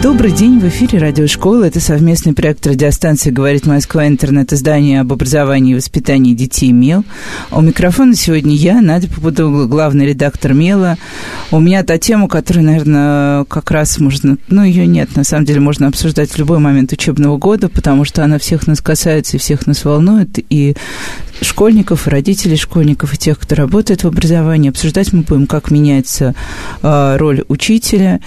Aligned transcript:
Добрый 0.00 0.30
день, 0.30 0.60
в 0.60 0.64
эфире 0.68 1.00
радиошкола. 1.00 1.64
Это 1.64 1.80
совместный 1.80 2.32
проект 2.32 2.64
радиостанции 2.64 3.30
«Говорит 3.30 3.66
Москва. 3.66 4.06
Интернет. 4.06 4.52
Издание 4.52 5.00
об 5.00 5.12
образовании 5.12 5.72
и 5.72 5.74
воспитании 5.74 6.34
детей 6.34 6.70
МЕЛ». 6.70 7.04
У 7.50 7.60
микрофона 7.60 8.14
сегодня 8.14 8.54
я, 8.54 8.80
Надя 8.80 9.08
Попудогла, 9.08 9.66
главный 9.66 10.06
редактор 10.06 10.54
МЕЛа. 10.54 10.98
У 11.50 11.58
меня 11.58 11.82
та 11.82 11.98
тема, 11.98 12.28
которую, 12.28 12.64
наверное, 12.66 13.44
как 13.46 13.72
раз 13.72 13.98
можно... 13.98 14.38
Ну, 14.46 14.62
ее 14.62 14.86
нет, 14.86 15.16
на 15.16 15.24
самом 15.24 15.46
деле, 15.46 15.58
можно 15.58 15.88
обсуждать 15.88 16.30
в 16.30 16.38
любой 16.38 16.60
момент 16.60 16.92
учебного 16.92 17.36
года, 17.36 17.68
потому 17.68 18.04
что 18.04 18.22
она 18.22 18.38
всех 18.38 18.68
нас 18.68 18.80
касается 18.80 19.36
и 19.36 19.40
всех 19.40 19.66
нас 19.66 19.84
волнует. 19.84 20.38
И 20.48 20.76
школьников, 21.40 22.06
и 22.06 22.10
родителей 22.10 22.56
школьников, 22.56 23.14
и 23.14 23.16
тех, 23.16 23.38
кто 23.38 23.56
работает 23.56 24.04
в 24.04 24.06
образовании. 24.06 24.70
Обсуждать 24.70 25.12
мы 25.12 25.22
будем, 25.22 25.46
как 25.46 25.70
меняется 25.70 26.34
э, 26.82 27.16
роль 27.16 27.44
учителя. 27.48 28.20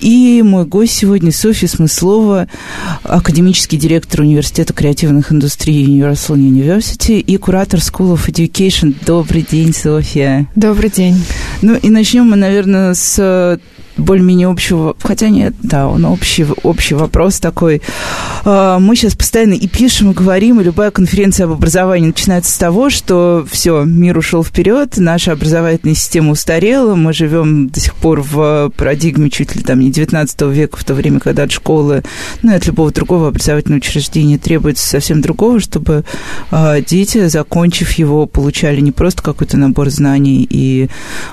И 0.00 0.42
мой 0.42 0.66
гость 0.66 0.92
сегодня 0.94 1.13
сегодня 1.14 1.30
Софья 1.30 1.68
Смыслова, 1.68 2.48
академический 3.04 3.78
директор 3.78 4.22
Университета 4.22 4.72
креативных 4.72 5.30
индустрий 5.30 5.86
Universal 5.86 6.34
University 6.34 7.20
и 7.20 7.36
куратор 7.36 7.78
School 7.78 8.16
of 8.16 8.26
Education. 8.26 8.96
Добрый 9.06 9.46
день, 9.48 9.72
Софья. 9.72 10.48
Добрый 10.56 10.90
день. 10.90 11.24
Ну 11.62 11.76
и 11.76 11.88
начнем 11.88 12.28
мы, 12.28 12.34
наверное, 12.34 12.94
с 12.94 13.60
более-менее 13.96 14.48
общего, 14.48 14.96
хотя 15.02 15.28
нет, 15.28 15.54
да, 15.62 15.88
он 15.88 16.04
общий, 16.04 16.46
общий 16.62 16.94
вопрос 16.94 17.38
такой. 17.40 17.82
А, 18.44 18.78
мы 18.78 18.96
сейчас 18.96 19.14
постоянно 19.14 19.54
и 19.54 19.68
пишем, 19.68 20.10
и 20.10 20.14
говорим, 20.14 20.60
и 20.60 20.64
любая 20.64 20.90
конференция 20.90 21.44
об 21.44 21.52
образовании 21.52 22.08
начинается 22.08 22.52
с 22.52 22.58
того, 22.58 22.90
что 22.90 23.46
все, 23.50 23.84
мир 23.84 24.18
ушел 24.18 24.44
вперед, 24.44 24.94
наша 24.96 25.32
образовательная 25.32 25.94
система 25.94 26.32
устарела, 26.32 26.94
мы 26.94 27.12
живем 27.12 27.68
до 27.68 27.80
сих 27.80 27.94
пор 27.94 28.22
в 28.22 28.70
парадигме 28.76 29.30
чуть 29.30 29.54
ли 29.54 29.62
там 29.62 29.80
не 29.80 29.90
19 29.90 30.42
века, 30.42 30.76
в 30.76 30.84
то 30.84 30.94
время, 30.94 31.20
когда 31.20 31.44
от 31.44 31.52
школы, 31.52 32.02
ну 32.42 32.52
и 32.52 32.56
от 32.56 32.66
любого 32.66 32.90
другого 32.90 33.28
образовательного 33.28 33.78
учреждения 33.78 34.38
требуется 34.38 34.88
совсем 34.88 35.20
другого, 35.20 35.60
чтобы 35.60 36.04
а, 36.50 36.80
дети, 36.80 37.28
закончив 37.28 37.92
его, 37.92 38.26
получали 38.26 38.80
не 38.80 38.92
просто 38.92 39.22
какой-то 39.22 39.56
набор 39.56 39.90
знаний 39.90 40.46
и 40.48 40.88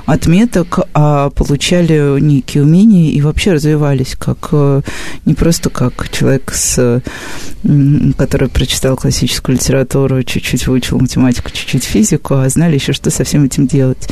отметок, 0.05 0.79
а 0.93 1.29
получали 1.31 2.19
некий 2.19 2.50
некие 2.52 2.63
умения 2.63 3.11
и 3.11 3.21
вообще 3.21 3.53
развивались 3.53 4.16
как 4.17 4.49
э, 4.52 4.81
не 5.25 5.33
просто 5.33 5.69
как 5.69 6.09
человек, 6.09 6.52
с, 6.53 7.02
который 8.17 8.49
прочитал 8.49 8.97
классическую 8.97 9.55
литературу, 9.55 10.21
чуть-чуть 10.23 10.67
выучил 10.67 10.99
математику, 10.99 11.49
чуть-чуть 11.52 11.83
физику, 11.83 12.35
а 12.35 12.49
знали 12.49 12.75
еще, 12.75 12.94
что 12.94 13.09
со 13.09 13.23
всем 13.23 13.45
этим 13.45 13.67
делать. 13.67 14.09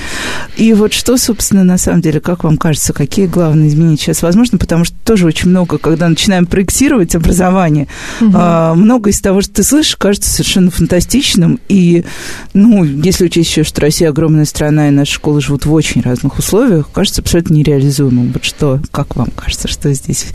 И 0.58 0.74
вот 0.74 0.94
что, 0.94 1.18
собственно, 1.18 1.64
на 1.64 1.78
самом 1.78 2.02
деле, 2.02 2.20
как 2.20 2.44
вам 2.44 2.58
кажется, 2.58 2.94
какие 2.94 3.26
главные 3.26 3.70
изменения 3.70 3.98
сейчас 3.98 4.22
возможны? 4.22 4.58
Потому 4.58 4.86
что 4.86 4.96
тоже 5.04 5.26
очень 5.26 5.50
много, 5.50 5.78
когда 5.78 6.08
начинаем 6.08 6.46
проектировать 6.46 7.16
образование, 7.16 7.88
угу. 8.22 8.30
много 8.30 9.10
из 9.10 9.20
того, 9.20 9.42
что 9.42 9.56
ты 9.56 9.64
слышишь, 9.64 9.96
кажется 9.96 10.30
совершенно 10.30 10.72
фантастичным. 10.72 11.60
И, 11.68 12.06
ну, 12.54 12.84
если 12.84 13.26
учесть 13.26 13.50
еще, 13.50 13.64
что 13.64 13.82
Россия 13.82 14.10
огромная 14.10 14.46
страна, 14.46 14.88
и 14.88 14.92
наши 14.92 15.14
школы 15.14 15.42
живут 15.42 15.66
в 15.66 15.74
очень 15.74 16.02
разных 16.02 16.38
условиях, 16.38 16.90
кажется 16.92 17.22
абсолютно 17.22 17.56
нереализуемым. 17.56 18.29
Вот 18.34 18.44
что, 18.44 18.80
как 18.92 19.16
вам 19.16 19.30
кажется, 19.36 19.68
что 19.68 19.94
здесь 19.94 20.28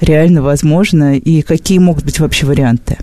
реально 0.00 0.42
возможно 0.42 1.16
и 1.16 1.42
какие 1.42 1.78
могут 1.78 2.04
быть 2.04 2.20
вообще 2.20 2.46
варианты? 2.46 2.98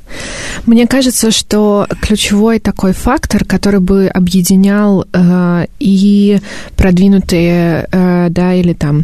Мне 0.66 0.88
кажется, 0.88 1.31
что 1.31 1.88
ключевой 2.02 2.59
такой 2.59 2.94
фактор, 2.94 3.44
который 3.46 3.80
бы 3.80 4.08
объединял 4.08 5.06
э, 5.12 5.66
и 5.80 6.40
продвинутые, 6.78 7.88
э, 7.92 8.28
да, 8.30 8.53
или 8.53 8.74
там 8.74 9.03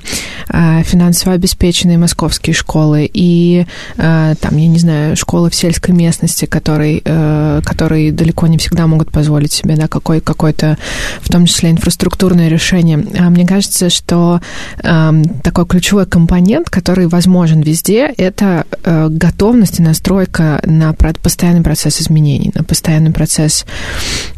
э, 0.49 0.83
финансово 0.83 1.33
обеспеченные 1.33 1.97
московские 1.97 2.53
школы, 2.53 3.09
и 3.11 3.65
э, 3.97 4.35
там, 4.39 4.57
я 4.57 4.67
не 4.67 4.79
знаю, 4.79 5.15
школы 5.15 5.49
в 5.49 5.55
сельской 5.55 5.93
местности, 5.93 6.45
которые, 6.45 7.01
э, 7.03 7.61
которые 7.63 8.11
далеко 8.11 8.47
не 8.47 8.57
всегда 8.57 8.87
могут 8.87 9.11
позволить 9.11 9.51
себе, 9.51 9.75
да, 9.75 9.87
какой, 9.87 10.21
какое-то, 10.21 10.77
в 11.21 11.29
том 11.29 11.45
числе, 11.45 11.71
инфраструктурное 11.71 12.49
решение. 12.49 13.05
А 13.19 13.29
мне 13.29 13.45
кажется, 13.45 13.89
что 13.89 14.41
э, 14.81 15.11
такой 15.43 15.65
ключевой 15.65 16.05
компонент, 16.05 16.69
который 16.69 17.07
возможен 17.07 17.61
везде, 17.61 18.13
это 18.17 18.65
э, 18.83 19.07
готовность 19.09 19.79
и 19.79 19.83
настройка 19.83 20.61
на 20.65 20.93
постоянный 20.93 21.61
процесс 21.61 22.01
изменений, 22.01 22.51
на 22.53 22.63
постоянный 22.63 23.11
процесс 23.11 23.65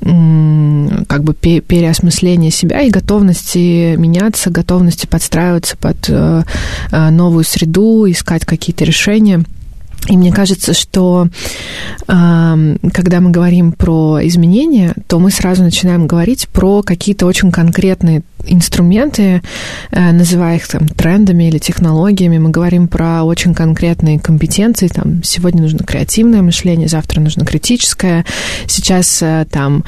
как 0.01 1.23
бы 1.23 1.33
переосмысления 1.33 2.51
себя 2.51 2.81
и 2.81 2.89
готовности 2.89 3.95
меняться, 3.95 4.49
готовности 4.49 5.05
подстраиваться 5.05 5.77
под 5.77 6.09
э, 6.09 6.43
э, 6.91 7.09
новую 7.09 7.43
среду, 7.43 8.09
искать 8.09 8.45
какие-то 8.45 8.83
решения. 8.83 9.43
И 10.07 10.17
мне 10.17 10.31
кажется, 10.31 10.73
что 10.73 11.27
э, 12.07 12.77
когда 12.93 13.19
мы 13.21 13.29
говорим 13.29 13.71
про 13.71 14.19
изменения, 14.23 14.95
то 15.07 15.19
мы 15.19 15.29
сразу 15.29 15.63
начинаем 15.63 16.07
говорить 16.07 16.47
про 16.49 16.81
какие-то 16.81 17.27
очень 17.27 17.51
конкретные 17.51 18.23
инструменты, 18.45 19.41
э, 19.91 20.11
называя 20.11 20.57
их 20.57 20.67
там 20.67 20.87
трендами 20.87 21.45
или 21.45 21.57
технологиями, 21.57 22.37
мы 22.37 22.49
говорим 22.49 22.87
про 22.87 23.23
очень 23.23 23.53
конкретные 23.53 24.19
компетенции. 24.19 24.87
Там 24.87 25.23
сегодня 25.23 25.61
нужно 25.61 25.79
креативное 25.79 26.41
мышление, 26.41 26.87
завтра 26.87 27.21
нужно 27.21 27.45
критическое. 27.45 28.25
Сейчас 28.67 29.21
э, 29.21 29.45
там 29.49 29.83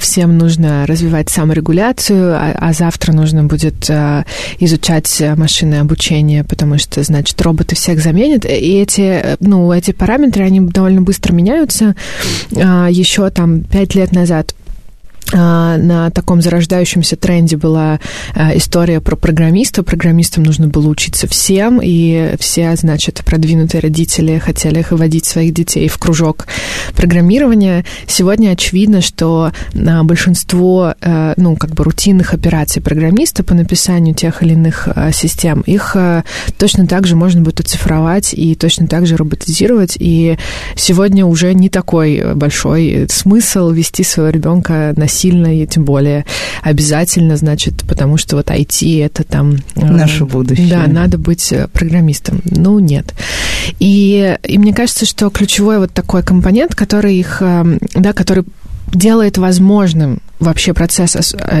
всем 0.00 0.38
нужно 0.38 0.86
развивать 0.86 1.30
саморегуляцию, 1.30 2.34
а, 2.34 2.54
а 2.56 2.72
завтра 2.72 3.12
нужно 3.12 3.44
будет 3.44 3.88
э, 3.88 4.24
изучать 4.58 5.22
машинное 5.36 5.80
обучение, 5.80 6.44
потому 6.44 6.78
что, 6.78 7.02
значит, 7.02 7.40
роботы 7.42 7.74
всех 7.74 8.00
заменят. 8.00 8.44
И 8.44 8.80
эти, 8.80 9.36
ну, 9.40 9.72
эти 9.72 9.92
параметры, 9.92 10.44
они 10.44 10.60
довольно 10.60 11.02
быстро 11.02 11.32
меняются. 11.32 11.94
Еще 12.50 13.28
там 13.30 13.62
пять 13.62 13.94
лет 13.94 14.12
назад 14.12 14.54
на 15.32 16.10
таком 16.10 16.40
зарождающемся 16.40 17.16
тренде 17.16 17.56
была 17.56 18.00
а, 18.34 18.56
история 18.56 19.00
про 19.00 19.16
программиста. 19.16 19.82
Программистам 19.82 20.42
нужно 20.42 20.68
было 20.68 20.88
учиться 20.88 21.26
всем, 21.26 21.80
и 21.82 22.34
все, 22.38 22.74
значит, 22.76 23.22
продвинутые 23.24 23.80
родители 23.80 24.38
хотели 24.38 24.80
их 24.80 24.90
вводить 24.90 25.26
своих 25.26 25.52
детей 25.52 25.88
в 25.88 25.98
кружок 25.98 26.46
программирования. 26.94 27.84
Сегодня 28.06 28.50
очевидно, 28.50 29.00
что 29.00 29.52
а, 29.74 30.02
большинство, 30.02 30.94
ну, 31.36 31.56
как 31.56 31.70
бы 31.70 31.84
рутинных 31.84 32.34
операций 32.34 32.80
программиста 32.80 33.42
по 33.42 33.54
написанию 33.54 34.14
тех 34.14 34.42
или 34.42 34.52
иных 34.54 34.88
систем, 35.12 35.60
их 35.62 35.96
точно 36.58 36.86
так 36.86 37.06
же 37.06 37.16
можно 37.16 37.40
будет 37.40 37.60
оцифровать 37.60 38.32
и 38.34 38.54
точно 38.54 38.86
так 38.86 39.06
же 39.06 39.16
роботизировать. 39.16 39.96
И 39.98 40.38
сегодня 40.76 41.26
уже 41.26 41.54
не 41.54 41.68
такой 41.68 42.34
большой 42.34 43.06
смысл 43.10 43.70
вести 43.70 44.04
своего 44.04 44.30
ребенка 44.30 44.92
на 44.96 45.08
сильно, 45.18 45.62
и 45.62 45.66
тем 45.66 45.84
более 45.84 46.24
обязательно, 46.62 47.36
значит, 47.36 47.84
потому 47.86 48.16
что 48.16 48.36
вот 48.36 48.50
IT 48.50 49.04
это 49.04 49.24
там... 49.24 49.56
Э, 49.74 49.84
Наше 49.84 50.24
будущее. 50.24 50.68
Да, 50.68 50.86
надо 50.86 51.18
быть 51.18 51.52
э, 51.52 51.68
программистом. 51.72 52.40
Ну, 52.44 52.78
нет. 52.78 53.14
И, 53.78 54.36
и 54.42 54.58
мне 54.58 54.72
кажется, 54.72 55.06
что 55.06 55.30
ключевой 55.30 55.78
вот 55.78 55.92
такой 55.92 56.22
компонент, 56.22 56.74
который 56.74 57.16
их, 57.16 57.38
э, 57.40 57.78
да, 57.94 58.12
который 58.12 58.44
делает 58.92 59.36
возможным 59.36 60.20
вообще 60.40 60.72
процесс 60.72 61.14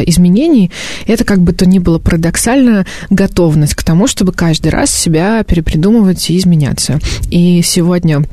изменений, 0.06 0.70
это 1.06 1.24
как 1.24 1.40
бы 1.40 1.52
то 1.52 1.66
ни 1.66 1.78
было 1.78 1.98
парадоксально 1.98 2.86
готовность 3.10 3.74
к 3.74 3.82
тому, 3.82 4.06
чтобы 4.06 4.32
каждый 4.32 4.68
раз 4.68 4.90
себя 4.90 5.42
перепридумывать 5.42 6.30
и 6.30 6.38
изменяться. 6.38 6.98
И 7.28 7.60
сегодня 7.62 8.24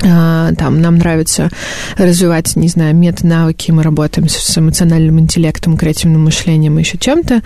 там 0.00 0.80
нам 0.80 0.96
нравится 0.96 1.48
развивать, 1.96 2.56
не 2.56 2.68
знаю, 2.68 2.94
мета-навыки, 2.94 3.70
мы 3.70 3.82
работаем 3.82 4.28
с 4.28 4.58
эмоциональным 4.58 5.20
интеллектом, 5.20 5.76
креативным 5.76 6.24
мышлением 6.24 6.78
и 6.78 6.82
еще 6.82 6.98
чем-то, 6.98 7.42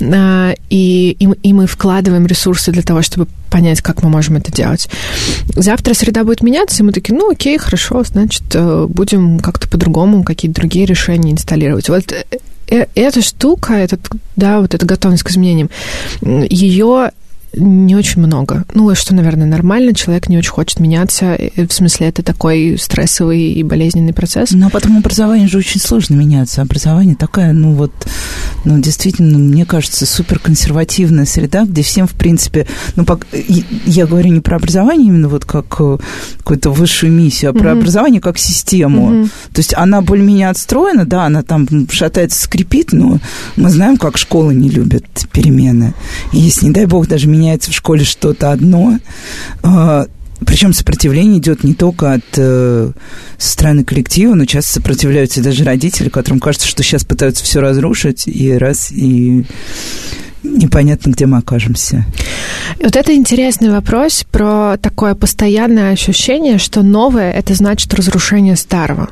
а, 0.00 0.54
и, 0.70 1.16
и 1.42 1.52
мы 1.52 1.66
вкладываем 1.66 2.26
ресурсы 2.26 2.72
для 2.72 2.82
того, 2.82 3.02
чтобы 3.02 3.26
понять, 3.50 3.82
как 3.82 4.02
мы 4.02 4.08
можем 4.08 4.36
это 4.36 4.52
делать. 4.52 4.88
Завтра 5.54 5.94
среда 5.94 6.24
будет 6.24 6.42
меняться, 6.42 6.82
и 6.82 6.86
мы 6.86 6.92
такие, 6.92 7.16
ну 7.16 7.30
окей, 7.30 7.58
хорошо, 7.58 8.02
значит, 8.04 8.44
э, 8.54 8.86
будем 8.88 9.40
как-то 9.40 9.68
по-другому 9.68 10.22
какие-то 10.22 10.60
другие 10.60 10.86
решения 10.86 11.32
инсталлировать. 11.32 11.88
Вот 11.88 12.12
э, 12.12 12.24
э, 12.68 12.86
эта 12.94 13.22
штука, 13.22 13.74
этот, 13.74 14.08
да, 14.36 14.60
вот 14.60 14.74
эта 14.74 14.86
готовность 14.86 15.24
к 15.24 15.30
изменениям, 15.30 15.68
ее 16.22 17.10
не 17.54 17.96
очень 17.96 18.22
много. 18.22 18.64
Ну, 18.74 18.94
что, 18.94 19.14
наверное, 19.14 19.46
нормально, 19.46 19.94
человек 19.94 20.28
не 20.28 20.38
очень 20.38 20.50
хочет 20.50 20.80
меняться. 20.80 21.36
В 21.56 21.72
смысле, 21.72 22.08
это 22.08 22.22
такой 22.22 22.76
стрессовый 22.78 23.52
и 23.52 23.62
болезненный 23.62 24.12
процесс. 24.12 24.52
Но 24.52 24.70
потом 24.70 24.98
образование 24.98 25.48
же 25.48 25.58
очень 25.58 25.80
сложно 25.80 26.14
меняться. 26.14 26.62
Образование 26.62 27.16
такая, 27.16 27.52
ну 27.52 27.72
вот, 27.72 27.92
ну, 28.64 28.78
действительно, 28.78 29.38
мне 29.38 29.64
кажется, 29.64 30.06
суперконсервативная 30.06 31.24
среда, 31.24 31.64
где 31.64 31.82
всем, 31.82 32.06
в 32.06 32.12
принципе, 32.12 32.66
ну, 32.96 33.04
я 33.86 34.06
говорю 34.06 34.30
не 34.30 34.40
про 34.40 34.56
образование 34.56 35.08
именно 35.08 35.28
вот 35.28 35.44
как 35.44 35.76
э, 35.80 35.98
какую-то 36.38 36.70
высшую 36.70 37.12
миссию, 37.12 37.50
а 37.50 37.54
про 37.54 37.70
mm-hmm. 37.70 37.78
образование 37.78 38.20
как 38.20 38.38
систему. 38.38 39.12
Mm-hmm. 39.12 39.30
То 39.52 39.58
есть 39.58 39.74
она 39.76 40.02
более-менее 40.02 40.50
отстроена, 40.50 41.04
да, 41.04 41.24
она 41.24 41.42
там 41.42 41.66
шатается, 41.90 42.42
скрипит, 42.42 42.92
но 42.92 43.18
мы 43.56 43.70
знаем, 43.70 43.96
как 43.96 44.18
школы 44.18 44.54
не 44.54 44.68
любят 44.68 45.04
перемены. 45.32 45.94
И 46.32 46.38
если, 46.38 46.66
не 46.66 46.72
дай 46.72 46.86
бог, 46.86 47.08
даже 47.08 47.28
меняется 47.40 47.70
в 47.70 47.74
школе 47.74 48.04
что-то 48.04 48.52
одно, 48.52 48.98
а, 49.62 50.06
причем 50.44 50.72
сопротивление 50.72 51.38
идет 51.38 51.64
не 51.64 51.74
только 51.74 52.14
от 52.14 52.24
э, 52.36 52.92
стороны 53.36 53.84
коллектива, 53.84 54.34
но 54.34 54.46
часто 54.46 54.74
сопротивляются 54.74 55.42
даже 55.42 55.64
родители, 55.64 56.08
которым 56.08 56.40
кажется, 56.40 56.66
что 56.66 56.82
сейчас 56.82 57.04
пытаются 57.04 57.44
все 57.44 57.60
разрушить, 57.60 58.26
и 58.26 58.52
раз, 58.52 58.90
и 58.90 59.44
непонятно, 60.42 61.10
где 61.10 61.26
мы 61.26 61.38
окажемся. 61.38 62.04
Вот 62.82 62.96
это 62.96 63.14
интересный 63.14 63.70
вопрос 63.70 64.24
про 64.30 64.76
такое 64.78 65.14
постоянное 65.14 65.92
ощущение, 65.92 66.58
что 66.58 66.82
новое— 66.82 67.32
это 67.32 67.54
значит 67.54 67.92
разрушение 67.94 68.56
старого. 68.56 69.10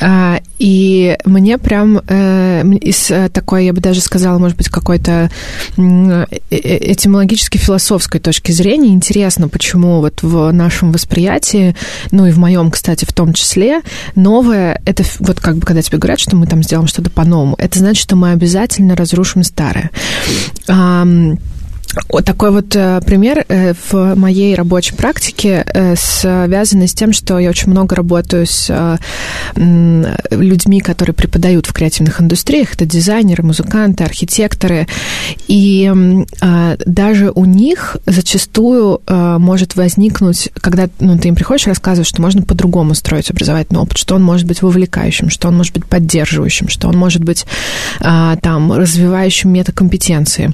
А, 0.00 0.40
и 0.58 1.16
мне 1.24 1.58
прям 1.58 2.00
э, 2.06 2.64
из 2.80 3.10
э, 3.10 3.28
такой, 3.30 3.66
я 3.66 3.72
бы 3.72 3.80
даже 3.80 4.00
сказала, 4.00 4.38
может 4.38 4.56
быть, 4.56 4.68
какой-то 4.68 5.30
э, 5.76 6.26
этимологически 6.50 7.58
философской 7.58 8.20
точки 8.20 8.52
зрения 8.52 8.88
интересно, 8.88 9.48
почему 9.48 10.00
вот 10.00 10.22
в 10.22 10.50
нашем 10.52 10.92
восприятии, 10.92 11.74
ну 12.10 12.26
и 12.26 12.32
в 12.32 12.38
моем, 12.38 12.70
кстати, 12.70 13.04
в 13.04 13.12
том 13.12 13.32
числе, 13.32 13.82
новое— 14.14 14.80
это 14.84 15.04
вот 15.20 15.40
как 15.40 15.56
бы 15.56 15.66
когда 15.66 15.82
тебе 15.82 15.98
говорят, 15.98 16.20
что 16.20 16.36
мы 16.36 16.46
там 16.46 16.62
сделаем 16.62 16.88
что-то 16.88 17.10
по-новому, 17.10 17.54
это 17.58 17.78
значит, 17.78 18.02
что 18.02 18.16
мы 18.16 18.32
обязательно 18.32 18.96
разрушим 18.96 19.42
старое. 19.44 19.90
Um, 20.68 21.38
Вот 22.08 22.24
такой 22.24 22.50
вот 22.50 22.76
э, 22.76 23.00
пример 23.04 23.44
э, 23.48 23.72
в 23.90 24.14
моей 24.14 24.54
рабочей 24.54 24.94
практике 24.94 25.64
э, 25.66 25.94
связанный 25.96 26.86
с 26.86 26.92
тем, 26.92 27.12
что 27.12 27.38
я 27.38 27.48
очень 27.48 27.70
много 27.70 27.96
работаю 27.96 28.46
с 28.46 28.98
людьми, 29.56 30.80
которые 30.80 31.14
преподают 31.14 31.66
в 31.66 31.72
креативных 31.72 32.20
индустриях. 32.20 32.74
Это 32.74 32.86
дизайнеры, 32.86 33.42
музыканты, 33.42 34.04
архитекторы. 34.04 34.86
И 35.48 35.90
даже 36.86 37.30
у 37.30 37.44
них 37.44 37.96
зачастую 38.06 39.00
может 39.06 39.76
возникнуть, 39.76 40.50
когда 40.60 40.88
ну, 41.00 41.18
ты 41.18 41.28
им 41.28 41.34
приходишь 41.34 41.66
рассказывать, 41.66 42.08
что 42.08 42.22
можно 42.22 42.42
по-другому 42.42 42.94
строить 42.94 43.30
образовательный 43.30 43.80
опыт, 43.80 43.98
что 43.98 44.14
он 44.14 44.22
может 44.22 44.46
быть 44.46 44.62
вовлекающим, 44.62 45.30
что 45.30 45.48
он 45.48 45.56
может 45.56 45.74
быть 45.74 45.86
поддерживающим, 45.86 46.68
что 46.68 46.88
он 46.88 46.96
может 46.96 47.24
быть 47.24 47.46
там 47.98 48.72
развивающим 48.72 49.52
метакомпетенции. 49.52 50.52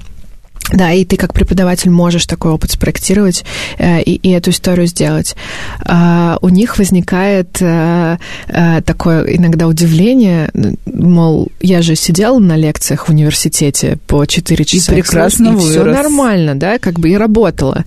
Да, 0.72 0.92
и 0.92 1.04
ты 1.04 1.16
как 1.16 1.34
преподаватель 1.34 1.90
можешь 1.90 2.24
такой 2.24 2.52
опыт 2.52 2.70
спроектировать 2.70 3.44
э, 3.78 4.00
и, 4.02 4.14
и 4.14 4.30
эту 4.30 4.50
историю 4.50 4.86
сделать. 4.86 5.36
А, 5.80 6.38
у 6.40 6.48
них 6.48 6.78
возникает 6.78 7.58
а, 7.60 8.18
а, 8.48 8.80
такое 8.80 9.24
иногда 9.24 9.66
удивление, 9.66 10.50
мол, 10.86 11.48
я 11.60 11.82
же 11.82 11.96
сидела 11.96 12.38
на 12.38 12.56
лекциях 12.56 13.08
в 13.08 13.10
университете 13.10 13.98
по 14.06 14.24
4 14.24 14.64
часа. 14.64 14.92
И 14.92 15.02
прекрасно 15.02 15.54
и 15.54 15.58
все 15.58 15.84
нормально, 15.84 16.54
да, 16.54 16.78
как 16.78 16.98
бы 16.98 17.10
и 17.10 17.16
работала. 17.16 17.84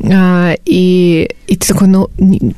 А, 0.00 0.54
и, 0.64 1.30
и 1.46 1.56
ты 1.56 1.68
такой, 1.68 1.88
ну, 1.88 2.08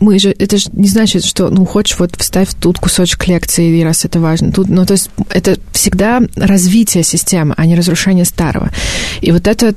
мы 0.00 0.19
же, 0.19 0.34
это 0.38 0.58
же 0.58 0.69
не 0.72 0.88
значит, 0.88 1.25
что, 1.25 1.48
ну, 1.48 1.64
хочешь, 1.64 1.98
вот 1.98 2.14
вставь 2.16 2.48
тут 2.60 2.78
кусочек 2.78 3.26
лекции, 3.28 3.82
раз 3.82 4.04
это 4.04 4.20
важно. 4.20 4.52
Тут, 4.52 4.69
ну, 4.69 4.84
то 4.84 4.92
есть 4.92 5.10
это 5.31 5.56
всегда 5.72 6.20
развитие 6.37 7.02
системы, 7.02 7.54
а 7.56 7.66
не 7.66 7.76
разрушение 7.76 8.25
старого. 8.25 8.70
И 9.20 9.32
вот 9.32 9.46
это 9.48 9.75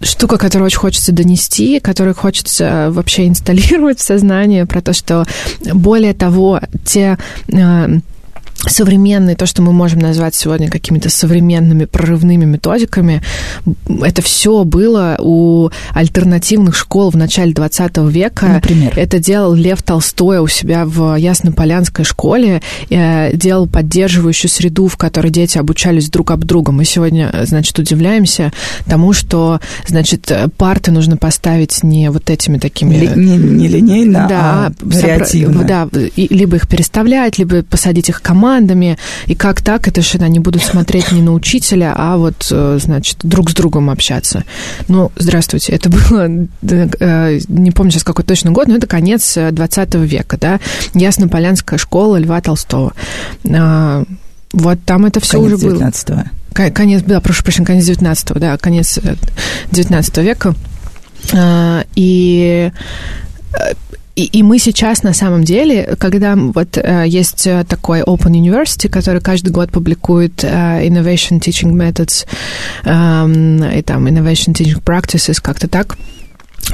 штука, 0.00 0.38
которую 0.38 0.66
очень 0.66 0.78
хочется 0.78 1.12
донести, 1.12 1.80
которую 1.80 2.14
хочется 2.14 2.88
вообще 2.90 3.26
инсталлировать 3.26 3.98
в 3.98 4.04
сознание, 4.04 4.66
про 4.66 4.80
то, 4.80 4.92
что 4.92 5.26
более 5.72 6.14
того, 6.14 6.60
те 6.84 7.18
э, 7.48 8.00
современные, 8.66 9.36
то, 9.36 9.46
что 9.46 9.62
мы 9.62 9.72
можем 9.72 10.00
назвать 10.00 10.34
сегодня 10.34 10.68
какими-то 10.68 11.10
современными 11.10 11.84
прорывными 11.84 12.44
методиками, 12.44 13.22
это 14.00 14.22
все 14.22 14.64
было 14.64 15.16
у 15.20 15.70
альтернативных 15.94 16.76
школ 16.76 17.10
в 17.10 17.16
начале 17.16 17.52
20 17.52 17.98
века. 18.08 18.46
Например? 18.46 18.92
Это 18.96 19.18
делал 19.18 19.54
Лев 19.54 19.82
Толстой 19.82 20.40
у 20.40 20.48
себя 20.48 20.84
в 20.84 21.16
Яснополянской 21.16 22.04
школе, 22.04 22.62
э, 22.90 23.34
делал 23.36 23.66
поддерживающую 23.66 24.50
среду, 24.50 24.88
в 24.88 24.96
которой 24.96 25.30
дети 25.30 25.58
обучались 25.58 26.10
друг 26.10 26.30
об 26.30 26.44
друга. 26.44 26.72
Мы 26.72 26.84
сегодня, 26.84 27.32
значит, 27.44 27.78
удивляемся 27.78 28.52
тому, 28.86 29.12
что, 29.12 29.60
значит, 29.86 30.30
парты 30.56 30.90
нужно 30.90 31.16
поставить 31.16 31.82
не 31.82 32.10
вот 32.10 32.30
этими 32.30 32.58
такими... 32.58 32.96
Ли, 32.96 33.08
не, 33.08 33.36
не 33.36 33.68
линейно, 33.68 34.26
да, 34.28 34.40
а 34.40 34.72
вариативно. 34.80 35.64
Да, 35.64 35.88
либо 36.16 36.56
их 36.56 36.68
переставлять, 36.68 37.38
либо 37.38 37.62
посадить 37.62 38.08
их 38.08 38.20
командой, 38.22 38.47
командами, 38.48 38.96
и 39.26 39.34
как 39.34 39.60
так, 39.60 39.88
это 39.88 40.00
же 40.00 40.18
они 40.18 40.38
будут 40.38 40.62
смотреть 40.62 41.12
не 41.12 41.20
на 41.20 41.32
учителя, 41.32 41.94
а 41.96 42.16
вот, 42.16 42.48
э, 42.50 42.78
значит, 42.80 43.18
друг 43.22 43.50
с 43.50 43.54
другом 43.54 43.90
общаться. 43.90 44.44
Ну, 44.88 45.12
здравствуйте, 45.16 45.72
это 45.72 45.90
было, 45.90 46.28
э, 46.62 47.40
не 47.48 47.70
помню 47.70 47.92
сейчас 47.92 48.04
какой 48.04 48.24
точно 48.24 48.50
год, 48.50 48.68
но 48.68 48.76
это 48.76 48.86
конец 48.86 49.34
20 49.36 49.94
э, 49.94 49.98
века, 49.98 50.38
да, 50.38 50.60
Яснополянская 50.94 51.78
школа 51.78 52.16
Льва 52.16 52.40
Толстого. 52.40 52.94
А, 53.50 54.04
вот 54.52 54.78
там 54.86 55.04
это 55.04 55.20
все 55.20 55.38
конец 55.38 55.52
уже 55.52 55.68
19 55.68 56.08
было. 56.08 56.24
Конец, 56.70 57.02
да, 57.06 57.20
прошу 57.20 57.42
прощения, 57.42 57.66
конец 57.66 57.84
19 57.84 58.28
да, 58.38 58.56
конец 58.56 58.98
19 59.70 60.16
века. 60.18 60.54
А, 61.34 61.84
и 61.94 62.72
и, 64.18 64.24
и 64.38 64.42
мы 64.42 64.58
сейчас 64.58 65.04
на 65.04 65.12
самом 65.12 65.44
деле, 65.44 65.94
когда 65.96 66.34
вот 66.34 66.76
э, 66.76 67.04
есть 67.06 67.46
э, 67.46 67.64
такой 67.68 68.00
Open 68.00 68.32
University, 68.32 68.88
который 68.88 69.20
каждый 69.20 69.50
год 69.50 69.70
публикует 69.70 70.42
э, 70.42 70.88
Innovation 70.88 71.38
Teaching 71.38 71.72
Methods 71.72 72.26
э, 72.84 73.78
и 73.78 73.82
там 73.82 74.08
Innovation 74.08 74.54
Teaching 74.54 74.82
Practices, 74.82 75.40
как-то 75.40 75.68
так, 75.68 75.96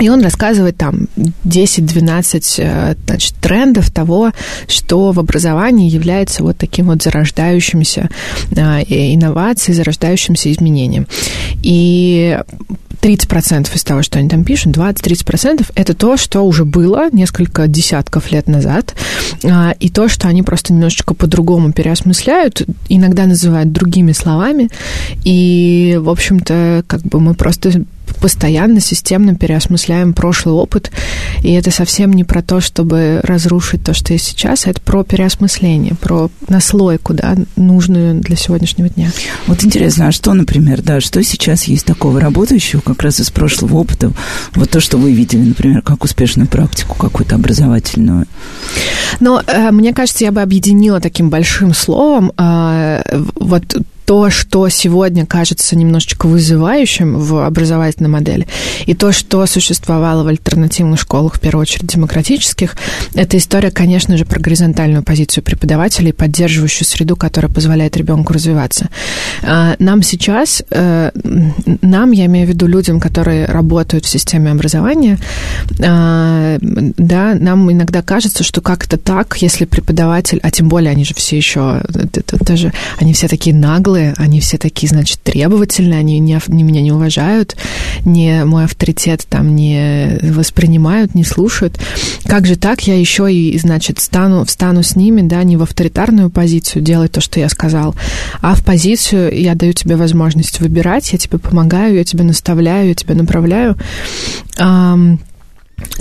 и 0.01 0.09
он 0.09 0.23
рассказывает 0.23 0.77
там 0.77 1.07
10-12 1.45 2.55
э, 2.59 2.95
значит, 3.07 3.35
трендов 3.37 3.91
того, 3.91 4.33
что 4.67 5.13
в 5.13 5.21
образовании 5.21 5.89
является 5.89 6.43
вот 6.43 6.59
таким 6.59 6.87
вот 6.87 7.03
зарождающимся 7.03 8.09
э, 8.51 8.83
инновацией, 9.15 9.77
зарождающимся 9.77 10.51
изменением. 10.51 11.07
И 11.63 12.37
30% 13.05 13.69
из 13.75 13.85
того, 13.85 14.03
что 14.03 14.19
они 14.19 14.31
там 14.31 14.45
пишут, 14.45 14.77
20-30% 14.77 15.71
это 15.75 15.95
то, 15.95 16.17
что 16.17 16.41
уже 16.41 16.65
было 16.65 17.11
несколько 17.13 17.67
десятков 17.67 18.33
лет 18.33 18.49
назад, 18.49 18.95
а, 19.45 19.75
и 19.79 19.91
то, 19.91 20.09
что 20.09 20.27
они 20.27 20.43
просто 20.43 20.73
немножечко 20.73 21.15
по-другому 21.15 21.73
переосмысляют, 21.73 22.63
иногда 22.89 23.27
называют 23.27 23.73
другими 23.73 24.13
словами, 24.13 24.71
и, 25.23 25.99
в 26.01 26.09
общем-то, 26.09 26.83
как 26.87 27.03
бы 27.03 27.21
мы 27.21 27.35
просто 27.35 27.85
постоянно, 28.25 28.81
системно 28.81 29.35
переосмысляем 29.35 30.15
прошлый 30.15 30.55
опыт, 30.55 30.91
и 31.43 31.53
это 31.53 31.71
совсем 31.71 32.11
не 32.15 32.25
про 32.25 32.41
то, 32.41 32.63
чтобы 32.63 33.21
разрушить 33.23 33.85
то, 33.85 33.93
что 33.93 34.15
есть 34.15 34.25
сейчас, 34.25 34.67
а 34.67 34.71
это 34.71 34.81
про 34.81 35.05
переосмысление, 35.05 35.93
про 35.95 36.31
наслойку, 36.49 37.13
да, 37.13 37.37
нужную 37.57 38.15
для 38.15 38.35
сегодняшнего 38.37 38.89
дня. 38.89 39.11
Вот 39.47 39.63
интересно, 39.63 40.09
а 40.09 40.13
что, 40.13 40.33
например, 40.33 40.81
да, 40.81 41.03
что 41.03 41.23
сейчас 41.23 41.65
есть 41.65 41.85
такого 41.85 42.19
работающего 42.19 42.81
как 42.81 43.03
раз 43.03 43.21
из 43.21 43.31
прошлого 43.31 43.77
опыта, 43.77 44.11
вот 44.55 44.71
то, 44.71 44.81
что 44.81 44.97
вы 44.97 45.13
видели, 45.13 45.43
например, 45.43 45.83
как 45.83 46.03
успешную 46.03 46.49
практику 46.49 46.97
какую-то 46.97 47.35
образовательную? 47.35 48.25
Но 49.21 49.43
э, 49.47 49.71
мне 49.71 49.93
кажется, 49.93 50.25
я 50.25 50.33
бы 50.33 50.41
объединила 50.41 50.99
таким 50.99 51.29
большим 51.29 51.75
словом 51.75 52.33
э, 52.39 53.03
вот 53.35 53.65
то, 54.05 54.31
что 54.31 54.69
сегодня 54.69 55.27
кажется 55.27 55.77
немножечко 55.77 56.27
вызывающим 56.27 57.19
в 57.19 57.45
образовательной 57.47 58.11
модели, 58.11 58.47
и 58.87 58.95
то, 58.95 59.13
что 59.13 59.47
существовало 59.47 60.25
в 60.25 60.29
альтернативных 60.29 61.01
школах, 61.01 61.35
в 61.35 61.41
первую 61.41 61.63
очередь 61.63 61.87
демократических, 61.87 62.77
это 63.15 63.37
история, 63.37 63.71
конечно 63.71 64.17
же, 64.17 64.25
про 64.25 64.41
горизонтальную 64.41 65.03
позицию 65.03 65.45
преподавателей, 65.45 66.13
поддерживающую 66.13 66.87
среду, 66.87 67.17
которая 67.17 67.51
позволяет 67.51 67.97
ребенку 67.97 68.33
развиваться. 68.33 68.89
А, 69.43 69.77
нам 69.79 70.03
сейчас, 70.03 70.63
э, 70.71 71.11
нам, 71.83 72.11
я 72.13 72.27
имею 72.27 72.47
в 72.47 72.51
виду 72.51 72.67
людям, 72.67 73.01
которые 73.01 73.47
работают 73.47 74.05
в 74.05 74.09
системе 74.09 74.51
образования, 74.51 75.19
а, 75.83 76.59
да, 76.61 77.35
нам 77.35 77.71
иногда 77.73 78.03
кажется, 78.03 78.45
что 78.45 78.61
как-то 78.61 78.97
так, 78.97 79.37
если 79.39 79.65
преподаватель, 79.65 80.41
а 80.43 80.51
тем 80.51 80.69
более 80.69 80.91
они 80.91 81.05
же 81.05 81.15
все 81.15 81.37
еще, 81.37 81.83
это, 81.89 82.21
это, 82.21 82.37
это 82.37 82.57
же, 82.57 82.73
они 82.99 83.13
все 83.13 83.29
такие 83.29 83.55
наглые, 83.55 83.94
наглые, 83.95 84.15
они 84.17 84.41
все 84.41 84.59
такие, 84.59 84.89
значит, 84.89 85.21
требовательные, 85.23 86.01
они 86.01 86.19
не, 86.19 86.39
не 86.49 86.63
меня 86.63 86.81
не 86.83 86.93
уважают, 86.93 87.57
не 88.05 88.45
мой 88.45 88.65
авторитет 88.65 89.27
там 89.29 89.55
не 89.55 90.19
воспринимают, 90.23 91.15
не 91.15 91.25
слушают. 91.25 91.79
Как 92.25 92.47
же 92.47 92.57
так? 92.57 92.81
Я 92.83 92.99
еще 92.99 93.33
и, 93.33 93.57
значит, 93.59 94.01
стану, 94.01 94.45
встану 94.45 94.83
с 94.83 94.97
ними, 94.97 95.23
да, 95.23 95.43
не 95.45 95.57
в 95.57 95.63
авторитарную 95.63 96.31
позицию 96.31 96.83
делать 96.83 97.13
то, 97.13 97.21
что 97.21 97.41
я 97.41 97.49
сказал, 97.49 97.95
а 98.41 98.55
в 98.55 98.65
позицию 98.65 99.39
я 99.39 99.55
даю 99.55 99.73
тебе 99.73 99.97
возможность 99.97 100.61
выбирать, 100.61 101.13
я 101.13 101.19
тебе 101.19 101.39
помогаю, 101.39 101.95
я 101.95 102.05
тебе 102.05 102.25
наставляю, 102.25 102.89
я 102.89 102.95
тебя 102.95 103.15
направляю. 103.15 103.77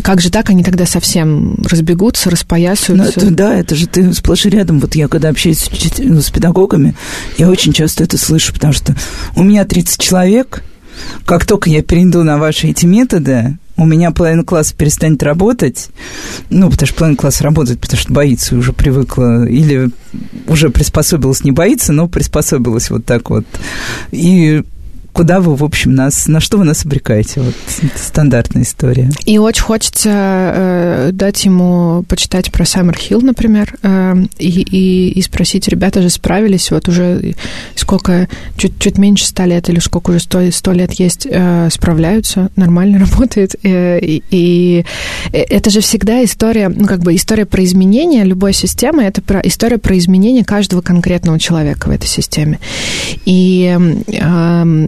Как 0.02 0.22
же 0.22 0.30
так, 0.30 0.50
они 0.50 0.64
тогда 0.64 0.86
совсем 0.86 1.58
разбегутся, 1.64 2.30
распоясаются? 2.30 2.94
Ну, 2.94 3.04
это, 3.04 3.32
да, 3.32 3.56
это 3.56 3.76
же 3.76 3.88
ты 3.88 4.14
сплошь 4.14 4.46
и 4.46 4.50
рядом. 4.50 4.80
Вот 4.80 4.96
я 4.96 5.08
когда 5.08 5.30
общаюсь 5.30 5.60
с, 5.60 5.70
ну, 6.00 6.22
с 6.22 6.30
педагогами, 6.30 6.96
я 7.38 7.50
очень 7.50 7.74
часто 7.74 8.04
это 8.04 8.18
слышу, 8.18 8.54
потому 8.54 8.74
что 8.74 8.96
у 9.36 9.44
меня 9.44 9.66
30 9.66 10.00
человек, 10.00 10.64
как 11.26 11.46
только 11.46 11.70
я 11.70 11.82
перейду 11.82 12.24
на 12.24 12.38
ваши 12.38 12.68
эти 12.68 12.86
методы, 12.86 13.58
у 13.76 13.86
меня 13.86 14.12
половина 14.12 14.44
класса 14.44 14.76
перестанет 14.76 15.24
работать, 15.24 15.90
ну, 16.50 16.70
потому 16.70 16.88
что 16.88 16.96
половина 16.96 17.18
класса 17.18 17.44
работает, 17.44 17.80
потому 17.80 18.00
что 18.00 18.14
боится, 18.14 18.56
уже 18.56 18.72
привыкла, 18.72 19.46
или 19.46 19.90
уже 20.48 20.70
приспособилась, 20.70 21.44
не 21.44 21.52
боится, 21.52 21.92
но 21.92 22.08
приспособилась 22.08 22.90
вот 22.90 23.06
так 23.06 23.30
вот. 23.30 23.46
И 24.12 24.64
куда 25.14 25.40
вы, 25.40 25.56
в 25.56 25.64
общем, 25.64 25.94
нас, 25.94 26.28
на 26.28 26.40
что 26.40 26.58
вы 26.58 26.66
нас 26.66 26.86
обрекаете? 26.86 27.42
Вот 27.42 27.54
стандартная 27.96 28.64
история. 28.64 29.10
И 29.26 29.38
очень 29.38 29.62
хочется 29.64 30.10
э, 30.10 31.10
дать 31.14 31.46
ему 31.46 32.04
почитать 32.10 32.52
про 32.52 32.66
Саммер 32.66 32.98
Хилл, 32.98 33.22
например, 33.22 33.76
э, 33.84 34.16
и, 34.40 34.62
и, 34.62 35.10
и 35.12 35.22
спросить, 35.22 35.68
ребята 35.68 36.02
же 36.02 36.10
справились, 36.10 36.72
вот 36.72 36.90
уже 36.90 37.36
сколько, 37.76 38.28
чуть, 38.58 38.80
чуть 38.80 38.98
меньше 38.98 39.26
ста 39.26 39.46
лет 39.46 39.70
или 39.70 39.80
сколько 39.80 40.10
уже 40.10 40.20
сто, 40.20 40.52
сто 40.52 40.72
лет 40.72 40.94
есть, 40.94 41.28
э, 41.30 41.70
справляются, 41.72 42.50
нормально 42.56 43.00
работает. 43.12 43.56
Э, 43.64 44.00
и, 44.00 44.24
и 44.32 44.86
это 45.32 45.70
же 45.70 45.82
всегда 45.82 46.24
история, 46.24 46.70
ну, 46.70 46.88
как 46.88 47.02
бы 47.02 47.16
история 47.16 47.46
про 47.46 47.64
изменение 47.64 48.24
любой 48.24 48.54
системы, 48.54 49.04
это 49.04 49.22
про, 49.22 49.40
история 49.42 49.78
про 49.78 49.98
изменение 49.98 50.44
каждого 50.44 50.82
конкретного 50.82 51.40
человека 51.40 51.88
в 51.88 51.92
этой 51.92 52.08
системе. 52.08 52.60
И 53.26 53.78
э, 54.08 54.88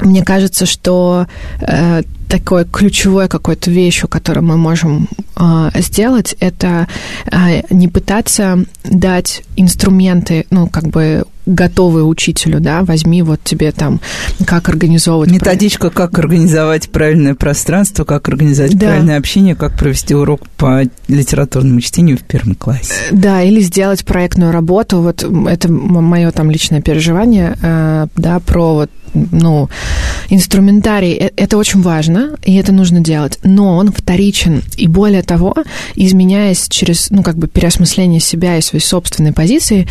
мне 0.00 0.24
кажется, 0.24 0.66
что 0.66 1.26
э, 1.60 2.02
такой 2.28 2.64
ключевой 2.64 3.28
какой-то 3.28 3.70
вещью, 3.70 4.08
которую 4.08 4.44
мы 4.44 4.56
можем 4.56 5.08
э, 5.36 5.70
сделать, 5.76 6.34
это 6.40 6.88
э, 7.30 7.62
не 7.70 7.88
пытаться 7.88 8.64
дать 8.84 9.44
инструменты, 9.56 10.46
ну, 10.50 10.68
как 10.68 10.88
бы 10.88 11.24
готовые 11.46 12.04
учителю, 12.04 12.58
да, 12.60 12.82
возьми 12.82 13.22
вот 13.22 13.40
тебе 13.44 13.70
там, 13.70 14.00
как 14.46 14.68
организовывать... 14.68 15.30
Методичка, 15.30 15.90
как 15.90 16.18
организовать 16.18 16.88
правильное 16.88 17.34
пространство, 17.34 18.04
как 18.04 18.28
организовать 18.28 18.76
да. 18.78 18.86
правильное 18.86 19.18
общение, 19.18 19.54
как 19.54 19.78
провести 19.78 20.14
урок 20.14 20.48
по 20.56 20.82
литературному 21.08 21.80
чтению 21.80 22.16
в 22.16 22.22
первом 22.22 22.54
классе. 22.54 22.94
Да, 23.10 23.42
или 23.42 23.60
сделать 23.60 24.04
проектную 24.04 24.52
работу, 24.52 25.02
вот 25.02 25.22
это 25.22 25.70
мое 25.70 26.30
там 26.30 26.50
личное 26.50 26.80
переживание, 26.80 27.56
э, 27.60 28.06
да, 28.16 28.40
про 28.40 28.74
вот 28.74 28.90
ну, 29.14 29.68
инструментарий, 30.28 31.14
э, 31.14 31.30
это 31.36 31.56
очень 31.56 31.82
важно, 31.82 32.36
и 32.44 32.56
это 32.56 32.72
нужно 32.72 33.00
делать, 33.00 33.38
но 33.42 33.76
он 33.76 33.92
вторичен, 33.92 34.62
и 34.76 34.86
более 34.88 35.22
того, 35.22 35.54
изменяясь 35.94 36.68
через, 36.68 37.10
ну, 37.10 37.22
как 37.22 37.36
бы 37.36 37.46
переосмысление 37.46 38.20
себя 38.20 38.58
и 38.58 38.62
своей 38.62 38.84
собственной 38.84 39.32
позиции, 39.32 39.86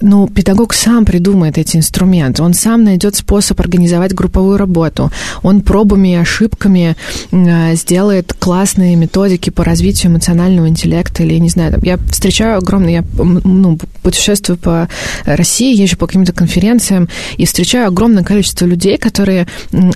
ну, 0.00 0.26
педагог 0.26 0.74
сам 0.74 1.04
придумает 1.04 1.58
эти 1.58 1.76
инструменты, 1.76 2.42
он 2.42 2.54
сам 2.54 2.84
найдет 2.84 3.16
способ 3.16 3.60
организовать 3.60 4.14
групповую 4.14 4.56
работу, 4.56 5.10
он 5.42 5.60
пробами 5.60 6.12
и 6.12 6.16
ошибками 6.16 6.96
э, 7.30 7.74
сделает 7.74 8.32
классные 8.38 8.96
методики 8.96 9.50
по 9.50 9.64
развитию 9.64 10.12
эмоционального 10.12 10.68
интеллекта 10.68 11.22
или, 11.22 11.38
не 11.38 11.48
знаю, 11.48 11.72
там, 11.72 11.80
я 11.82 11.98
встречаю 12.10 12.58
огромное, 12.58 12.92
я 12.92 13.04
ну, 13.14 13.78
путешествую 14.02 14.56
по 14.56 14.88
России, 15.24 15.76
езжу 15.76 15.96
по 15.96 16.06
каким-то 16.06 16.32
конференциям 16.32 17.08
и 17.36 17.44
встречаю 17.44 17.88
огромное 17.88 18.24
количество 18.24 18.53
количество 18.54 18.66
людей, 18.66 18.98
которые 18.98 19.46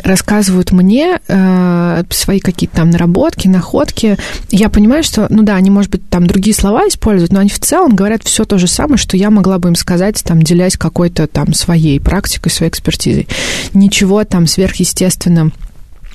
рассказывают 0.02 0.72
мне 0.72 1.20
э, 1.28 2.02
свои 2.10 2.40
какие-то 2.40 2.76
там 2.76 2.90
наработки, 2.90 3.48
находки. 3.48 4.16
Я 4.50 4.68
понимаю, 4.68 5.02
что, 5.02 5.26
ну 5.30 5.42
да, 5.42 5.56
они, 5.56 5.70
может 5.70 5.90
быть, 5.90 6.08
там 6.08 6.26
другие 6.26 6.54
слова 6.54 6.86
используют, 6.88 7.32
но 7.32 7.40
они 7.40 7.50
в 7.50 7.58
целом 7.58 7.94
говорят 7.94 8.22
все 8.24 8.44
то 8.44 8.58
же 8.58 8.66
самое, 8.66 8.98
что 8.98 9.16
я 9.16 9.30
могла 9.30 9.58
бы 9.58 9.68
им 9.68 9.76
сказать, 9.76 10.22
там, 10.24 10.42
делясь 10.42 10.76
какой-то 10.76 11.26
там 11.26 11.54
своей 11.54 12.00
практикой, 12.00 12.50
своей 12.50 12.70
экспертизой. 12.70 13.28
Ничего 13.74 14.24
там 14.24 14.46
сверхъестественного 14.46 15.52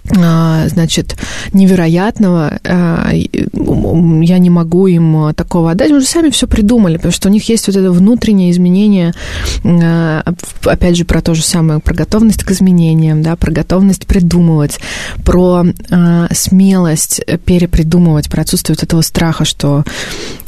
значит, 0.05 1.15
невероятного, 1.53 2.59
а, 2.65 3.11
я 3.13 4.37
не 4.37 4.49
могу 4.49 4.87
им 4.87 5.33
такого 5.33 5.71
отдать. 5.71 5.91
Мы 5.91 6.01
же 6.01 6.05
сами 6.05 6.29
все 6.29 6.47
придумали, 6.47 6.97
потому 6.97 7.13
что 7.13 7.29
у 7.29 7.31
них 7.31 7.47
есть 7.49 7.67
вот 7.67 7.75
это 7.75 7.91
внутреннее 7.91 8.51
изменение, 8.51 9.13
а, 9.63 10.23
опять 10.65 10.97
же, 10.97 11.05
про 11.05 11.21
то 11.21 11.33
же 11.33 11.43
самое, 11.43 11.79
про 11.79 11.93
готовность 11.93 12.43
к 12.43 12.51
изменениям, 12.51 13.21
да, 13.21 13.35
про 13.35 13.51
готовность 13.51 14.05
придумывать, 14.05 14.79
про 15.23 15.65
смелость 16.31 17.21
перепридумывать, 17.45 18.29
про 18.29 18.41
отсутствие 18.41 18.75
вот 18.75 18.83
этого 18.83 19.01
страха, 19.01 19.45
что 19.45 19.83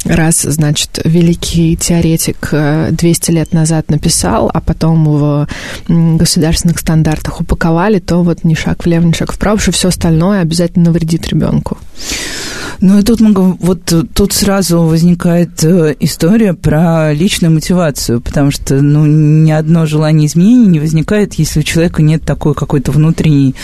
раз, 0.04 0.42
значит, 0.42 1.00
великий 1.04 1.76
теоретик 1.76 2.52
200 2.90 3.30
лет 3.30 3.52
назад 3.52 3.90
написал, 3.90 4.50
а 4.52 4.60
потом 4.60 5.04
в 5.04 5.48
государственных 5.88 6.78
стандартах 6.78 7.40
упаковали, 7.40 7.98
то 7.98 8.22
вот 8.22 8.44
ни 8.44 8.54
шаг 8.54 8.84
влево, 8.84 9.04
ни 9.06 9.12
шаг 9.12 9.32
вправо 9.32 9.45
прав, 9.46 9.62
что 9.62 9.70
все 9.70 9.88
остальное 9.88 10.40
обязательно 10.40 10.86
навредит 10.86 11.28
ребенку. 11.28 11.78
Ну 12.80 12.98
и 12.98 13.02
тут 13.02 13.20
мы, 13.20 13.32
вот 13.32 13.80
тут 14.14 14.32
сразу 14.32 14.82
возникает 14.82 15.62
э, 15.64 15.94
история 16.00 16.54
про 16.54 17.12
личную 17.12 17.52
мотивацию, 17.52 18.20
потому 18.20 18.50
что 18.50 18.82
ну, 18.82 19.06
ни 19.06 19.50
одно 19.50 19.86
желание 19.86 20.26
изменений 20.26 20.66
не 20.66 20.80
возникает, 20.80 21.34
если 21.34 21.60
у 21.60 21.62
человека 21.62 22.02
нет 22.02 22.22
такой 22.22 22.54
какой-то 22.54 22.92
внутренней 22.92 23.54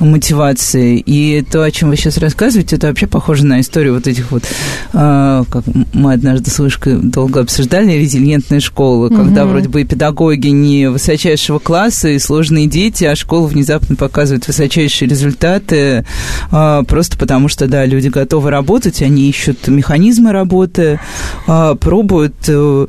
мотивации. 0.00 0.98
И 0.98 1.42
то, 1.42 1.62
о 1.62 1.70
чем 1.70 1.90
вы 1.90 1.96
сейчас 1.96 2.18
рассказываете, 2.18 2.76
это 2.76 2.88
вообще 2.88 3.06
похоже 3.06 3.46
на 3.46 3.60
историю 3.60 3.94
вот 3.94 4.06
этих 4.06 4.30
вот, 4.30 4.44
э, 4.92 5.44
как 5.48 5.64
мы 5.92 6.12
однажды 6.12 6.50
с 6.50 6.58
Вышкой 6.58 6.96
долго 6.96 7.40
обсуждали, 7.40 7.92
резилиентные 7.92 8.60
школы, 8.60 9.08
угу. 9.08 9.16
когда 9.16 9.46
вроде 9.46 9.68
бы 9.68 9.82
и 9.82 9.84
педагоги 9.84 10.48
не 10.48 10.88
высочайшего 10.90 11.58
класса, 11.58 12.08
и 12.08 12.18
сложные 12.18 12.66
дети, 12.66 13.04
а 13.04 13.14
школа 13.16 13.46
внезапно 13.46 13.96
показывает 13.96 14.46
высочайшие 14.46 15.08
результаты, 15.08 16.04
э, 16.50 16.82
просто 16.86 17.16
потому 17.16 17.48
что, 17.48 17.66
да, 17.66 17.84
люди 17.84 18.08
готовы 18.08 18.50
работать, 18.56 19.02
они 19.02 19.28
ищут 19.28 19.68
механизмы 19.68 20.32
работы, 20.32 20.98
а, 21.46 21.74
пробуют. 21.74 22.34
Э, 22.48 22.86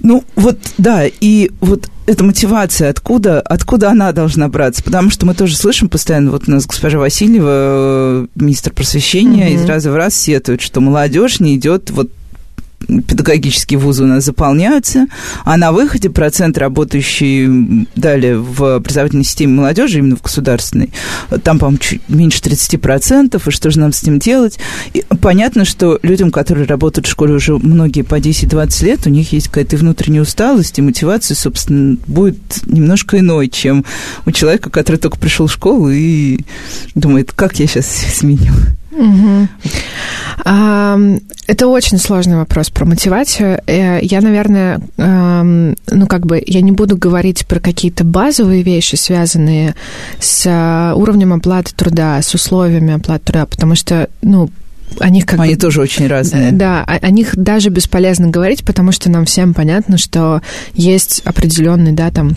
ну, 0.00 0.24
вот, 0.36 0.58
да, 0.78 1.04
и 1.06 1.50
вот 1.60 1.88
эта 2.06 2.24
мотивация, 2.24 2.88
откуда, 2.90 3.40
откуда 3.40 3.90
она 3.90 4.12
должна 4.12 4.48
браться? 4.48 4.82
Потому 4.82 5.10
что 5.10 5.26
мы 5.26 5.34
тоже 5.34 5.56
слышим 5.56 5.88
постоянно, 5.88 6.30
вот 6.30 6.44
у 6.48 6.50
нас 6.50 6.66
госпожа 6.66 6.98
Васильева, 6.98 7.50
э, 7.50 8.26
министр 8.34 8.72
просвещения, 8.72 9.48
mm-hmm. 9.48 9.54
из 9.54 9.64
раза 9.64 9.90
в 9.90 9.96
раз 9.96 10.14
сетует, 10.14 10.60
что 10.60 10.80
молодежь 10.80 11.40
не 11.40 11.56
идет 11.56 11.90
вот 11.90 12.10
педагогические 12.86 13.78
вузы 13.78 14.04
у 14.04 14.06
нас 14.06 14.24
заполняются, 14.24 15.06
а 15.44 15.56
на 15.56 15.72
выходе 15.72 16.10
процент 16.10 16.58
работающий 16.58 17.86
далее 17.96 18.38
в 18.38 18.76
образовательной 18.76 19.24
системе 19.24 19.54
молодежи, 19.54 19.98
именно 19.98 20.16
в 20.16 20.22
государственной, 20.22 20.90
там, 21.42 21.58
по-моему, 21.58 21.78
меньше 22.08 22.40
30%, 22.40 23.40
и 23.44 23.50
что 23.50 23.70
же 23.70 23.78
нам 23.78 23.92
с 23.92 24.02
этим 24.02 24.18
делать? 24.18 24.58
И 24.94 25.04
понятно, 25.20 25.64
что 25.64 25.98
людям, 26.02 26.30
которые 26.30 26.66
работают 26.66 27.06
в 27.06 27.10
школе 27.10 27.34
уже 27.34 27.56
многие 27.58 28.02
по 28.02 28.18
10-20 28.18 28.84
лет, 28.84 29.06
у 29.06 29.10
них 29.10 29.32
есть 29.32 29.48
какая-то 29.48 29.76
внутренняя 29.76 30.22
усталость, 30.22 30.78
и 30.78 30.82
мотивация, 30.82 31.34
собственно, 31.34 31.96
будет 32.06 32.38
немножко 32.66 33.18
иной, 33.18 33.48
чем 33.48 33.84
у 34.26 34.30
человека, 34.30 34.70
который 34.70 34.96
только 34.96 35.18
пришел 35.18 35.46
в 35.46 35.52
школу 35.52 35.90
и 35.90 36.40
думает, 36.94 37.32
как 37.32 37.58
я 37.58 37.66
сейчас 37.66 37.86
сменю. 37.86 38.52
Угу. 38.92 39.48
Это 40.44 41.66
очень 41.66 41.98
сложный 41.98 42.36
вопрос 42.36 42.70
про 42.70 42.84
мотивацию. 42.84 43.60
Э, 43.66 43.98
я, 44.02 44.20
наверное, 44.20 44.80
ну, 44.96 46.06
как 46.06 46.26
бы, 46.26 46.42
я 46.46 46.60
не 46.60 46.72
буду 46.72 46.96
говорить 46.96 47.46
про 47.46 47.60
какие-то 47.60 48.04
базовые 48.04 48.62
вещи, 48.62 48.94
связанные 48.96 49.74
с 50.18 50.46
э, 50.46 50.94
уровнем 50.94 51.32
оплаты 51.32 51.72
труда, 51.74 52.20
с 52.22 52.34
условиями 52.34 52.94
оплаты 52.94 53.24
труда, 53.24 53.46
потому 53.46 53.74
что, 53.74 54.08
ну, 54.22 54.50
о 55.00 55.08
них 55.10 55.26
как 55.26 55.40
Они 55.40 55.54
бы, 55.54 55.60
тоже 55.60 55.80
очень 55.80 56.06
разные. 56.06 56.52
Да, 56.52 56.84
о, 56.84 56.96
о 56.96 57.10
них 57.10 57.36
даже 57.36 57.70
бесполезно 57.70 58.28
говорить, 58.28 58.64
потому 58.64 58.92
что 58.92 59.10
нам 59.10 59.24
всем 59.24 59.54
понятно, 59.54 59.98
что 59.98 60.42
есть 60.74 61.22
определенный, 61.24 61.92
да, 61.92 62.10
там, 62.10 62.36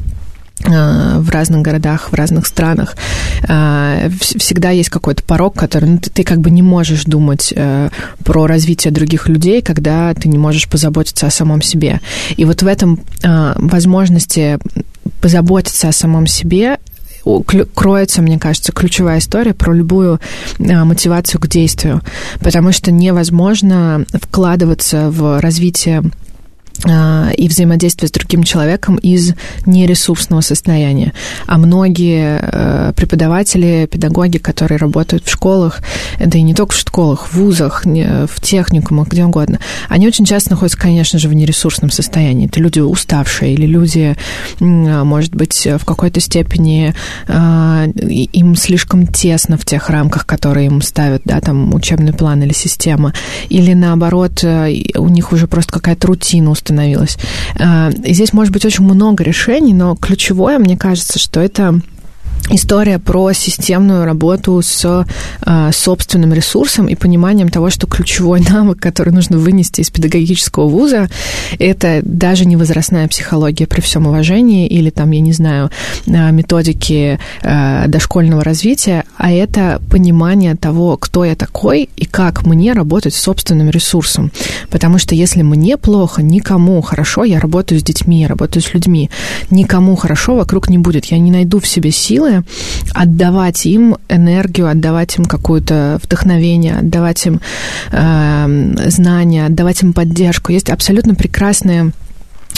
в 0.59 1.29
разных 1.29 1.61
городах, 1.61 2.11
в 2.11 2.15
разных 2.15 2.47
странах, 2.47 2.95
э, 3.47 4.09
всегда 4.19 4.69
есть 4.69 4.89
какой-то 4.89 5.21
порог, 5.23 5.55
который 5.55 5.89
ну, 5.89 5.97
ты, 5.97 6.09
ты 6.09 6.23
как 6.23 6.39
бы 6.39 6.49
не 6.49 6.61
можешь 6.61 7.03
думать 7.03 7.53
э, 7.55 7.89
про 8.23 8.47
развитие 8.47 8.91
других 8.91 9.27
людей, 9.27 9.61
когда 9.61 10.13
ты 10.13 10.29
не 10.29 10.37
можешь 10.37 10.69
позаботиться 10.69 11.27
о 11.27 11.31
самом 11.31 11.61
себе. 11.61 11.99
И 12.37 12.45
вот 12.45 12.61
в 12.61 12.67
этом 12.67 12.99
возможности 13.21 14.57
позаботиться 15.21 15.89
о 15.89 15.91
самом 15.91 16.27
себе, 16.27 16.77
кроется, 17.73 18.21
мне 18.21 18.37
кажется, 18.39 18.71
ключевая 18.71 19.19
история 19.19 19.53
про 19.53 19.73
любую 19.73 20.19
а, 20.59 20.85
мотивацию 20.85 21.41
к 21.41 21.47
действию, 21.47 22.01
потому 22.39 22.71
что 22.71 22.91
невозможно 22.91 24.05
вкладываться 24.13 25.09
в 25.09 25.39
развитие 25.41 26.03
и 26.85 27.47
взаимодействие 27.47 28.09
с 28.09 28.11
другим 28.11 28.43
человеком 28.43 28.95
из 28.97 29.33
нересурсного 29.65 30.41
состояния. 30.41 31.13
А 31.47 31.57
многие 31.57 32.39
э, 32.41 32.93
преподаватели, 32.95 33.87
педагоги, 33.91 34.37
которые 34.37 34.77
работают 34.77 35.25
в 35.25 35.31
школах, 35.31 35.81
да 36.19 36.37
и 36.37 36.41
не 36.41 36.53
только 36.53 36.73
в 36.73 36.77
школах, 36.77 37.27
в 37.27 37.33
вузах, 37.35 37.85
в 37.85 38.41
техникумах, 38.41 39.07
где 39.09 39.25
угодно, 39.25 39.59
они 39.89 40.07
очень 40.07 40.25
часто 40.25 40.51
находятся, 40.51 40.77
конечно 40.77 41.17
же, 41.19 41.29
в 41.29 41.33
нересурсном 41.33 41.89
состоянии. 41.89 42.47
Это 42.47 42.59
люди 42.59 42.79
уставшие 42.79 43.53
или 43.53 43.65
люди, 43.65 44.15
может 44.59 45.35
быть, 45.35 45.65
в 45.65 45.85
какой-то 45.85 46.19
степени 46.19 46.93
а, 47.27 47.85
им 47.87 48.55
слишком 48.55 49.07
тесно 49.07 49.57
в 49.57 49.65
тех 49.65 49.89
рамках, 49.89 50.25
которые 50.25 50.67
им 50.67 50.81
ставят, 50.81 51.21
да, 51.25 51.41
там, 51.41 51.73
учебный 51.73 52.13
план 52.13 52.43
или 52.43 52.53
система. 52.53 53.13
Или, 53.49 53.73
наоборот, 53.73 54.43
э, 54.43 54.73
у 54.97 55.09
них 55.09 55.31
уже 55.31 55.47
просто 55.47 55.73
какая-то 55.73 56.07
рутина 56.07 56.51
становилось. 56.65 57.17
А, 57.59 57.91
здесь 57.91 58.33
может 58.33 58.51
быть 58.51 58.65
очень 58.65 58.83
много 58.83 59.23
решений, 59.23 59.73
но 59.73 59.95
ключевое, 59.95 60.57
мне 60.57 60.77
кажется, 60.77 61.19
что 61.19 61.39
это 61.39 61.79
история 62.49 62.99
про 62.99 63.33
системную 63.33 64.05
работу 64.05 64.61
с 64.61 65.05
э, 65.45 65.71
собственным 65.71 66.33
ресурсом 66.33 66.87
и 66.87 66.95
пониманием 66.95 67.49
того, 67.49 67.69
что 67.69 67.87
ключевой 67.87 68.39
навык, 68.49 68.79
который 68.79 69.13
нужно 69.13 69.37
вынести 69.37 69.81
из 69.81 69.89
педагогического 69.89 70.67
вуза, 70.67 71.09
это 71.59 72.01
даже 72.03 72.45
не 72.45 72.55
возрастная 72.55 73.07
психология 73.07 73.67
при 73.67 73.81
всем 73.81 74.07
уважении 74.07 74.67
или 74.67 74.89
там, 74.89 75.11
я 75.11 75.21
не 75.21 75.33
знаю, 75.33 75.71
э, 76.05 76.31
методики 76.31 77.19
э, 77.41 77.87
дошкольного 77.87 78.43
развития, 78.43 79.05
а 79.17 79.31
это 79.31 79.81
понимание 79.89 80.55
того, 80.55 80.97
кто 80.97 81.25
я 81.25 81.35
такой 81.35 81.89
и 81.95 82.05
как 82.05 82.45
мне 82.45 82.73
работать 82.73 83.13
с 83.13 83.21
собственным 83.21 83.69
ресурсом. 83.69 84.31
Потому 84.69 84.97
что 84.97 85.15
если 85.15 85.41
мне 85.41 85.77
плохо, 85.77 86.21
никому 86.21 86.81
хорошо, 86.81 87.23
я 87.23 87.39
работаю 87.39 87.79
с 87.79 87.83
детьми, 87.83 88.21
я 88.21 88.27
работаю 88.27 88.61
с 88.61 88.73
людьми, 88.73 89.09
никому 89.49 89.95
хорошо 89.95 90.35
вокруг 90.35 90.69
не 90.69 90.77
будет. 90.77 91.05
Я 91.05 91.17
не 91.17 91.31
найду 91.31 91.59
в 91.59 91.67
себе 91.67 91.91
силы 91.91 92.34
отдавать 92.93 93.65
им 93.65 93.97
энергию, 94.09 94.69
отдавать 94.69 95.17
им 95.17 95.25
какое-то 95.25 95.99
вдохновение, 96.03 96.77
отдавать 96.77 97.25
им 97.25 97.41
э, 97.91 98.89
знания, 98.89 99.45
отдавать 99.45 99.81
им 99.83 99.93
поддержку. 99.93 100.51
Есть 100.51 100.69
абсолютно 100.69 101.15
прекрасные 101.15 101.91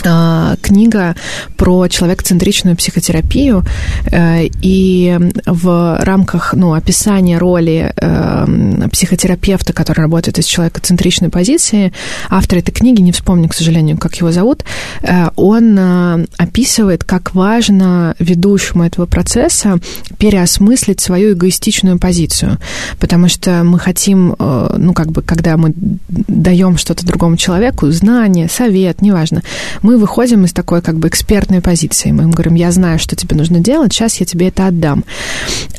книга 0.02 1.16
про 1.56 1.88
человекоцентричную 1.88 2.76
психотерапию, 2.76 3.64
э, 4.12 4.46
и 4.62 5.18
в 5.46 5.98
рамках 6.02 6.54
ну, 6.54 6.74
описания 6.74 7.38
роли 7.38 7.94
э, 7.96 8.88
психотерапевта, 8.92 9.74
который 9.74 10.02
работает 10.02 10.40
из 10.40 10.46
человекоцентричной 10.46 11.30
позиции, 11.30 11.92
автор 12.30 12.60
этой 12.60 12.72
книги, 12.72 13.02
не 13.02 13.12
вспомню, 13.12 13.50
к 13.50 13.54
сожалению, 13.54 13.98
как 13.98 14.16
его 14.16 14.32
зовут, 14.32 14.64
э, 15.02 15.30
он 15.36 16.28
описывает, 16.38 17.04
как 17.04 17.36
важно 17.36 18.16
ведущему 18.20 18.84
этого 18.84 19.06
процесса 19.06 19.80
переосмыслить 20.18 21.00
свою 21.00 21.34
эгоистичную 21.34 22.00
позицию, 22.00 22.58
потому 23.00 23.28
что 23.28 23.64
мы 23.64 23.80
хотим, 23.80 24.36
ну, 24.40 24.94
как 24.94 25.12
бы, 25.12 25.22
когда 25.22 25.58
мы 25.58 25.74
даем 26.08 26.78
что-то 26.78 27.06
другому 27.06 27.38
человеку, 27.38 27.92
знание, 27.92 28.50
совет, 28.50 29.02
неважно, 29.02 29.42
мы 29.88 29.98
выходим 29.98 30.44
из 30.44 30.52
такой 30.52 30.82
как 30.82 30.98
бы 30.98 31.08
экспертной 31.08 31.62
позиции. 31.62 32.12
Мы 32.12 32.24
им 32.24 32.32
говорим, 32.32 32.56
я 32.56 32.74
знаю, 32.74 33.00
что 33.00 33.16
тебе 33.16 33.38
нужно 33.38 33.62
делать, 33.62 33.94
сейчас 33.94 34.18
я 34.18 34.26
тебе 34.26 34.50
это 34.50 34.68
отдам. 34.68 35.06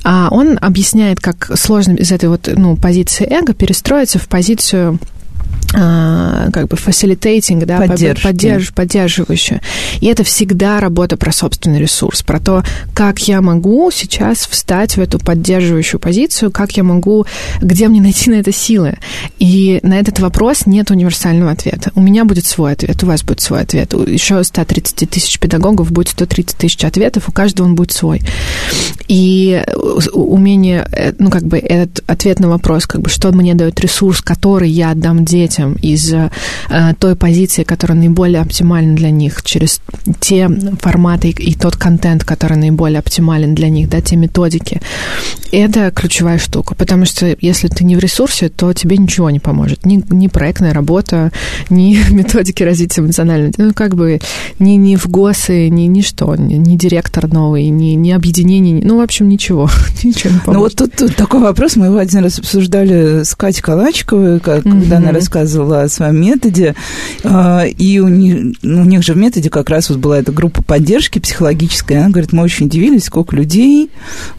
А 0.03 0.29
он 0.31 0.59
объясняет, 0.62 1.21
как 1.21 1.50
сложно 1.59 1.93
из 1.93 2.11
этой 2.11 2.31
вот 2.31 2.49
ну, 2.57 2.75
позиции 2.75 3.27
эго 3.31 3.53
перестроиться 3.53 4.19
в 4.19 4.27
позицию 4.27 4.99
а, 5.75 6.51
как 6.51 6.69
бы 6.69 6.77
facilitating, 6.77 7.65
да, 7.67 7.79
Поддержки. 7.79 8.23
поддерж, 8.23 8.73
поддерживающую. 8.73 9.61
И 10.01 10.07
это 10.07 10.25
всегда 10.25 10.81
работа 10.81 11.17
про 11.17 11.31
собственный 11.31 11.79
ресурс, 11.79 12.23
про 12.23 12.41
то, 12.41 12.65
как 12.95 13.19
я 13.29 13.43
могу 13.43 13.91
сейчас 13.91 14.47
встать 14.47 14.97
в 14.97 15.01
эту 15.01 15.19
поддерживающую 15.19 16.01
позицию, 16.01 16.51
как 16.51 16.73
я 16.77 16.85
могу, 16.85 17.27
где 17.61 17.88
мне 17.88 18.01
найти 18.01 18.31
на 18.31 18.37
это 18.37 18.53
силы. 18.53 18.97
И 19.38 19.81
на 19.83 19.99
этот 19.99 20.21
вопрос 20.21 20.64
нет 20.64 20.90
универсального 20.90 21.51
ответа. 21.51 21.92
У 21.95 22.01
меня 22.01 22.25
будет 22.25 22.47
свой 22.47 22.73
ответ, 22.73 23.03
у 23.03 23.07
вас 23.07 23.23
будет 23.23 23.40
свой 23.40 23.61
ответ. 23.61 23.92
У 23.92 24.03
еще 24.03 24.42
130 24.42 25.11
тысяч 25.11 25.38
педагогов 25.38 25.92
будет 25.92 26.09
130 26.09 26.57
тысяч 26.57 26.83
ответов, 26.85 27.29
у 27.29 27.33
каждого 27.33 27.66
он 27.66 27.75
будет 27.75 27.92
свой. 27.92 28.23
И 29.07 29.62
умение, 30.12 30.87
э, 30.92 31.12
ну, 31.19 31.31
как 31.31 31.42
бы 31.45 31.59
этот 31.59 32.03
ответ 32.07 32.40
на 32.40 32.49
вопрос, 32.49 32.87
как 32.87 33.03
бы, 33.03 33.11
что 33.11 33.33
мне 33.33 33.55
дает 33.55 33.81
ресурс, 33.81 34.21
который 34.23 34.71
я 34.71 34.92
отдам 34.92 35.25
детям, 35.25 35.58
детям 35.59 35.73
из 35.83 36.12
э, 36.12 36.31
той 36.99 37.16
позиции, 37.16 37.64
которая 37.64 37.99
наиболее 37.99 38.40
оптимальна 38.40 38.94
для 38.94 39.11
них, 39.11 39.42
через 39.42 39.81
те 40.21 40.49
форматы 40.81 41.31
и, 41.31 41.55
тот 41.55 41.77
контент, 41.77 42.25
который 42.25 42.57
наиболее 42.57 43.01
оптимален 43.01 43.55
для 43.55 43.68
них, 43.68 43.88
да, 43.88 44.01
те 44.01 44.16
методики. 44.16 44.81
Это 45.51 45.90
ключевая 45.90 46.38
штука, 46.38 46.75
потому 46.75 47.07
что 47.07 47.37
если 47.40 47.68
ты 47.68 47.85
не 47.85 47.97
в 47.97 47.99
ресурсе, 47.99 48.49
то 48.49 48.73
тебе 48.73 48.97
ничего 48.97 49.31
не 49.31 49.40
поможет. 49.40 49.87
Ни, 49.87 50.03
ни 50.11 50.29
проектная 50.29 50.75
работа, 50.75 51.33
ни 51.71 51.99
методики 52.12 52.62
развития 52.62 53.01
эмоционального, 53.01 53.53
ну, 53.57 53.75
как 53.75 53.94
бы 53.94 54.21
ни, 54.59 54.73
ни 54.73 54.97
в 54.97 55.09
ГОСы, 55.09 55.68
ни, 55.68 55.83
ни 55.83 56.03
что, 56.03 56.35
ни, 56.37 56.55
ни 56.55 56.77
директор 56.77 57.29
новый, 57.33 57.68
ни, 57.68 57.94
ни 57.94 58.11
объединение, 58.11 58.81
ну, 58.85 58.99
в 58.99 59.01
общем, 59.01 59.29
ничего, 59.29 59.71
ничего 60.03 60.35
не 60.35 60.40
поможет. 60.40 60.55
Ну, 60.55 60.61
вот 60.61 60.75
тут, 60.77 60.97
тут 60.97 61.16
такой 61.16 61.40
вопрос, 61.40 61.77
мы 61.77 61.87
его 61.87 61.99
один 61.99 62.23
раз 62.23 62.38
обсуждали 62.38 63.23
с 63.25 63.35
Катей 63.35 63.62
Калачковой, 63.62 64.40
когда 64.40 64.71
mm-hmm. 64.71 64.94
она 64.94 65.12
рассказывала 65.12 65.48
рассказывала 65.49 65.83
о 65.83 65.89
своем 65.89 66.21
методе, 66.21 66.75
а, 67.25 67.65
и 67.65 67.99
у 67.99 68.09
них, 68.09 68.57
ну, 68.63 68.83
у 68.83 68.85
них 68.85 69.03
же 69.03 69.15
в 69.15 69.17
методе 69.17 69.51
как 69.51 69.71
раз 69.71 69.89
вот 69.89 69.99
была 69.99 70.19
эта 70.19 70.31
группа 70.31 70.63
поддержки 70.63 71.19
психологической, 71.19 71.99
она 71.99 72.11
говорит, 72.11 72.33
мы 72.33 72.43
очень 72.43 72.67
удивились, 72.67 73.05
сколько 73.05 73.35
людей 73.35 73.91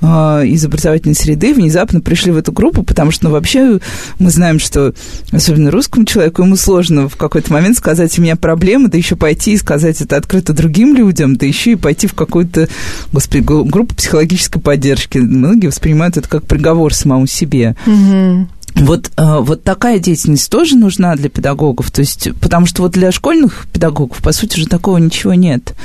а, 0.01 0.43
из 0.43 0.63
образовательной 0.65 1.15
среды 1.15 1.53
внезапно 1.53 2.01
пришли 2.01 2.31
в 2.31 2.37
эту 2.37 2.51
группу, 2.51 2.83
потому 2.83 3.11
что, 3.11 3.25
ну, 3.25 3.31
вообще 3.31 3.79
мы 4.19 4.29
знаем, 4.29 4.59
что 4.59 4.93
особенно 5.31 5.71
русскому 5.71 6.05
человеку 6.05 6.43
ему 6.43 6.55
сложно 6.55 7.09
в 7.09 7.15
какой-то 7.15 7.51
момент 7.51 7.77
сказать, 7.77 8.17
у 8.19 8.21
меня 8.21 8.35
проблемы, 8.35 8.89
да 8.89 8.97
еще 8.97 9.15
пойти 9.15 9.53
и 9.53 9.57
сказать 9.57 10.01
это 10.01 10.15
открыто 10.15 10.53
другим 10.53 10.95
людям, 10.95 11.35
да 11.35 11.45
еще 11.45 11.71
и 11.71 11.75
пойти 11.75 12.07
в 12.07 12.13
какую-то, 12.13 12.69
господи, 13.11 13.41
группу 13.41 13.95
психологической 13.95 14.61
поддержки. 14.61 15.17
Многие 15.17 15.67
воспринимают 15.67 16.17
это 16.17 16.29
как 16.29 16.43
приговор 16.43 16.93
самому 16.93 17.27
себе. 17.27 17.75
Mm-hmm. 17.85 18.47
Вот, 18.79 19.11
э, 19.17 19.39
вот 19.39 19.63
такая 19.63 19.99
деятельность 19.99 20.49
тоже 20.49 20.75
нужна 20.75 21.15
для 21.15 21.29
педагогов, 21.29 21.91
то 21.91 22.01
есть, 22.01 22.29
потому 22.41 22.65
что 22.65 22.83
вот 22.83 22.91
для 22.93 23.11
школьных 23.11 23.67
педагогов, 23.71 24.17
по 24.23 24.31
сути 24.31 24.59
же, 24.59 24.67
такого 24.67 24.97
ничего 24.97 25.33
нет. 25.33 25.75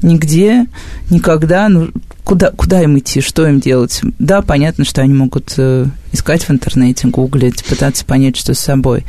Нигде, 0.00 0.66
никогда, 1.10 1.68
ну, 1.68 1.90
куда, 2.28 2.50
куда 2.50 2.82
им 2.82 2.98
идти, 2.98 3.22
что 3.22 3.48
им 3.48 3.58
делать? 3.58 4.02
Да, 4.18 4.42
понятно, 4.42 4.84
что 4.84 5.00
они 5.00 5.14
могут 5.14 5.54
э, 5.56 5.86
искать 6.12 6.42
в 6.42 6.50
интернете, 6.50 7.08
гуглить, 7.08 7.64
пытаться 7.64 8.04
понять, 8.04 8.36
что 8.36 8.52
с 8.52 8.58
собой. 8.58 9.06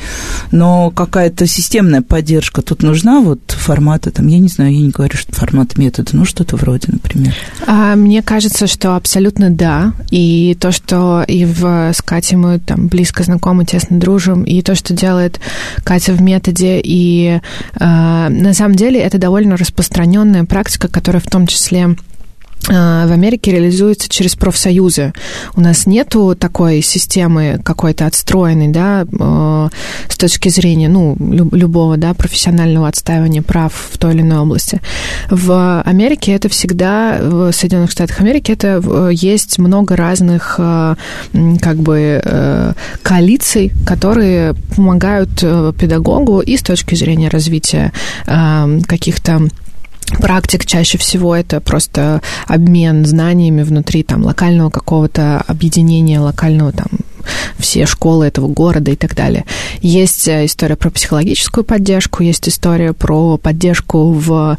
Но 0.52 0.90
какая-то 0.90 1.46
системная 1.46 2.02
поддержка 2.02 2.62
тут 2.62 2.82
нужна, 2.82 3.20
вот 3.20 3.42
формата, 3.52 4.10
там, 4.12 4.28
я 4.28 4.40
не 4.40 4.48
знаю, 4.48 4.74
я 4.74 4.80
не 4.80 4.90
говорю, 4.90 5.18
что 5.18 5.34
формат 5.34 5.78
метода, 5.78 6.12
ну, 6.14 6.24
что-то 6.24 6.56
вроде, 6.56 6.94
например. 6.94 7.36
А, 7.68 7.98
мне 7.98 8.22
кажется, 8.22 8.68
что 8.68 8.96
абсолютно 8.96 9.50
да. 9.50 9.92
И 10.12 10.56
то, 10.58 10.72
что 10.72 11.22
и 11.28 11.44
в, 11.44 11.92
с 11.94 12.02
Катей 12.02 12.38
мы 12.38 12.60
там 12.60 12.88
близко 12.88 13.24
знакомы, 13.24 13.66
тесно 13.66 14.00
дружим, 14.00 14.44
и 14.44 14.62
то, 14.62 14.76
что 14.76 14.94
делает 14.94 15.42
Катя 15.84 16.14
в 16.14 16.22
методе, 16.22 16.80
и 16.82 17.42
э, 17.42 17.80
на 17.80 18.54
самом 18.54 18.76
деле 18.76 19.02
это 19.02 19.18
довольно 19.18 19.58
распространенная 19.58 20.46
практика, 20.46 20.88
которая 20.88 21.22
в 21.22 21.28
том 21.28 21.48
числе 21.48 21.98
в 22.68 23.12
Америке 23.12 23.52
реализуется 23.52 24.10
через 24.10 24.36
профсоюзы. 24.36 25.14
У 25.56 25.62
нас 25.62 25.86
нету 25.86 26.36
такой 26.36 26.82
системы 26.82 27.60
какой-то 27.64 28.06
отстроенной, 28.06 28.68
да, 28.68 29.06
а, 29.20 29.70
с 30.08 30.18
точки 30.18 30.50
зрения, 30.50 30.90
ну, 30.90 31.16
любого, 31.20 31.98
да, 31.98 32.14
профессионального 32.14 32.88
отстаивания 32.88 33.42
прав 33.42 33.74
в 33.92 33.98
той 33.98 34.14
или 34.14 34.22
иной 34.22 34.40
области. 34.40 34.82
В 35.30 35.82
Америке 35.82 36.34
это 36.34 36.50
всегда, 36.50 37.18
в 37.22 37.52
Соединенных 37.52 37.92
Штатах 37.92 38.20
Америки 38.20 38.52
это 38.52 38.82
есть 39.12 39.58
много 39.58 39.96
разных, 39.96 40.56
как 40.58 41.78
бы, 41.78 42.22
э, 42.24 42.74
коалиций, 43.02 43.72
которые 43.86 44.54
помогают 44.76 45.30
э, 45.42 45.74
педагогу 45.78 46.40
и 46.40 46.58
с 46.58 46.62
точки 46.62 46.96
зрения 46.96 47.30
развития 47.30 47.92
каких-то 48.88 49.42
практик 50.18 50.66
чаще 50.66 50.98
всего 50.98 51.36
это 51.36 51.62
просто 51.62 52.22
обмен 52.48 53.06
знаниями 53.06 53.64
внутри 53.64 54.04
там 54.04 54.24
локального 54.24 54.70
какого-то 54.70 55.44
объединения, 55.48 56.20
локального 56.20 56.72
там 56.72 56.88
все 57.58 57.86
школы 57.86 58.26
этого 58.26 58.48
города 58.48 58.92
и 58.92 58.96
так 58.96 59.16
далее. 59.16 59.46
Есть 59.82 60.28
э, 60.28 60.46
история 60.46 60.76
про 60.76 60.90
психологическую 60.90 61.64
поддержку, 61.64 62.24
есть 62.24 62.48
история 62.48 62.94
про 62.94 63.38
поддержку 63.38 64.12
в 64.12 64.58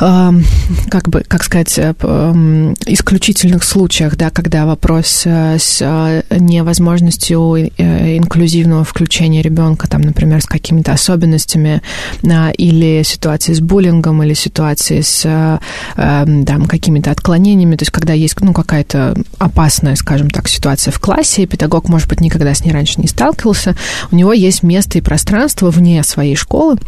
как 0.00 1.08
бы, 1.10 1.22
как 1.28 1.44
сказать, 1.44 1.78
исключительных 1.78 3.62
случаях, 3.64 4.16
да, 4.16 4.30
когда 4.30 4.64
вопрос 4.64 5.26
с 5.26 6.24
невозможностью 6.30 7.70
инклюзивного 7.78 8.84
включения 8.84 9.42
ребенка, 9.42 9.88
там, 9.88 10.00
например, 10.00 10.40
с 10.40 10.46
какими-то 10.46 10.92
особенностями, 10.92 11.82
или 12.22 13.02
ситуации 13.04 13.52
с 13.52 13.60
буллингом, 13.60 14.22
или 14.22 14.32
ситуации 14.32 15.02
с 15.02 15.60
там, 15.96 16.66
какими-то 16.66 17.10
отклонениями, 17.10 17.76
то 17.76 17.82
есть 17.82 17.92
когда 17.92 18.14
есть 18.14 18.40
ну, 18.40 18.54
какая-то 18.54 19.14
опасная, 19.38 19.96
скажем 19.96 20.30
так, 20.30 20.48
ситуация 20.48 20.92
в 20.92 20.98
классе, 20.98 21.42
и 21.42 21.46
педагог, 21.46 21.88
может 21.90 22.08
быть, 22.08 22.22
никогда 22.22 22.54
с 22.54 22.64
ней 22.64 22.72
раньше 22.72 23.00
не 23.00 23.06
сталкивался, 23.06 23.76
у 24.10 24.16
него 24.16 24.32
есть 24.32 24.62
место 24.62 24.96
и 24.96 25.02
пространство 25.02 25.70
вне 25.70 26.02
своей 26.04 26.36
школы, 26.36 26.78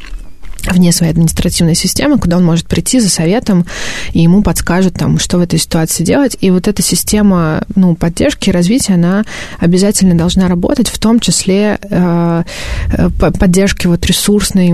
вне 0.70 0.92
своей 0.92 1.12
административной 1.12 1.74
системы, 1.74 2.18
куда 2.18 2.36
он 2.36 2.44
может 2.44 2.66
прийти 2.66 3.00
за 3.00 3.08
советом, 3.08 3.66
и 4.12 4.20
ему 4.20 4.42
подскажут, 4.42 4.94
там, 4.94 5.18
что 5.18 5.38
в 5.38 5.40
этой 5.40 5.58
ситуации 5.58 6.04
делать. 6.04 6.36
И 6.40 6.50
вот 6.50 6.68
эта 6.68 6.82
система 6.82 7.64
ну, 7.74 7.94
поддержки 7.94 8.48
и 8.48 8.52
развития, 8.52 8.94
она 8.94 9.24
обязательно 9.58 10.16
должна 10.16 10.48
работать, 10.48 10.88
в 10.88 10.98
том 10.98 11.20
числе 11.20 11.78
э, 11.82 12.42
поддержки 13.18 13.86
вот 13.86 14.04
ресурсной 14.06 14.70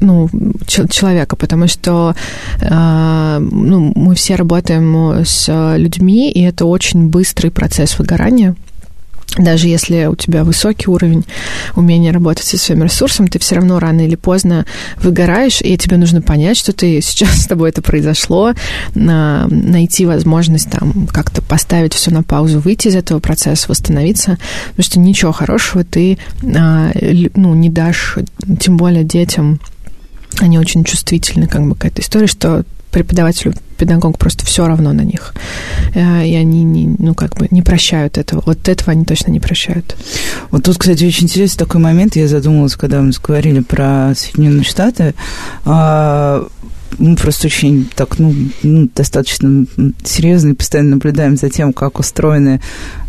ну, 0.00 0.28
человека, 0.66 1.36
потому 1.36 1.68
что 1.68 2.14
э, 2.60 3.38
ну, 3.40 3.92
мы 3.94 4.14
все 4.14 4.36
работаем 4.36 5.24
с 5.24 5.76
людьми, 5.76 6.30
и 6.30 6.42
это 6.42 6.64
очень 6.64 7.08
быстрый 7.08 7.50
процесс 7.50 7.98
выгорания 7.98 8.54
даже 9.38 9.68
если 9.68 10.06
у 10.06 10.16
тебя 10.16 10.44
высокий 10.44 10.88
уровень 10.88 11.24
умения 11.74 12.12
работать 12.12 12.46
со 12.46 12.58
своим 12.58 12.84
ресурсом, 12.84 13.28
ты 13.28 13.38
все 13.38 13.56
равно 13.56 13.78
рано 13.78 14.00
или 14.00 14.14
поздно 14.14 14.64
выгораешь, 14.96 15.60
и 15.60 15.76
тебе 15.76 15.96
нужно 15.96 16.22
понять, 16.22 16.56
что 16.56 16.72
ты 16.72 17.00
сейчас 17.02 17.42
с 17.42 17.46
тобой 17.46 17.70
это 17.70 17.82
произошло, 17.82 18.54
найти 18.94 20.06
возможность 20.06 20.70
там 20.70 21.06
как-то 21.06 21.42
поставить 21.42 21.94
все 21.94 22.10
на 22.10 22.22
паузу, 22.22 22.60
выйти 22.60 22.88
из 22.88 22.96
этого 22.96 23.18
процесса, 23.18 23.68
восстановиться, 23.68 24.38
потому 24.70 24.84
что 24.84 24.98
ничего 25.00 25.32
хорошего 25.32 25.84
ты 25.84 26.18
а, 26.42 26.92
ну, 27.34 27.54
не 27.54 27.68
дашь, 27.68 28.16
тем 28.60 28.76
более 28.76 29.04
детям, 29.04 29.60
они 30.38 30.58
очень 30.58 30.84
чувствительны 30.84 31.46
как 31.46 31.66
бы 31.66 31.74
к 31.74 31.84
этой 31.84 32.00
истории, 32.00 32.26
что 32.26 32.64
преподавателю, 32.96 33.52
педагогу 33.76 34.16
просто 34.16 34.46
все 34.46 34.66
равно 34.66 34.94
на 34.94 35.02
них. 35.02 35.34
Э, 35.94 36.26
и 36.26 36.34
они 36.34 36.64
не, 36.64 36.96
ну, 36.98 37.14
как 37.14 37.34
бы 37.36 37.46
не 37.50 37.60
прощают 37.60 38.16
этого. 38.16 38.42
Вот 38.46 38.66
этого 38.70 38.92
они 38.92 39.04
точно 39.04 39.30
не 39.30 39.38
прощают. 39.38 39.96
Вот 40.50 40.64
тут, 40.64 40.78
кстати, 40.78 41.04
очень 41.04 41.24
интересный 41.24 41.58
такой 41.58 41.78
момент. 41.78 42.16
Я 42.16 42.26
задумалась, 42.26 42.74
когда 42.74 43.02
мы 43.02 43.12
говорили 43.22 43.60
про 43.60 44.14
Соединенные 44.16 44.64
Штаты. 44.64 45.14
Мы 46.98 47.16
просто 47.16 47.46
очень 47.46 47.88
так, 47.94 48.18
ну, 48.18 48.34
ну, 48.62 48.88
достаточно 48.94 49.66
серьезно 50.04 50.50
и 50.50 50.54
постоянно 50.54 50.90
наблюдаем 50.90 51.36
за 51.36 51.50
тем, 51.50 51.72
как 51.72 51.98
устроены 51.98 52.60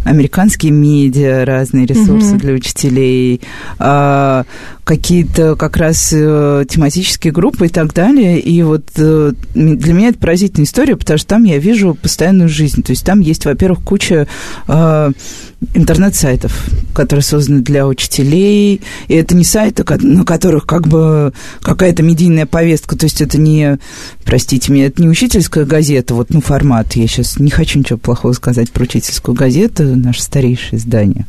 американские 0.04 0.72
медиа, 0.72 1.46
разные 1.46 1.86
ресурсы 1.86 2.36
mm-hmm. 2.36 2.40
для 2.40 2.54
учителей, 2.54 3.42
а, 3.78 4.46
какие-то 4.84 5.56
как 5.56 5.78
раз 5.78 6.13
а, 6.16 6.63
тематические 6.66 7.34
группы 7.34 7.66
и 7.66 7.70
так 7.70 7.94
далее. 7.94 8.40
И 8.40 8.63
вот 8.63 8.86
а, 8.98 9.34
для 9.54 9.94
меня 9.94 10.10
это 10.10 10.20
поразительная 10.20 10.66
история, 10.66 10.96
потому 10.96 11.18
что 11.18 11.28
там 11.28 11.44
я 11.44 11.58
вижу 11.58 11.94
постоянную 11.94 12.50
жизнь. 12.50 12.84
То 12.84 12.92
есть 12.92 13.06
там 13.06 13.20
есть, 13.20 13.46
во-первых, 13.46 13.84
куча 13.84 14.28
а, 14.68 15.12
интернет-сайтов, 15.74 16.54
которые 16.93 17.24
созданы 17.24 17.62
для 17.62 17.88
учителей. 17.88 18.82
И 19.08 19.13
это 19.15 19.36
не 19.36 19.43
сайты, 19.43 19.84
на 20.02 20.24
которых 20.24 20.65
как 20.65 20.88
бы 20.88 21.34
какая-то 21.62 22.04
медийная 22.04 22.46
повестка. 22.46 22.98
То 22.98 23.06
есть 23.06 23.22
это 23.22 23.39
не, 23.39 23.80
простите 24.24 24.72
меня, 24.72 24.88
это 24.88 25.02
не 25.02 25.10
учительская 25.10 25.65
газета, 25.65 26.13
вот, 26.13 26.30
ну, 26.30 26.41
формат. 26.41 26.93
Я 26.93 27.08
сейчас 27.08 27.39
не 27.39 27.50
хочу 27.50 27.80
ничего 27.80 27.98
плохого 27.98 28.34
сказать 28.34 28.72
про 28.72 28.84
учительскую 28.84 29.36
газету, 29.36 29.84
наше 29.84 30.22
старейшее 30.22 30.80
здание. 30.80 31.26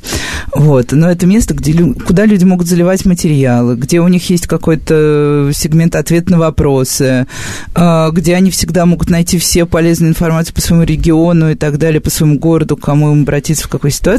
Вот. 0.54 0.92
Но 0.92 1.10
это 1.10 1.26
место, 1.26 1.54
где, 1.54 1.72
куда 1.94 2.26
люди 2.26 2.44
могут 2.44 2.66
заливать 2.66 3.04
материалы, 3.06 3.76
где 3.76 4.00
у 4.00 4.08
них 4.08 4.28
есть 4.28 4.46
какой-то 4.46 5.50
сегмент 5.54 5.96
ответ 5.96 6.28
на 6.28 6.38
вопросы, 6.38 7.26
а, 7.74 8.10
где 8.10 8.34
они 8.34 8.50
всегда 8.50 8.84
могут 8.86 9.08
найти 9.08 9.38
все 9.38 9.64
полезные 9.64 10.10
информации 10.10 10.52
по 10.52 10.60
своему 10.60 10.84
региону 10.84 11.52
и 11.52 11.54
так 11.54 11.78
далее, 11.78 12.00
по 12.00 12.10
своему 12.10 12.38
городу, 12.38 12.76
кому 12.76 13.12
им 13.12 13.22
обратиться, 13.22 13.64
в 13.64 13.68
какой 13.68 13.90
ситуации. 13.90 14.17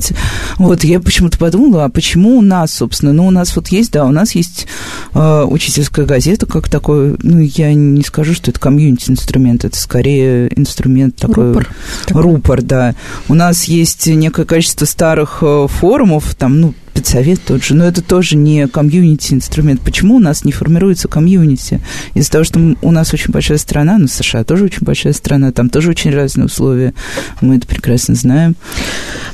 Вот. 0.58 0.84
Я 0.84 1.00
почему-то 1.00 1.38
подумала, 1.38 1.86
а 1.86 1.90
почему 1.90 2.38
у 2.38 2.42
нас, 2.42 2.72
собственно, 2.74 3.14
ну, 3.14 3.28
у 3.28 3.32
нас 3.32 3.56
вот 3.56 3.70
есть, 3.70 3.92
да, 3.92 4.06
у 4.06 4.12
нас 4.12 4.36
есть 4.36 4.68
э, 5.14 5.44
учительская 5.48 6.06
газета, 6.06 6.46
как 6.46 6.70
такой, 6.70 7.16
ну, 7.22 7.40
я 7.40 7.74
не 7.74 8.04
скажу, 8.04 8.34
что 8.34 8.52
это 8.52 8.60
комьюнити-инструмент, 8.60 9.66
это 9.66 9.78
скорее 9.78 10.52
инструмент 10.58 11.16
такой... 11.16 11.54
Рупор. 11.54 11.70
Рупор, 12.10 12.62
да. 12.62 12.96
У 13.28 13.34
нас 13.34 13.66
есть 13.66 14.08
некое 14.08 14.46
количество 14.46 14.86
старых 14.86 15.40
э, 15.42 15.68
форумов, 15.70 16.36
там, 16.36 16.62
ну, 16.62 16.74
спецсовет 16.92 17.42
тот 17.46 17.64
же, 17.64 17.76
но 17.76 17.86
это 17.86 18.02
тоже 18.02 18.36
не 18.36 18.68
комьюнити 18.68 19.34
инструмент. 19.34 19.82
Почему 19.82 20.16
у 20.16 20.20
нас 20.20 20.44
не 20.44 20.52
формируется 20.52 21.08
комьюнити? 21.08 21.82
Из-за 22.14 22.32
того, 22.32 22.44
что 22.44 22.76
у 22.82 22.92
нас 22.92 23.14
очень 23.14 23.32
большая 23.32 23.58
страна, 23.58 23.98
но 23.98 24.08
США 24.08 24.44
тоже 24.44 24.66
очень 24.66 24.82
большая 24.82 25.14
страна, 25.14 25.52
там 25.52 25.70
тоже 25.70 25.92
очень 25.92 26.12
разные 26.12 26.46
условия, 26.46 26.94
мы 27.42 27.58
это 27.58 27.68
прекрасно 27.68 28.16
знаем. 28.16 28.56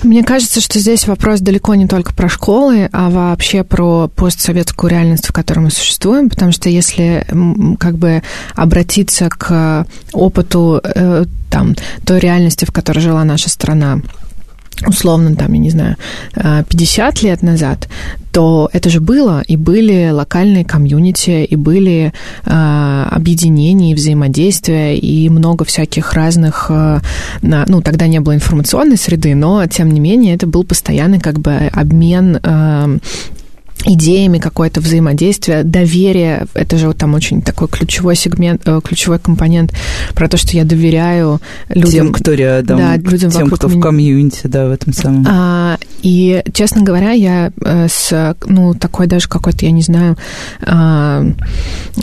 Мне 0.03 0.23
кажется, 0.23 0.61
что 0.61 0.79
здесь 0.79 1.07
вопрос 1.07 1.39
далеко 1.39 1.75
не 1.75 1.87
только 1.87 2.13
про 2.13 2.29
школы, 2.29 2.89
а 2.91 3.09
вообще 3.09 3.63
про 3.63 4.07
постсоветскую 4.07 4.91
реальность, 4.91 5.27
в 5.27 5.33
которой 5.33 5.59
мы 5.59 5.71
существуем, 5.71 6.29
потому 6.29 6.51
что 6.51 6.69
если 6.69 7.25
как 7.79 7.97
бы 7.97 8.21
обратиться 8.55 9.29
к 9.29 9.87
опыту 10.13 10.81
э, 10.83 11.25
там, 11.49 11.75
той 12.05 12.19
реальности, 12.19 12.65
в 12.65 12.71
которой 12.71 12.99
жила 12.99 13.23
наша 13.23 13.49
страна, 13.49 14.01
условно, 14.85 15.35
там, 15.35 15.53
я 15.53 15.59
не 15.59 15.69
знаю, 15.69 15.95
50 16.35 17.23
э, 17.23 17.27
лет 17.27 17.41
назад, 17.41 17.87
то 18.31 18.69
это 18.73 18.89
же 18.89 18.99
было, 18.99 19.41
и 19.47 19.55
были 19.55 20.09
локальные 20.11 20.65
комьюнити, 20.65 21.45
и 21.45 21.55
были 21.55 22.11
э, 22.45 23.07
объединения, 23.09 23.91
и 23.91 23.95
взаимодействия, 23.95 24.97
и 24.97 25.29
много 25.29 25.63
всяких 25.63 26.13
разных, 26.13 26.67
э, 26.69 26.99
ну, 27.41 27.81
тогда 27.81 28.07
не 28.07 28.19
было 28.19 28.35
информационной 28.35 28.97
среды, 28.97 29.35
но, 29.35 29.65
тем 29.67 29.91
не 29.91 29.99
менее, 29.99 30.35
это 30.35 30.47
был 30.47 30.63
постоянный 30.63 31.19
как 31.19 31.39
бы 31.39 31.53
обмен 31.71 32.39
э, 32.43 32.97
идеями 33.83 34.39
какое-то 34.39 34.81
взаимодействие, 34.81 35.63
доверие, 35.63 36.47
это 36.53 36.77
же 36.77 36.87
вот 36.87 36.97
там 36.97 37.13
очень 37.13 37.41
такой 37.41 37.67
ключевой 37.67 38.15
сегмент, 38.15 38.61
э, 38.65 38.79
ключевой 38.83 39.19
компонент 39.19 39.73
про 40.13 40.27
то, 40.27 40.37
что 40.37 40.55
я 40.55 40.63
доверяю 40.63 41.41
людям. 41.69 41.91
Тем, 41.91 42.13
кто 42.13 42.33
рядом, 42.33 42.77
да, 42.77 42.95
людям 42.97 43.31
тем, 43.31 43.49
кто 43.49 43.67
меня. 43.67 43.77
в 43.77 43.81
комьюнити, 43.81 44.41
да, 44.45 44.67
в 44.67 44.71
этом 44.71 44.93
самом. 44.93 45.25
А, 45.27 45.77
и, 46.01 46.43
честно 46.53 46.81
говоря, 46.81 47.11
я 47.11 47.51
э, 47.61 47.87
с, 47.89 48.35
ну, 48.45 48.73
такой 48.73 49.07
даже 49.07 49.27
какой-то, 49.27 49.65
я 49.65 49.71
не 49.71 49.81
знаю, 49.81 50.17
а, 50.61 51.25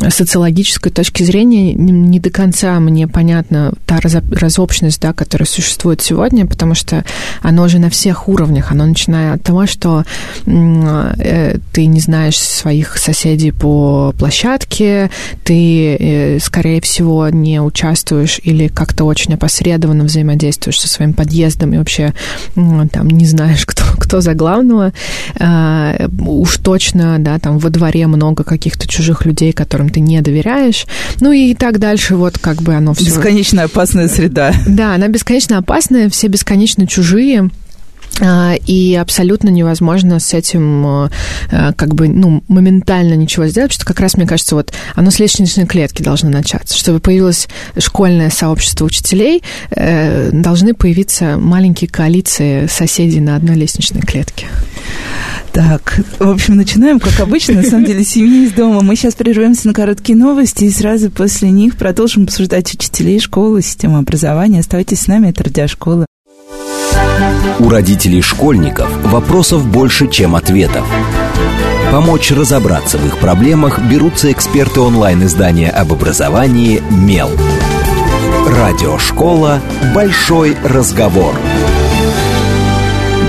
социологической 0.09 0.93
точки 0.93 1.23
зрения 1.23 1.75
не 1.75 2.21
до 2.21 2.31
конца 2.31 2.79
мне 2.81 3.09
понятна 3.09 3.73
та 3.87 4.01
разобщенность, 4.01 5.01
да, 5.01 5.13
которая 5.13 5.47
существует 5.47 6.01
сегодня, 6.01 6.47
потому 6.47 6.75
что 6.75 7.05
оно 7.43 7.69
же 7.69 7.79
на 7.79 7.91
всех 7.91 8.29
уровнях, 8.29 8.71
оно 8.73 8.87
начиная 8.87 9.35
от 9.35 9.43
того, 9.43 9.67
что 9.67 10.05
э, 10.47 11.59
ты 11.73 11.87
не 11.87 12.01
знаешь 12.01 12.39
своих 12.39 12.99
соседей 12.99 13.51
по 13.51 14.15
площадке, 14.19 15.11
ты, 15.43 15.97
э, 15.97 16.39
скорее 16.39 16.81
всего, 16.81 17.29
не 17.29 17.61
участвуешь 17.61 18.41
или 18.43 18.69
как-то 18.69 19.05
очень 19.05 19.35
опосредованно 19.35 20.05
взаимодействуешь 20.05 20.81
со 20.81 20.89
своим 20.89 21.15
подъездом 21.15 21.73
и 21.73 21.79
вообще 21.79 22.13
там 22.55 23.09
не 23.09 23.27
знаешь, 23.27 23.65
кто, 23.67 23.85
кто 23.99 24.21
за 24.21 24.35
главного. 24.35 24.93
А, 25.39 26.09
уж 26.21 26.59
точно, 26.59 27.19
да, 27.19 27.39
там 27.39 27.59
во 27.59 27.71
дворе 27.71 28.07
много 28.07 28.45
каких-то 28.45 28.87
чужих 28.87 29.25
людей, 29.25 29.53
которым 29.53 29.89
ты 29.89 30.01
не 30.01 30.21
доверяешь. 30.21 30.87
Ну 31.21 31.33
и 31.33 31.55
так 31.55 31.79
дальше, 31.79 32.17
вот 32.17 32.39
как 32.39 32.63
бы 32.63 32.75
оно 32.75 32.95
все... 32.95 33.07
Бесконечно 33.07 33.63
опасная 33.63 34.09
среда. 34.09 34.55
Да, 34.67 34.95
она 34.95 35.09
бесконечно 35.09 35.59
опасная, 35.59 36.11
все 36.11 36.29
бесконечно 36.29 36.87
чужие. 36.87 37.51
А, 38.21 38.55
и 38.67 38.95
абсолютно 38.95 39.49
невозможно 39.49 40.21
с 40.21 40.35
этим 40.35 40.87
а, 40.87 41.11
а, 41.51 41.73
как 41.73 41.95
бы, 41.95 42.09
ну, 42.09 42.43
моментально 42.49 43.15
ничего 43.15 43.47
сделать, 43.47 43.73
что 43.73 43.85
как 43.85 44.01
раз, 44.01 44.17
мне 44.17 44.27
кажется, 44.27 44.55
вот 44.55 44.73
оно 44.95 45.11
с 45.11 45.19
лестничной 45.19 45.67
клетки 45.67 46.03
должно 46.03 46.29
начаться. 46.29 46.77
Чтобы 46.77 47.01
появилось 47.01 47.49
школьное 47.79 48.31
сообщество 48.31 48.85
учителей, 48.85 49.43
э, 49.71 50.31
должны 50.33 50.75
появиться 50.75 51.37
маленькие 51.39 51.89
коалиции 51.89 52.67
соседей 52.67 53.21
на 53.21 53.37
одной 53.37 53.57
лестничной 53.57 54.03
клетке. 54.03 54.47
Так, 55.53 56.01
в 56.19 56.29
общем, 56.29 56.57
начинаем, 56.57 56.99
как 56.99 57.21
обычно, 57.21 57.55
на 57.55 57.63
самом 57.63 57.85
деле, 57.85 58.05
семьи 58.05 58.47
из 58.47 58.53
дома. 58.53 58.81
Мы 58.83 58.97
сейчас 58.97 59.15
прервемся 59.15 59.69
на 59.69 59.75
короткие 59.75 60.17
новости 60.17 60.65
и 60.65 60.71
сразу 60.71 61.11
после 61.11 61.51
них 61.51 61.77
продолжим 61.77 62.25
обсуждать 62.25 62.73
учителей, 62.75 63.21
школы, 63.21 63.63
систему 63.63 63.99
образования. 63.99 64.61
Оставайтесь 64.61 65.01
с 65.01 65.07
нами, 65.09 65.29
это 65.29 65.45
радиошкола. 65.45 66.07
У 67.59 67.69
родителей 67.69 68.23
школьников 68.23 68.89
вопросов 69.05 69.67
больше, 69.67 70.09
чем 70.09 70.35
ответов. 70.35 70.85
Помочь 71.91 72.31
разобраться 72.31 72.99
в 72.99 73.07
их 73.07 73.19
проблемах 73.19 73.79
берутся 73.79 74.33
эксперты 74.33 74.81
онлайн-издания 74.81 75.71
об 75.71 75.93
образовании 75.93 76.83
«Мел». 76.91 77.31
Радиошкола 78.47 79.61
«Большой 79.95 80.57
разговор». 80.65 81.35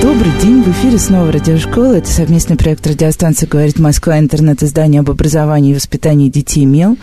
Добрый 0.03 0.33
день, 0.41 0.61
в 0.61 0.67
эфире 0.69 0.99
снова 0.99 1.31
радиошкола. 1.31 1.93
Это 1.93 2.09
совместный 2.09 2.57
проект 2.57 2.85
радиостанции 2.85 3.45
«Говорит 3.45 3.79
Москва», 3.79 4.19
интернет-издание 4.19 4.99
об 4.99 5.09
образовании 5.09 5.71
и 5.71 5.75
воспитании 5.75 6.27
детей 6.27 6.65
МЕЛ. 6.65 6.97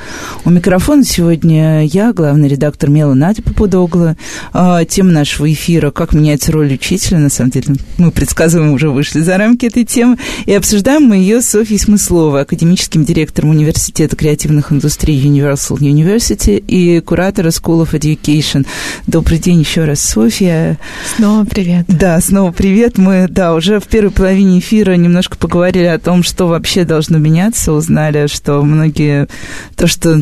У 0.45 0.51
микрофона 0.51 1.03
сегодня 1.03 1.87
я, 1.87 2.13
главный 2.13 2.47
редактор 2.47 2.91
МЕЛа 2.91 3.15
Надя 3.15 3.41
Попудогла. 3.41 4.19
А, 4.53 4.85
тема 4.85 5.13
нашего 5.13 5.51
эфира 5.51 5.91
«Как 5.91 6.13
меняется 6.13 6.53
роль 6.53 6.75
учителя». 6.75 7.19
На 7.19 7.31
самом 7.31 7.53
деле 7.53 7.77
мы 7.97 8.11
предсказываем, 8.11 8.75
уже 8.75 8.91
вышли 8.91 9.21
за 9.21 9.39
рамки 9.39 9.65
этой 9.65 9.87
темы. 9.87 10.19
И 10.45 10.53
обсуждаем 10.53 11.05
мы 11.05 11.17
ее 11.17 11.41
с 11.41 11.47
Софьей 11.47 11.79
Смысловой, 11.79 12.43
академическим 12.43 13.07
директором 13.07 13.49
Университета 13.49 14.15
креативных 14.15 14.73
индустрий 14.73 15.19
Universal 15.19 15.79
University 15.79 16.59
и 16.59 17.01
куратора 17.01 17.49
School 17.49 17.83
of 17.87 17.99
Education. 17.99 18.67
Добрый 19.07 19.39
день 19.39 19.61
еще 19.61 19.87
раз, 19.87 20.01
Софья. 20.01 20.79
Снова 21.17 21.47
привет. 21.47 21.87
Да, 21.89 22.21
снова 22.21 22.53
привет 22.53 22.90
лет 22.91 22.99
мы, 22.99 23.27
да, 23.29 23.55
уже 23.55 23.79
в 23.79 23.87
первой 23.87 24.11
половине 24.11 24.59
эфира 24.59 24.95
немножко 24.97 25.37
поговорили 25.37 25.85
о 25.85 25.99
том, 25.99 26.23
что 26.23 26.47
вообще 26.49 26.85
должно 26.85 27.19
меняться, 27.19 27.73
узнали, 27.73 28.27
что 28.27 28.63
многие, 28.63 29.29
то, 29.77 29.87
что 29.87 30.21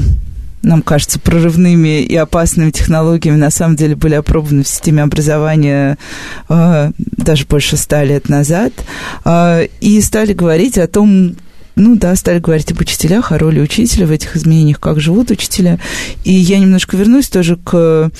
нам 0.63 0.83
кажется, 0.83 1.19
прорывными 1.19 2.03
и 2.03 2.15
опасными 2.17 2.71
технологиями 2.71 3.37
на 3.37 3.51
самом 3.51 3.77
деле 3.77 3.95
были 3.95 4.15
опробованы 4.15 4.65
в 4.65 4.69
системе 4.69 5.03
образования 5.03 5.97
э, 6.49 6.91
даже 6.99 7.47
больше 7.47 7.77
ста 7.77 8.05
лет 8.05 8.29
назад. 8.29 8.73
Э, 9.25 9.67
и 9.81 10.01
стали 10.03 10.35
говорить 10.35 10.77
о 10.77 10.89
том, 10.89 11.37
ну 11.77 11.97
да, 11.97 12.17
стали 12.17 12.41
говорить 12.41 12.73
об 12.73 12.81
учителях, 12.81 13.33
о 13.33 13.39
роли 13.39 13.61
учителя 13.61 14.07
в 14.07 14.11
этих 14.11 14.37
изменениях, 14.37 14.81
как 14.81 15.01
живут 15.01 15.31
учителя. 15.31 15.79
И 16.25 16.33
я 16.33 16.59
немножко 16.59 16.97
вернусь 16.97 17.29
тоже 17.29 17.57
к 17.57 18.11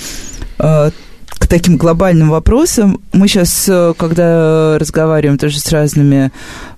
э, 0.59 0.91
к 1.39 1.47
таким 1.47 1.77
глобальным 1.77 2.29
вопросам. 2.29 2.99
Мы 3.13 3.27
сейчас, 3.27 3.65
э, 3.67 3.93
когда 3.97 4.77
разговариваем 4.77 5.39
тоже 5.39 5.59
с 5.59 5.71
разными 5.71 6.31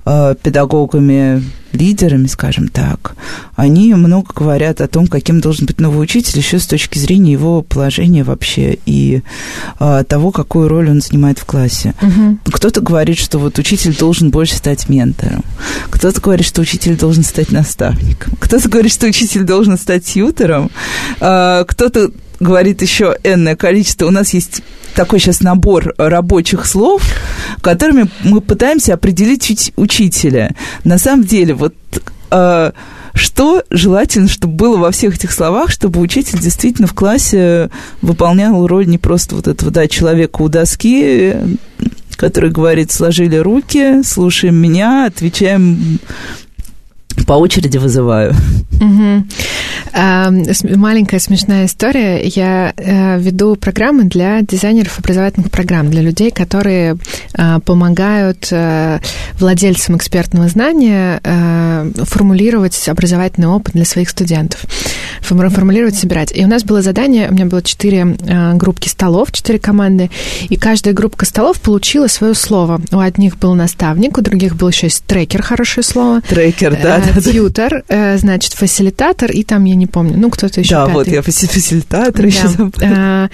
э, 0.06 0.36
педагогами, 0.41 1.43
лидерами, 1.74 2.28
скажем 2.28 2.67
так, 2.67 3.15
они 3.56 3.93
много 3.95 4.34
говорят 4.36 4.82
о 4.82 4.88
том, 4.88 5.08
каким 5.08 5.41
должен 5.41 5.65
быть 5.65 5.80
новый 5.80 6.04
учитель 6.04 6.38
еще 6.38 6.60
с 6.60 6.67
точки 6.67 7.00
зрения 7.00 7.32
его 7.32 7.63
положения 7.63 8.24
вообще 8.24 8.78
и 8.86 9.24
э, 9.80 10.04
того, 10.08 10.32
какую 10.32 10.67
роль 10.67 10.89
он 10.89 11.02
занимает 11.02 11.39
в 11.39 11.45
классе. 11.45 11.95
Угу. 12.02 12.39
Кто-то 12.52 12.82
говорит, 12.82 13.17
что 13.17 13.39
вот 13.39 13.58
учитель 13.58 13.97
должен 13.97 14.30
больше 14.30 14.56
стать 14.56 14.89
ментором. 14.89 15.43
Кто-то 15.89 16.21
говорит, 16.21 16.45
что 16.45 16.62
учитель 16.62 16.97
должен 16.97 17.24
стать 17.24 17.52
наставником. 17.52 18.34
Кто-то 18.39 18.69
говорит, 18.69 18.91
что 18.91 19.08
учитель 19.08 19.43
должен 19.43 19.78
стать 19.78 20.06
тьютером. 20.06 20.69
Э, 21.19 21.63
кто-то 21.67 22.12
говорит 22.41 22.82
еще 22.82 23.15
энное 23.23 23.56
количество. 23.56 24.08
У 24.08 24.12
нас 24.12 24.34
есть 24.34 24.62
такой 24.95 25.19
сейчас 25.19 25.41
набор 25.41 25.93
рабочих 25.97 26.65
слов, 26.65 27.04
которыми 27.62 28.10
мы 28.23 28.41
пытаемся 28.41 28.95
определить 28.95 29.71
учителя. 29.77 30.56
На 30.84 30.97
самом 30.97 31.23
деле, 31.23 31.54
вот 31.54 31.73
э, 32.32 32.71
что 33.13 33.63
желательно, 33.69 34.27
чтобы 34.27 34.56
было 34.56 34.77
во 34.77 34.91
всех 34.91 35.15
этих 35.15 35.32
словах, 35.32 35.69
чтобы 35.69 35.99
учитель 35.99 36.39
действительно 36.39 36.88
в 36.88 36.93
классе 36.93 37.69
выполнял 38.01 38.67
роль 38.67 38.88
не 38.88 38.97
просто 38.97 39.36
вот 39.36 39.47
этого, 39.47 39.71
да, 39.71 39.88
человека 39.88 40.41
у 40.41 40.49
доски, 40.49 41.36
который 42.15 42.51
говорит, 42.51 42.91
сложили 42.91 43.36
руки, 43.36 44.04
слушаем 44.04 44.56
меня, 44.56 45.06
отвечаем 45.06 45.99
по 47.28 47.34
очереди 47.34 47.78
вызываю. 47.78 48.34
Угу. 48.80 49.26
Маленькая 49.93 51.19
смешная 51.19 51.65
история. 51.65 52.24
Я 52.24 52.74
э, 52.76 53.19
веду 53.19 53.56
программы 53.56 54.06
для 54.06 54.41
дизайнеров 54.41 54.97
образовательных 55.00 55.52
программ, 55.52 55.89
для 55.89 56.02
людей, 56.02 56.32
которые 56.32 56.97
э, 57.38 57.60
помогают 57.65 58.47
э, 58.52 59.00
владельцам 59.39 59.97
экспертного 59.97 60.47
знания 60.47 61.21
формулировать 62.04 62.88
образовательный 62.88 63.47
опыт 63.47 63.74
для 63.74 63.86
своих 63.86 64.10
студентов, 64.10 64.65
формулировать, 65.21 65.95
собирать. 65.95 66.32
И 66.36 66.43
у 66.43 66.47
нас 66.47 66.63
было 66.63 66.82
задание, 66.82 67.30
у 67.30 67.34
меня 67.34 67.45
было 67.45 67.62
четыре 67.62 68.06
группки 68.56 68.88
столов, 68.88 69.32
четыре 69.32 69.60
команды, 69.60 70.10
и 70.50 70.56
каждая 70.58 70.93
группа 70.93 71.26
столов 71.26 71.60
получила 71.60 72.08
свое 72.08 72.34
слово. 72.34 72.82
У 72.91 73.00
одних 73.00 73.38
был 73.38 73.56
наставник, 73.56 74.17
у 74.17 74.21
других 74.21 74.56
был 74.56 74.69
еще 74.69 74.88
есть 74.88 75.04
трекер, 75.06 75.41
хорошее 75.41 75.84
слово. 75.84 76.21
Трекер, 76.21 76.78
да. 76.82 77.00
Тьютер, 77.23 77.83
значит, 78.17 78.53
фасилитатор, 78.53 79.31
и 79.31 79.43
там, 79.43 79.65
я 79.65 79.75
не 79.75 79.87
помню, 79.87 80.13
ну, 80.17 80.29
кто-то 80.29 80.59
еще 80.59 80.75
Да, 80.75 80.85
пятый. 80.85 80.93
вот, 80.93 81.07
я 81.07 81.21
фасилитатор 81.21 82.21
да. 82.21 82.27
еще 82.27 82.47
забыла. 82.47 83.29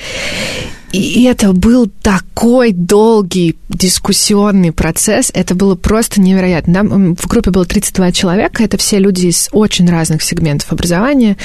И 0.93 1.23
это 1.25 1.51
был 1.51 1.91
такой 2.01 2.71
долгий 2.71 3.57
дискуссионный 3.67 4.71
процесс, 4.71 5.31
это 5.33 5.53
было 5.53 5.75
просто 5.75 6.21
невероятно. 6.21 6.73
Да? 6.73 6.83
В 6.83 7.27
группе 7.27 7.51
было 7.51 7.65
32 7.65 8.11
человека, 8.13 8.63
это 8.63 8.77
все 8.77 8.97
люди 8.97 9.27
из 9.27 9.49
очень 9.51 9.89
разных 9.89 10.23
сегментов 10.23 10.71
образования, 10.71 11.35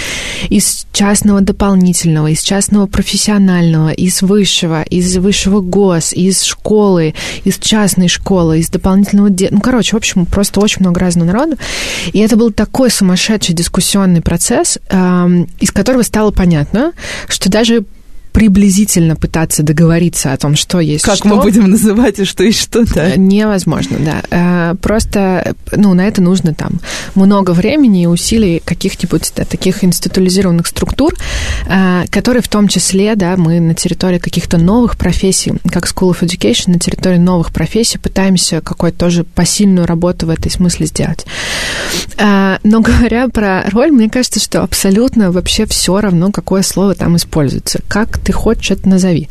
из 0.49 0.87
частного 0.93 1.41
дополнительного, 1.41 2.29
из 2.29 2.43
частного 2.43 2.87
профессионального, 2.87 3.91
из 3.91 4.23
высшего, 4.23 4.83
из 4.83 5.17
высшего 5.17 5.61
ГОС, 5.61 6.13
из 6.13 6.43
школы, 6.43 7.15
из 7.45 7.59
частной 7.59 8.09
школы, 8.09 8.61
из 8.61 8.71
дополнительного... 8.71 9.29
Де... 9.31 9.49
Ну, 9.51 9.61
короче, 9.61 9.97
в 9.97 9.99
общем, 9.99 10.25
просто 10.25 10.61
очень 10.61 10.79
много 10.81 11.01
разного 11.01 11.27
народу. 11.27 11.57
И 12.13 12.21
это 12.21 12.37
был 12.37 12.53
такой 12.53 12.91
сумасшедший 12.91 13.55
дискуссионный 13.55 14.23
процесс, 14.23 14.79
эм, 14.89 15.49
из 15.59 15.73
которого 15.73 16.03
стало 16.03 16.31
понятно, 16.31 16.93
что 17.29 17.51
даже 17.51 17.85
приблизительно 18.33 19.17
пытаться 19.17 19.63
договориться 19.63 20.33
о 20.33 20.37
том, 20.37 20.57
что 20.57 20.81
есть 20.81 21.05
как 21.05 21.17
что. 21.17 21.29
мы 21.29 21.43
будем 21.43 21.71
называть 21.71 22.19
и 22.19 22.25
что 22.25 22.45
есть 22.45 22.61
что, 22.61 22.85
да? 22.85 23.17
Невозможно, 23.17 23.99
да. 24.01 24.23
Э, 24.63 24.75
просто, 24.75 25.55
ну, 25.73 25.95
на 25.95 26.07
это 26.07 26.23
нужно 26.23 26.55
там 26.55 26.81
много 27.15 27.53
времени 27.53 28.03
и 28.03 28.07
усилий 28.07 28.63
каких-нибудь 28.65 29.33
да, 29.37 29.45
таких 29.45 29.85
институализированных 29.85 30.67
структур, 30.67 31.15
э, 31.67 32.05
которые 32.11 32.43
в 32.43 32.49
том 32.49 32.69
числе, 32.69 33.15
да, 33.17 33.37
мы 33.37 33.61
на 33.61 33.75
территории 33.75 34.19
каких-то 34.19 34.59
новых 34.59 34.97
профессий, 34.97 35.55
как 35.71 35.87
School 35.87 36.11
of 36.11 36.21
Education, 36.21 36.73
на 36.73 36.79
территории 36.79 37.19
новых 37.19 37.53
профессий 37.53 37.99
пытаемся 37.99 38.61
какую-то 38.61 38.99
тоже 38.99 39.25
посильную 39.25 39.87
работу 39.87 40.27
в 40.27 40.31
этой 40.31 40.51
смысле 40.51 40.87
сделать. 40.87 41.27
Э, 42.19 42.59
но 42.63 42.81
говоря 42.81 43.29
про 43.29 43.65
роль, 43.71 43.91
мне 43.91 44.09
кажется, 44.09 44.41
что 44.41 44.63
абсолютно 44.63 45.33
вообще 45.33 45.67
все 45.67 46.01
равно, 46.01 46.31
какое 46.31 46.63
слово 46.63 46.95
там 46.95 47.17
используется. 47.17 47.81
Как 47.89 48.19
ты 48.19 48.33
хочешь, 48.33 48.71
это 48.71 48.89
назови. 48.89 49.29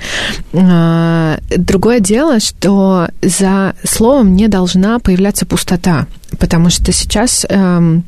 Другое 0.52 2.00
дело, 2.00 2.40
что 2.40 3.08
за 3.22 3.76
словом 3.84 4.36
не 4.36 4.48
должна 4.48 5.00
появляться 5.00 5.21
пустота, 5.46 6.08
потому 6.40 6.70
что 6.70 6.92
сейчас 6.92 7.46
эм, 7.50 8.04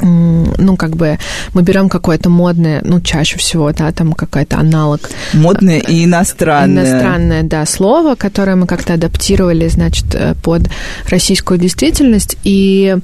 ну, 0.00 0.76
как 0.76 0.96
бы 0.96 1.18
мы 1.54 1.62
берем 1.62 1.88
какое-то 1.88 2.30
модное, 2.30 2.80
ну, 2.84 3.00
чаще 3.00 3.38
всего, 3.38 3.72
да, 3.72 3.92
там 3.92 4.12
какой-то 4.12 4.58
аналог. 4.58 5.10
Модное 5.32 5.78
и 5.78 6.04
иностранное. 6.04 6.82
Иностранное, 6.84 7.42
да, 7.42 7.66
слово, 7.66 8.14
которое 8.14 8.56
мы 8.56 8.66
как-то 8.66 8.94
адаптировали, 8.94 9.68
значит, 9.68 10.14
э, 10.14 10.34
под 10.42 10.68
российскую 11.08 11.58
действительность, 11.58 12.36
и 12.44 12.96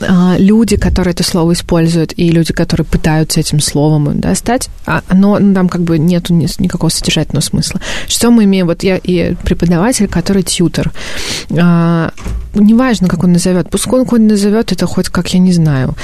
а, 0.00 0.36
люди, 0.38 0.76
которые 0.76 1.12
это 1.12 1.22
слово 1.22 1.52
используют, 1.52 2.12
и 2.16 2.30
люди, 2.30 2.52
которые 2.52 2.84
пытаются 2.84 3.40
этим 3.40 3.60
словом 3.60 4.20
да, 4.20 4.34
стать, 4.34 4.68
а, 4.84 5.02
оно 5.08 5.38
ну, 5.38 5.54
там 5.54 5.68
как 5.68 5.82
бы 5.82 5.98
нету 5.98 6.34
никакого 6.34 6.90
содержательного 6.90 7.42
смысла. 7.42 7.80
Что 8.06 8.30
мы 8.30 8.44
имеем? 8.44 8.66
Вот 8.66 8.82
я 8.82 8.96
и 8.96 9.34
преподаватель, 9.34 10.08
который 10.08 10.42
тьютер. 10.42 10.92
А, 11.58 12.10
неважно, 12.54 13.08
как 13.08 13.24
он 13.24 13.32
назовет, 13.32 13.70
пускай 13.70 14.00
он 14.00 14.26
назовет 14.26 14.72
это 14.72 14.86
хоть 14.86 15.08
как 15.08 15.32
я 15.32 15.38
не 15.38 15.52
знаю, 15.52 15.94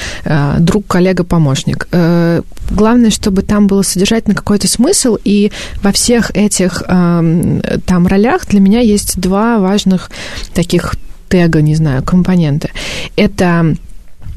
друг, 0.59 0.87
коллега, 0.87 1.25
помощник. 1.25 1.89
А, 1.93 2.43
главное, 2.71 3.11
чтобы 3.11 3.43
там 3.43 3.67
было 3.67 3.83
содержательно 3.83 4.35
какой-то 4.35 4.69
смысл, 4.69 5.17
и 5.25 5.53
во 5.83 5.93
всех 5.93 6.31
этих 6.35 6.83
а, 6.87 7.25
там 7.87 8.07
ролях 8.07 8.47
для 8.47 8.61
меня 8.61 8.81
есть 8.81 9.21
два 9.21 9.59
важных 9.59 10.11
таких 10.55 10.95
тега, 11.29 11.63
не 11.63 11.75
знаю, 11.75 12.03
компоненты. 12.03 12.71
Это 13.17 13.75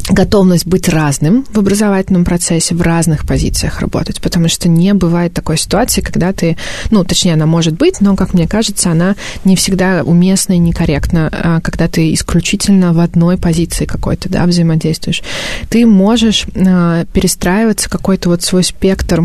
готовность 0.09 0.67
быть 0.67 0.87
разным 0.87 1.45
в 1.51 1.57
образовательном 1.57 2.25
процессе, 2.25 2.75
в 2.75 2.81
разных 2.81 3.25
позициях 3.25 3.81
работать, 3.81 4.21
потому 4.21 4.47
что 4.49 4.69
не 4.69 4.93
бывает 4.93 5.33
такой 5.33 5.57
ситуации, 5.57 6.01
когда 6.01 6.31
ты, 6.31 6.57
ну, 6.91 7.03
точнее, 7.03 7.33
она 7.33 7.45
может 7.45 7.73
быть, 7.73 8.01
но, 8.01 8.15
как 8.15 8.33
мне 8.33 8.47
кажется, 8.47 8.91
она 8.91 9.15
не 9.45 9.55
всегда 9.55 10.03
уместна 10.03 10.53
и 10.53 10.59
некорректна, 10.59 11.29
а 11.31 11.61
когда 11.61 11.87
ты 11.87 12.13
исключительно 12.13 12.93
в 12.93 12.99
одной 12.99 13.37
позиции 13.37 13.85
какой-то, 13.85 14.29
да, 14.29 14.45
взаимодействуешь. 14.45 15.23
Ты 15.69 15.85
можешь 15.85 16.45
э, 16.53 17.05
перестраиваться 17.11 17.89
какой-то 17.89 18.29
вот 18.29 18.43
свой 18.43 18.63
спектр 18.63 19.23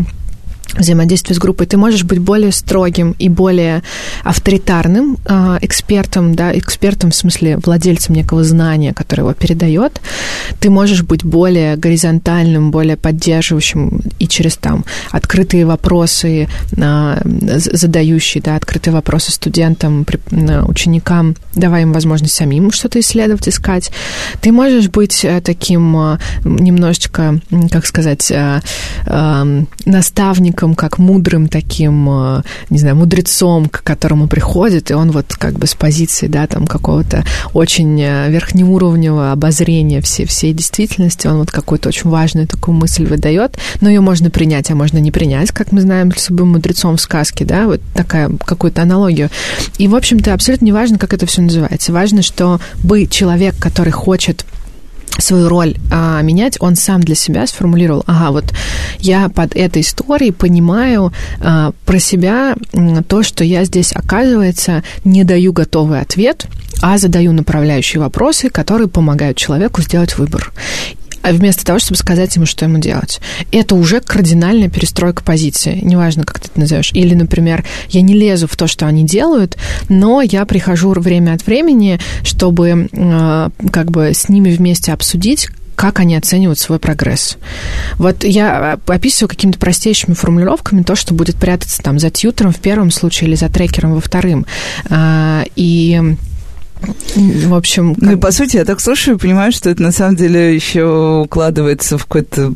взаимодействие 0.77 1.35
с 1.35 1.39
группой, 1.39 1.65
ты 1.65 1.77
можешь 1.77 2.03
быть 2.03 2.19
более 2.19 2.51
строгим 2.51 3.15
и 3.19 3.29
более 3.29 3.83
авторитарным 4.23 5.17
э, 5.25 5.57
экспертом, 5.61 6.35
да, 6.35 6.57
экспертом 6.57 7.11
в 7.11 7.15
смысле 7.15 7.57
владельцем 7.57 8.15
некого 8.15 8.43
знания, 8.43 8.93
которое 8.93 9.23
его 9.23 9.33
передает. 9.33 10.01
Ты 10.59 10.69
можешь 10.69 11.03
быть 11.03 11.23
более 11.23 11.75
горизонтальным, 11.75 12.71
более 12.71 12.97
поддерживающим 12.97 14.01
и 14.19 14.27
через 14.27 14.57
там 14.57 14.85
открытые 15.11 15.65
вопросы, 15.65 16.47
э, 16.71 17.21
задающие, 17.23 18.41
да, 18.41 18.55
открытые 18.55 18.93
вопросы 18.93 19.31
студентам, 19.31 20.05
э, 20.31 20.63
ученикам, 20.63 21.35
давая 21.55 21.83
им 21.83 21.93
возможность 21.93 22.35
самим 22.35 22.71
что-то 22.71 22.99
исследовать, 22.99 23.47
искать. 23.49 23.91
Ты 24.41 24.51
можешь 24.51 24.89
быть 24.89 25.25
э, 25.25 25.41
таким 25.41 25.95
э, 25.97 26.17
немножечко, 26.43 27.39
как 27.71 27.85
сказать, 27.85 28.31
э, 28.31 28.61
э, 29.05 29.63
наставником 29.85 30.60
человеком, 30.61 30.75
как 30.75 30.99
мудрым 30.99 31.47
таким, 31.47 32.07
э, 32.09 32.41
не 32.69 32.77
знаю, 32.77 32.95
мудрецом, 32.95 33.67
к 33.67 33.83
которому 33.83 34.27
приходит, 34.27 34.91
и 34.91 34.93
он 34.93 35.11
вот 35.11 35.33
как 35.37 35.53
бы 35.53 35.65
с 35.67 35.73
позиции, 35.73 36.27
да, 36.27 36.47
там 36.47 36.67
какого-то 36.67 37.23
очень 37.53 37.99
э, 38.01 38.29
верхнеуровневого 38.29 39.31
обозрения 39.31 40.01
всей, 40.01 40.25
всей 40.25 40.53
действительности, 40.53 41.27
он 41.27 41.37
вот 41.37 41.51
какую-то 41.51 41.89
очень 41.89 42.09
важную 42.09 42.47
такую 42.47 42.75
мысль 42.75 43.05
выдает, 43.05 43.57
но 43.81 43.89
ее 43.89 44.01
можно 44.01 44.29
принять, 44.29 44.69
а 44.71 44.75
можно 44.75 44.99
не 44.99 45.11
принять, 45.11 45.51
как 45.51 45.71
мы 45.71 45.81
знаем 45.81 46.11
с 46.15 46.29
любым 46.29 46.49
мудрецом 46.49 46.97
в 46.97 47.01
сказке, 47.01 47.45
да, 47.45 47.65
вот 47.65 47.81
такая 47.93 48.29
какую-то 48.45 48.81
аналогию. 48.81 49.29
И, 49.79 49.87
в 49.87 49.95
общем-то, 49.95 50.33
абсолютно 50.33 50.65
не 50.65 50.73
важно, 50.73 50.97
как 50.97 51.13
это 51.13 51.25
все 51.25 51.41
называется. 51.41 51.91
Важно, 51.91 52.21
что 52.21 52.59
бы 52.83 53.07
человек, 53.07 53.55
который 53.59 53.91
хочет 53.91 54.45
свою 55.17 55.49
роль 55.49 55.75
а, 55.91 56.21
менять, 56.21 56.57
он 56.59 56.75
сам 56.75 57.01
для 57.01 57.15
себя 57.15 57.45
сформулировал, 57.47 58.03
ага, 58.07 58.31
вот 58.31 58.45
я 58.99 59.29
под 59.29 59.55
этой 59.55 59.81
историей 59.81 60.31
понимаю 60.31 61.13
а, 61.39 61.71
про 61.85 61.99
себя 61.99 62.55
то, 63.07 63.23
что 63.23 63.43
я 63.43 63.65
здесь, 63.65 63.91
оказывается, 63.93 64.83
не 65.03 65.23
даю 65.23 65.53
готовый 65.53 65.99
ответ, 66.01 66.47
а 66.81 66.97
задаю 66.97 67.31
направляющие 67.33 68.01
вопросы, 68.01 68.49
которые 68.49 68.87
помогают 68.87 69.37
человеку 69.37 69.81
сделать 69.81 70.17
выбор 70.17 70.51
а 71.21 71.31
вместо 71.31 71.65
того, 71.65 71.79
чтобы 71.79 71.97
сказать 71.97 72.35
ему, 72.35 72.45
что 72.45 72.65
ему 72.65 72.79
делать. 72.79 73.19
Это 73.51 73.75
уже 73.75 74.01
кардинальная 74.01 74.69
перестройка 74.69 75.23
позиции, 75.23 75.79
неважно, 75.81 76.23
как 76.23 76.39
ты 76.39 76.49
это 76.49 76.59
назовешь. 76.59 76.91
Или, 76.93 77.13
например, 77.13 77.65
я 77.89 78.01
не 78.01 78.13
лезу 78.13 78.47
в 78.47 78.55
то, 78.55 78.67
что 78.67 78.87
они 78.87 79.03
делают, 79.03 79.57
но 79.89 80.21
я 80.21 80.45
прихожу 80.45 80.91
время 80.91 81.33
от 81.33 81.45
времени, 81.45 81.99
чтобы 82.23 82.89
э, 82.91 83.49
как 83.71 83.91
бы 83.91 84.13
с 84.13 84.29
ними 84.29 84.51
вместе 84.51 84.93
обсудить, 84.93 85.49
как 85.75 85.99
они 85.99 86.15
оценивают 86.15 86.59
свой 86.59 86.77
прогресс. 86.77 87.37
Вот 87.95 88.23
я 88.23 88.77
описываю 88.85 89.29
какими-то 89.29 89.57
простейшими 89.57 90.13
формулировками 90.13 90.83
то, 90.83 90.95
что 90.95 91.15
будет 91.15 91.37
прятаться 91.37 91.81
там 91.81 91.97
за 91.97 92.11
тьютером 92.11 92.51
в 92.51 92.59
первом 92.59 92.91
случае 92.91 93.29
или 93.29 93.35
за 93.35 93.49
трекером 93.49 93.95
во 93.95 94.01
вторым. 94.01 94.45
А, 94.89 95.43
и 95.55 96.15
в 97.15 97.53
общем... 97.53 97.95
Как... 97.95 98.03
Ну 98.03 98.11
и 98.13 98.15
по 98.15 98.31
сути, 98.31 98.57
я 98.57 98.65
так 98.65 98.79
слушаю 98.79 99.17
и 99.17 99.19
понимаю, 99.19 99.51
что 99.51 99.69
это 99.69 99.81
на 99.81 99.91
самом 99.91 100.15
деле 100.15 100.53
еще 100.55 101.21
укладывается 101.23 101.97
в 101.97 102.05
какой-то 102.05 102.53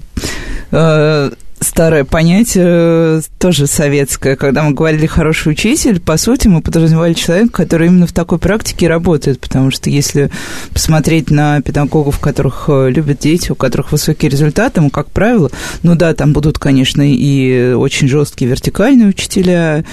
э, 0.71 1.31
старое 1.59 2.03
понятие, 2.03 3.21
тоже 3.39 3.67
советское. 3.67 4.35
Когда 4.35 4.63
мы 4.63 4.73
говорили 4.73 5.05
«хороший 5.05 5.51
учитель», 5.51 5.99
по 5.99 6.17
сути, 6.17 6.47
мы 6.47 6.61
подразумевали 6.61 7.13
человека, 7.13 7.51
который 7.51 7.87
именно 7.87 8.07
в 8.07 8.13
такой 8.13 8.39
практике 8.39 8.87
работает, 8.87 9.39
потому 9.39 9.71
что 9.71 9.89
если 9.89 10.31
посмотреть 10.71 11.31
на 11.31 11.61
педагогов, 11.61 12.19
которых 12.19 12.65
э, 12.67 12.89
любят 12.89 13.19
дети, 13.19 13.51
у 13.51 13.55
которых 13.55 13.91
высокие 13.91 14.29
результаты, 14.29 14.81
ну, 14.81 14.89
как 14.89 15.09
правило, 15.09 15.49
ну 15.83 15.95
да, 15.95 16.13
там 16.13 16.33
будут, 16.33 16.59
конечно, 16.59 17.01
и 17.01 17.73
очень 17.73 18.07
жесткие 18.07 18.51
вертикальные 18.51 19.09
учителя, 19.09 19.83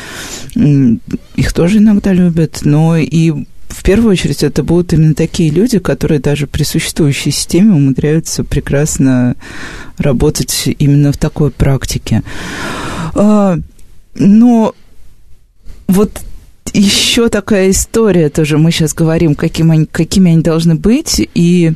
их 0.54 1.52
тоже 1.52 1.78
иногда 1.78 2.12
любят, 2.12 2.60
но 2.62 2.96
и 2.96 3.46
в 3.72 3.82
первую 3.82 4.12
очередь 4.12 4.42
это 4.42 4.62
будут 4.62 4.92
именно 4.92 5.14
такие 5.14 5.50
люди, 5.50 5.78
которые 5.78 6.20
даже 6.20 6.46
при 6.46 6.62
существующей 6.62 7.30
системе 7.30 7.74
умудряются 7.74 8.44
прекрасно 8.44 9.36
работать 9.98 10.68
именно 10.78 11.12
в 11.12 11.16
такой 11.16 11.50
практике. 11.50 12.22
А, 13.14 13.58
но 14.14 14.74
вот 15.88 16.20
еще 16.74 17.28
такая 17.28 17.70
история 17.70 18.28
тоже. 18.28 18.56
Мы 18.56 18.70
сейчас 18.70 18.94
говорим, 18.94 19.34
каким 19.34 19.70
они, 19.70 19.86
какими 19.86 20.32
они 20.32 20.42
должны 20.42 20.74
быть. 20.74 21.28
И 21.34 21.72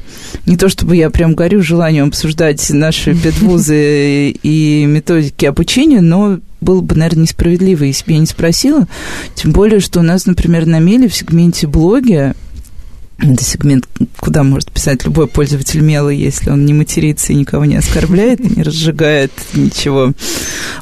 не 0.47 0.57
то 0.57 0.69
чтобы 0.69 0.97
я 0.97 1.11
прям 1.11 1.35
горю 1.35 1.63
желанием 1.63 2.09
обсуждать 2.09 2.71
наши 2.71 3.15
педвузы 3.23 4.31
и 4.31 4.85
методики 4.87 5.45
обучения, 5.45 6.01
но 6.01 6.39
было 6.61 6.81
бы, 6.81 6.95
наверное, 6.95 7.23
несправедливо, 7.23 7.85
если 7.85 8.05
бы 8.07 8.13
я 8.13 8.19
не 8.19 8.27
спросила. 8.27 8.87
Тем 9.35 9.53
более, 9.53 9.81
что 9.81 10.01
у 10.01 10.03
нас, 10.03 10.27
например, 10.27 10.67
на 10.67 10.79
Меле 10.79 11.09
в 11.09 11.15
сегменте 11.15 11.67
блоги 11.67 12.35
это 13.19 13.43
сегмент, 13.43 13.89
куда 14.19 14.43
может 14.43 14.71
писать 14.71 15.05
любой 15.05 15.27
пользователь 15.27 15.81
мела, 15.81 16.11
если 16.11 16.51
он 16.51 16.67
не 16.67 16.75
матерится 16.75 17.33
и 17.33 17.37
никого 17.37 17.65
не 17.65 17.77
оскорбляет, 17.77 18.41
не 18.41 18.63
разжигает 18.63 19.33
ничего. 19.55 20.13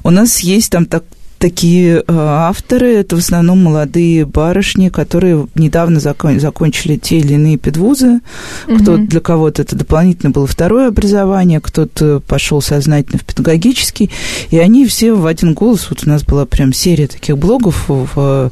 У 0.02 0.10
нас 0.10 0.40
есть 0.40 0.72
там 0.72 0.86
так, 0.86 1.04
такие 1.44 1.96
э, 1.96 2.02
авторы, 2.08 2.94
это 2.94 3.16
в 3.16 3.18
основном 3.18 3.62
молодые 3.64 4.24
барышни, 4.24 4.88
которые 4.88 5.46
недавно 5.54 6.00
закон, 6.00 6.40
закончили 6.40 6.96
те 6.96 7.18
или 7.18 7.34
иные 7.34 7.58
педвузы. 7.58 8.20
Угу. 8.66 8.78
Кто 8.78 8.96
для 8.96 9.20
кого-то 9.20 9.60
это 9.60 9.76
дополнительно 9.76 10.30
было 10.30 10.46
второе 10.46 10.88
образование, 10.88 11.60
кто-то 11.60 12.22
пошел 12.26 12.62
сознательно 12.62 13.18
в 13.18 13.26
педагогический, 13.26 14.08
и 14.48 14.56
они 14.56 14.86
все 14.86 15.12
в 15.12 15.26
один 15.26 15.52
голос, 15.52 15.88
вот 15.90 16.04
у 16.06 16.08
нас 16.08 16.24
была 16.24 16.46
прям 16.46 16.72
серия 16.72 17.08
таких 17.08 17.36
блогов 17.36 17.90
в, 17.90 18.50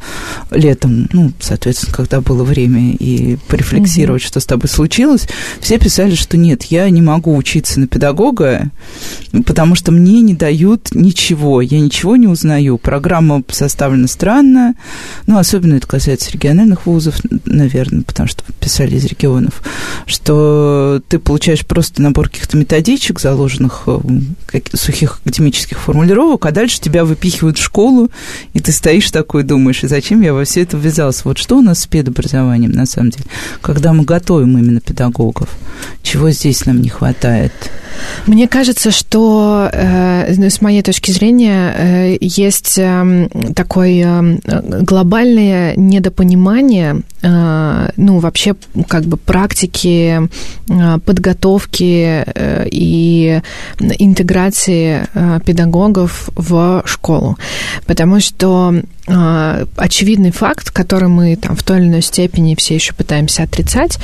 летом, 0.50 1.09
ну, 1.14 1.33
соответственно, 1.40 1.94
когда 1.94 2.20
было 2.20 2.44
время 2.44 2.92
и 2.92 3.38
порефлексировать, 3.48 4.20
угу. 4.20 4.28
что 4.28 4.40
с 4.40 4.44
тобой 4.44 4.68
случилось, 4.68 5.26
все 5.61 5.78
писали, 5.78 6.14
что 6.14 6.37
нет, 6.37 6.64
я 6.64 6.90
не 6.90 7.00
могу 7.00 7.35
учиться 7.35 7.81
на 7.81 7.87
педагога, 7.87 8.70
потому 9.46 9.76
что 9.76 9.92
мне 9.92 10.20
не 10.20 10.35
дают 10.35 10.94
ничего, 10.94 11.62
я 11.62 11.81
ничего 11.81 12.16
не 12.16 12.26
узнаю, 12.26 12.76
Программа 12.82 13.42
составлена 13.48 14.08
странно, 14.08 14.74
ну, 15.26 15.38
особенно 15.38 15.74
это 15.74 15.86
касается 15.86 16.30
региональных 16.32 16.86
вузов, 16.86 17.16
наверное, 17.44 18.02
потому 18.02 18.28
что 18.28 18.42
писали 18.60 18.96
из 18.96 19.04
регионов, 19.04 19.62
что 20.06 21.00
ты 21.08 21.18
получаешь 21.18 21.64
просто 21.66 22.02
набор 22.02 22.28
каких-то 22.28 22.56
методичек, 22.56 23.20
заложенных 23.20 23.84
как, 24.46 24.64
сухих 24.74 25.20
академических 25.24 25.78
формулировок, 25.78 26.44
а 26.46 26.50
дальше 26.50 26.80
тебя 26.80 27.04
выпихивают 27.04 27.58
в 27.58 27.62
школу, 27.62 28.10
и 28.52 28.60
ты 28.60 28.72
стоишь 28.72 29.10
такой 29.10 29.42
думаешь, 29.42 29.82
и 29.84 29.88
зачем 29.88 30.20
я 30.22 30.34
во 30.34 30.44
все 30.44 30.62
это 30.62 30.76
ввязался? 30.76 31.22
Вот 31.24 31.38
что 31.38 31.58
у 31.58 31.62
нас 31.62 31.80
с 31.80 31.86
педобразованием, 31.86 32.72
на 32.72 32.86
самом 32.86 33.10
деле, 33.10 33.24
когда 33.60 33.92
мы 33.92 34.04
готовим 34.04 34.58
именно 34.58 34.80
педагогов? 34.80 35.48
Чего 36.02 36.30
здесь 36.30 36.66
нам 36.66 36.80
не 36.80 36.88
хватает? 36.88 37.52
Мне 38.26 38.48
кажется, 38.48 38.90
что 38.90 39.68
э, 39.72 40.48
с 40.48 40.60
моей 40.60 40.82
точки 40.82 41.10
зрения 41.10 41.74
э, 41.76 42.16
есть 42.20 42.71
э, 42.78 43.28
такое 43.54 44.38
э, 44.44 44.82
глобальное 44.82 45.74
недопонимание, 45.76 47.02
э, 47.22 47.90
ну 47.96 48.18
вообще 48.18 48.54
как 48.88 49.04
бы 49.04 49.16
практики 49.16 50.28
э, 50.68 50.98
подготовки 51.04 52.24
э, 52.26 52.66
и 52.70 53.40
интеграции 53.98 55.06
педагогов 55.44 56.30
в 56.35 56.82
школу, 56.87 57.37
потому 57.87 58.20
что 58.20 58.74
очевидный 59.06 60.30
факт, 60.30 60.70
который 60.70 61.08
мы 61.08 61.34
там 61.36 61.56
в 61.56 61.62
той 61.62 61.78
или 61.78 61.88
иной 61.88 62.02
степени 62.02 62.54
все 62.54 62.74
еще 62.74 62.94
пытаемся 62.94 63.42
отрицать, 63.42 63.98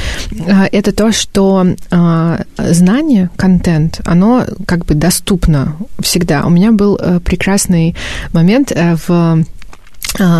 а, 0.49 0.69
это 0.71 0.93
то, 0.93 1.13
что 1.13 1.67
а, 1.91 2.41
знание, 2.57 3.31
контент, 3.37 4.01
оно 4.05 4.45
как 4.67 4.85
бы 4.87 4.95
доступно 4.95 5.77
всегда. 6.01 6.45
У 6.45 6.51
меня 6.51 6.73
был 6.73 6.97
э, 6.97 7.21
прекрасный 7.21 7.95
момент 8.33 8.73
э, 8.73 8.97
в 8.97 9.11
а, 9.11 9.39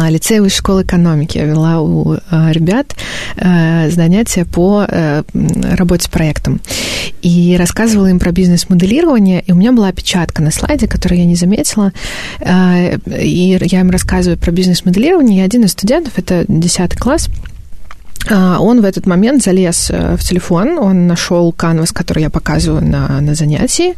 лицея 0.09 0.41
высшей 0.41 0.59
школы 0.59 0.83
экономики. 0.83 1.39
Я 1.39 1.45
вела 1.45 1.81
у 1.81 2.17
а, 2.31 2.51
ребят 2.53 2.95
э, 3.37 3.91
занятия 3.91 4.45
по 4.45 4.85
э, 4.87 5.23
работе 5.77 6.05
с 6.05 6.09
проектом. 6.09 6.61
И 7.23 7.57
рассказывала 7.59 8.07
им 8.09 8.19
про 8.19 8.33
бизнес-моделирование. 8.33 9.43
И 9.47 9.53
у 9.53 9.57
меня 9.57 9.73
была 9.73 9.89
опечатка 9.89 10.43
на 10.43 10.51
слайде, 10.51 10.87
которую 10.89 11.21
я 11.21 11.27
не 11.27 11.37
заметила. 11.37 11.93
Э, 12.41 12.97
и 12.97 13.59
я 13.61 13.81
им 13.81 13.91
рассказываю 13.91 14.39
про 14.39 14.51
бизнес-моделирование. 14.51 15.41
И 15.41 15.45
один 15.45 15.65
из 15.65 15.73
студентов, 15.73 16.15
это 16.17 16.45
10 16.49 16.97
класс, 16.97 17.29
а, 17.29 17.58
он 18.59 18.81
в 18.81 18.85
этот 18.85 19.07
момент 19.07 19.43
залез 19.43 19.91
э, 19.91 20.17
в 20.17 20.23
телефон, 20.23 20.79
он 20.79 21.07
нашел 21.07 21.53
канвас, 21.53 21.93
который 21.93 22.23
я 22.23 22.31
показываю 22.31 22.85
на, 22.85 23.21
на 23.21 23.35
занятии, 23.35 23.95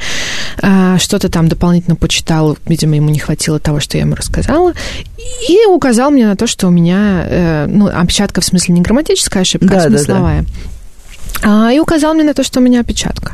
а, 0.63 0.99
что-то 0.99 1.29
там 1.29 1.49
дополнительно 1.49 1.97
почитал, 1.97 2.57
видимо, 2.67 2.97
ему 2.97 3.11
не 3.11 3.19
хватило 3.19 3.59
того, 3.59 3.81
что 3.81 3.97
я 3.97 4.05
ему 4.05 4.15
рассказала, 4.15 4.73
и 5.49 5.67
указал 5.67 6.11
мне 6.11 6.27
на 6.27 6.37
то, 6.37 6.47
что 6.47 6.69
у 6.69 6.71
меня, 6.71 7.25
э, 7.29 7.67
ну, 7.67 7.87
опечатка 7.87 8.41
в 8.41 8.45
смысле 8.45 8.75
не 8.75 8.81
грамматическая 8.81 9.43
ошибка, 9.43 9.67
а 9.67 9.79
да, 9.81 9.85
а 9.85 9.89
смысловая. 9.89 10.43
Да, 10.43 10.47
да. 10.47 10.71
А, 11.43 11.73
и 11.73 11.79
указал 11.79 12.15
мне 12.15 12.25
на 12.25 12.35
то, 12.35 12.43
что 12.43 12.61
у 12.61 12.63
меня 12.63 12.81
опечатка. 12.81 13.33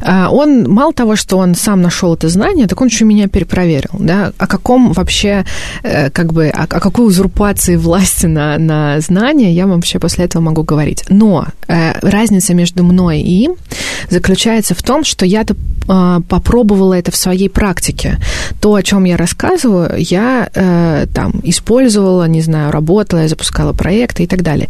А, 0.00 0.30
он, 0.30 0.68
мало 0.68 0.92
того, 0.92 1.16
что 1.16 1.38
он 1.38 1.54
сам 1.54 1.80
нашел 1.82 2.14
это 2.14 2.28
знание, 2.28 2.66
так 2.66 2.80
он 2.80 2.88
еще 2.88 3.04
меня 3.04 3.28
перепроверил, 3.28 3.90
да, 3.98 4.32
о 4.38 4.46
каком 4.46 4.92
вообще, 4.92 5.44
э, 5.82 6.10
как 6.10 6.32
бы, 6.32 6.48
о, 6.48 6.66
какой 6.66 7.06
узурпации 7.06 7.76
власти 7.76 8.26
на, 8.26 8.58
на 8.58 9.00
знания 9.00 9.52
я 9.52 9.66
вообще 9.66 9.98
после 9.98 10.26
этого 10.26 10.42
могу 10.42 10.62
говорить. 10.62 11.04
Но 11.08 11.46
э, 11.68 11.98
разница 12.00 12.54
между 12.54 12.84
мной 12.84 13.20
и 13.20 13.44
им 13.44 13.56
заключается 14.10 14.74
в 14.74 14.82
том, 14.82 15.04
что 15.04 15.24
я-то 15.24 15.54
э, 15.54 16.20
попробовала 16.28 16.94
это 16.94 17.10
в 17.10 17.16
своей 17.16 17.48
практике. 17.48 18.18
То, 18.60 18.74
о 18.74 18.82
чем 18.82 19.04
я 19.04 19.16
рассказываю, 19.16 19.94
я 19.98 20.48
э, 20.54 21.06
там 21.14 21.40
использовала, 21.42 22.24
не 22.28 22.42
знаю, 22.42 22.70
работала, 22.70 23.20
я 23.20 23.28
запускала 23.28 23.72
проекты 23.72 24.24
и 24.24 24.26
так 24.26 24.42
далее. 24.42 24.68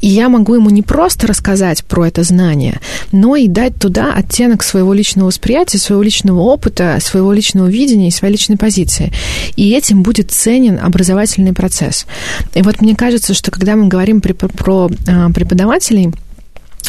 И 0.00 0.08
я 0.08 0.28
могу 0.28 0.54
ему 0.54 0.70
не 0.70 0.82
просто 0.82 1.26
рассказать 1.26 1.84
про 1.84 2.04
это 2.12 2.22
знание, 2.22 2.80
но 3.10 3.36
и 3.36 3.48
дать 3.48 3.76
туда 3.78 4.12
оттенок 4.14 4.62
своего 4.62 4.92
личного 4.92 5.26
восприятия, 5.26 5.78
своего 5.78 6.02
личного 6.02 6.40
опыта, 6.40 6.98
своего 7.00 7.32
личного 7.32 7.66
видения 7.68 8.08
и 8.08 8.10
своей 8.10 8.32
личной 8.32 8.56
позиции. 8.56 9.12
И 9.56 9.70
этим 9.72 10.02
будет 10.02 10.30
ценен 10.30 10.78
образовательный 10.78 11.52
процесс. 11.52 12.06
И 12.54 12.62
вот 12.62 12.80
мне 12.80 12.94
кажется, 12.94 13.34
что 13.34 13.50
когда 13.50 13.76
мы 13.76 13.88
говорим 13.88 14.20
про, 14.20 14.90
а, 15.08 15.30
преподавателей, 15.30 16.12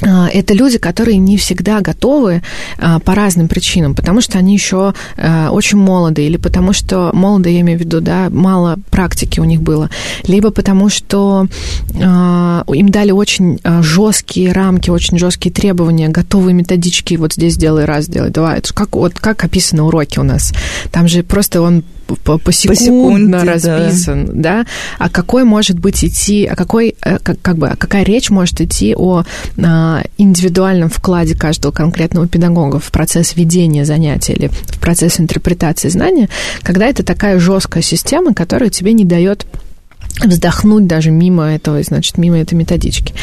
это 0.01 0.53
люди, 0.53 0.77
которые 0.77 1.17
не 1.17 1.37
всегда 1.37 1.81
готовы 1.81 2.41
а, 2.77 2.99
по 2.99 3.15
разным 3.15 3.47
причинам, 3.47 3.95
потому 3.95 4.21
что 4.21 4.37
они 4.37 4.53
еще 4.53 4.93
а, 5.17 5.49
очень 5.51 5.77
молоды, 5.77 6.25
или 6.25 6.37
потому 6.37 6.73
что 6.73 7.11
молоды, 7.13 7.51
я 7.51 7.61
имею 7.61 7.77
в 7.77 7.81
виду, 7.81 8.01
да, 8.01 8.29
мало 8.29 8.79
практики 8.89 9.39
у 9.39 9.43
них 9.43 9.61
было, 9.61 9.89
либо 10.27 10.51
потому 10.51 10.89
что 10.89 11.47
им 11.93 12.89
дали 12.89 13.11
очень 13.11 13.59
жесткие 13.81 14.51
рамки, 14.51 14.89
очень 14.89 15.17
жесткие 15.17 15.53
требования, 15.53 16.09
готовые 16.09 16.53
методички, 16.53 17.15
вот 17.15 17.33
здесь 17.33 17.57
делай 17.57 17.85
раз, 17.85 18.07
делай 18.07 18.29
два. 18.29 18.57
Это 18.57 18.73
как, 18.73 18.95
вот 18.95 19.13
как 19.13 19.43
описаны 19.43 19.83
уроки 19.83 20.19
у 20.19 20.23
нас. 20.23 20.53
Там 20.91 21.07
же 21.07 21.23
просто 21.23 21.61
он 21.61 21.83
посекундно 22.15 23.39
по 23.39 23.45
расписан, 23.45 24.25
да. 24.25 24.63
да, 24.63 24.65
а 24.99 25.09
какой 25.09 25.43
может 25.43 25.79
быть 25.79 26.03
идти, 26.03 26.45
а 26.45 26.55
какой, 26.55 26.95
э, 27.01 27.17
как, 27.19 27.41
как 27.41 27.57
бы, 27.57 27.73
какая 27.77 28.03
речь 28.03 28.29
может 28.29 28.61
идти 28.61 28.95
о 28.95 29.23
а, 29.63 30.03
индивидуальном 30.17 30.89
вкладе 30.89 31.35
каждого 31.35 31.71
конкретного 31.71 32.27
педагога 32.27 32.79
в 32.79 32.91
процесс 32.91 33.35
ведения 33.35 33.85
занятия 33.85 34.33
или 34.33 34.47
в 34.47 34.79
процесс 34.79 35.19
интерпретации 35.19 35.89
знания, 35.89 36.29
когда 36.61 36.87
это 36.87 37.03
такая 37.03 37.39
жесткая 37.39 37.83
система, 37.83 38.33
которая 38.33 38.69
тебе 38.69 38.93
не 38.93 39.05
дает 39.05 39.45
вздохнуть 40.21 40.87
даже 40.87 41.11
мимо 41.11 41.45
этого, 41.45 41.81
значит, 41.83 42.17
мимо 42.17 42.39
этой 42.39 42.53
методички. 42.53 43.13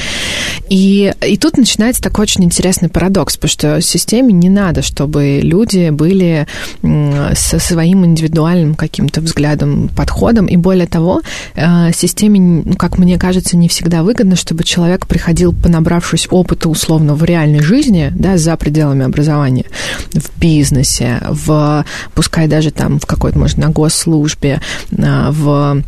И, 0.68 1.12
и 1.26 1.36
тут 1.36 1.56
начинается 1.56 2.02
такой 2.02 2.24
очень 2.24 2.44
интересный 2.44 2.88
парадокс, 2.88 3.36
потому 3.36 3.50
что 3.50 3.80
системе 3.80 4.32
не 4.32 4.48
надо, 4.48 4.82
чтобы 4.82 5.40
люди 5.42 5.90
были 5.90 6.46
со 6.82 7.58
своим 7.58 8.04
индивидуальным 8.04 8.74
каким-то 8.74 9.20
взглядом, 9.20 9.88
подходом, 9.96 10.46
и 10.46 10.56
более 10.56 10.86
того, 10.86 11.22
э, 11.54 11.92
системе, 11.92 12.62
ну, 12.64 12.74
как 12.74 12.98
мне 12.98 13.18
кажется, 13.18 13.56
не 13.56 13.68
всегда 13.68 14.02
выгодно, 14.02 14.36
чтобы 14.36 14.64
человек 14.64 15.06
приходил, 15.06 15.52
понабравшись 15.52 16.28
опыта 16.30 16.68
условно 16.68 17.14
в 17.14 17.24
реальной 17.24 17.60
жизни, 17.60 18.12
да, 18.14 18.36
за 18.36 18.56
пределами 18.56 19.04
образования, 19.04 19.66
в 20.12 20.38
бизнесе, 20.40 21.20
в, 21.28 21.84
пускай 22.14 22.48
даже 22.48 22.70
там 22.70 22.98
в 22.98 23.06
какой-то, 23.06 23.38
может, 23.38 23.58
на 23.58 23.68
госслужбе, 23.68 24.60
э, 24.92 25.30
в 25.30 25.82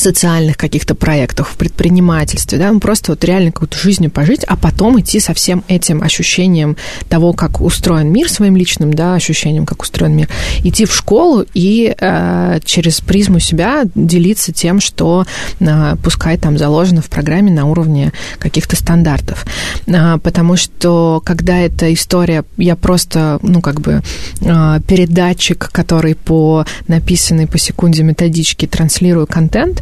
социальных 0.00 0.56
каких-то 0.56 0.94
проектах, 0.94 1.48
в 1.48 1.56
предпринимательстве, 1.56 2.58
да, 2.58 2.70
ну, 2.72 2.80
просто 2.80 3.12
вот 3.12 3.24
реально 3.24 3.52
какую-то 3.52 3.78
жизнью 3.78 4.10
пожить, 4.10 4.44
а 4.44 4.56
потом 4.56 5.00
идти 5.00 5.20
со 5.20 5.34
всем 5.34 5.64
этим 5.68 6.02
ощущением 6.02 6.76
того, 7.08 7.32
как 7.32 7.60
устроен 7.60 8.12
мир 8.12 8.30
своим 8.30 8.56
личным, 8.56 8.92
да, 8.94 9.14
ощущением, 9.14 9.66
как 9.66 9.82
устроен 9.82 10.16
мир, 10.16 10.28
идти 10.64 10.84
в 10.84 10.94
школу 10.94 11.44
и 11.54 11.94
э, 11.98 12.60
через 12.64 13.00
призму 13.00 13.38
себя 13.38 13.84
делиться 13.94 14.52
тем, 14.52 14.80
что 14.80 15.26
э, 15.60 15.96
пускай 16.02 16.36
там 16.38 16.58
заложено 16.58 17.02
в 17.02 17.08
программе 17.08 17.50
на 17.50 17.66
уровне 17.66 18.12
каких-то 18.38 18.76
стандартов. 18.76 19.44
Э, 19.86 20.18
потому 20.22 20.56
что 20.56 21.22
когда 21.24 21.58
эта 21.58 21.92
история, 21.92 22.44
я 22.56 22.76
просто, 22.76 23.38
ну, 23.42 23.60
как 23.60 23.80
бы 23.80 24.02
э, 24.40 24.80
передатчик, 24.86 25.70
который 25.72 26.14
по 26.14 26.64
написанной 26.88 27.46
по 27.46 27.58
секунде 27.58 28.02
методичке 28.02 28.66
транслирую 28.66 29.26
контент, 29.26 29.81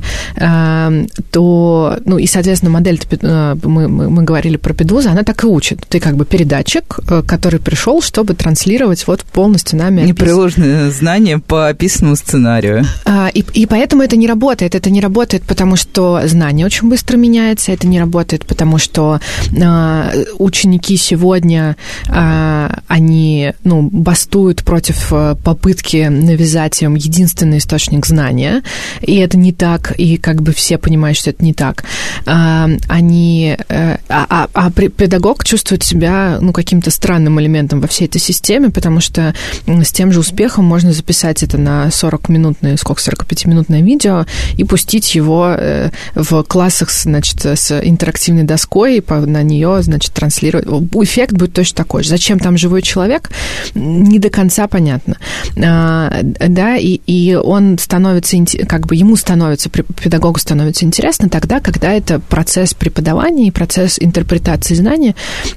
то, 1.30 1.98
ну 2.04 2.18
и, 2.18 2.26
соответственно, 2.26 2.70
модель, 2.70 3.00
э, 3.10 3.56
мы, 3.62 3.88
мы, 3.88 4.10
мы 4.10 4.22
говорили 4.22 4.56
про 4.56 4.74
Педуза, 4.74 5.10
она 5.10 5.22
так 5.22 5.44
и 5.44 5.46
учит. 5.46 5.86
Ты 5.88 6.00
как 6.00 6.16
бы 6.16 6.24
передатчик, 6.24 7.00
э, 7.08 7.22
который 7.26 7.60
пришел, 7.60 8.02
чтобы 8.02 8.34
транслировать 8.34 9.06
вот 9.06 9.22
полностью 9.22 9.78
нами 9.78 10.02
Непреложные 10.02 10.90
знания 10.90 11.38
по 11.38 11.68
описанному 11.68 12.16
сценарию. 12.16 12.84
А, 13.04 13.28
и, 13.32 13.44
и 13.54 13.66
поэтому 13.66 14.02
это 14.02 14.16
не 14.16 14.26
работает. 14.26 14.74
Это 14.74 14.90
не 14.90 15.00
работает, 15.00 15.42
потому 15.44 15.76
что 15.76 16.20
знание 16.26 16.66
очень 16.66 16.88
быстро 16.88 17.16
меняется, 17.16 17.72
это 17.72 17.86
не 17.86 17.98
работает, 17.98 18.46
потому 18.46 18.78
что 18.78 19.20
а, 19.62 20.12
ученики 20.38 20.96
сегодня, 20.96 21.76
а, 22.08 22.80
они, 22.88 23.52
ну, 23.64 23.82
бастуют 23.82 24.64
против 24.64 25.12
попытки 25.44 26.08
навязать 26.08 26.82
им 26.82 26.94
единственный 26.94 27.58
источник 27.58 28.06
знания, 28.06 28.62
и 29.00 29.16
это 29.16 29.38
не 29.38 29.52
так, 29.52 29.89
и 29.96 30.16
как 30.16 30.42
бы 30.42 30.52
все 30.52 30.78
понимают, 30.78 31.18
что 31.18 31.30
это 31.30 31.44
не 31.44 31.54
так. 31.54 31.84
А, 32.26 32.68
они, 32.88 33.56
э, 33.68 33.96
а, 34.08 34.26
а, 34.28 34.48
а 34.52 34.70
педагог 34.70 35.44
чувствует 35.44 35.82
себя, 35.82 36.38
ну, 36.40 36.52
каким-то 36.52 36.90
странным 36.90 37.40
элементом 37.40 37.80
во 37.80 37.88
всей 37.88 38.06
этой 38.06 38.20
системе, 38.20 38.70
потому 38.70 39.00
что 39.00 39.34
с 39.66 39.92
тем 39.92 40.12
же 40.12 40.20
успехом 40.20 40.64
можно 40.64 40.92
записать 40.92 41.42
это 41.42 41.58
на 41.58 41.88
40-минутное, 41.88 42.76
сколько, 42.76 43.00
45-минутное 43.02 43.82
видео 43.82 44.26
и 44.56 44.64
пустить 44.64 45.14
его 45.14 45.54
э, 45.56 45.90
в 46.14 46.42
классах, 46.44 46.90
значит, 46.90 47.44
с 47.44 47.80
интерактивной 47.82 48.44
доской, 48.44 48.96
и 48.98 49.04
на 49.10 49.42
нее, 49.42 49.82
значит, 49.82 50.12
транслировать. 50.12 50.66
Эффект 51.00 51.32
будет 51.32 51.54
точно 51.54 51.76
такой 51.76 52.02
же. 52.02 52.10
Зачем 52.10 52.38
там 52.38 52.56
живой 52.56 52.82
человек, 52.82 53.30
не 53.74 54.18
до 54.18 54.30
конца 54.30 54.68
понятно. 54.68 55.16
Да, 55.54 56.76
и, 56.76 57.00
и 57.06 57.34
он 57.34 57.78
становится, 57.78 58.36
как 58.68 58.86
бы 58.86 58.96
ему 58.96 59.16
становится 59.16 59.70
педагогу 59.82 60.38
становится 60.38 60.84
интересно 60.84 61.28
тогда, 61.28 61.60
когда 61.60 61.92
это 61.92 62.20
процесс 62.20 62.74
преподавания 62.74 63.48
и 63.48 63.50
процесс 63.50 63.98
интерпретации 64.00 64.74
знания 64.74 65.14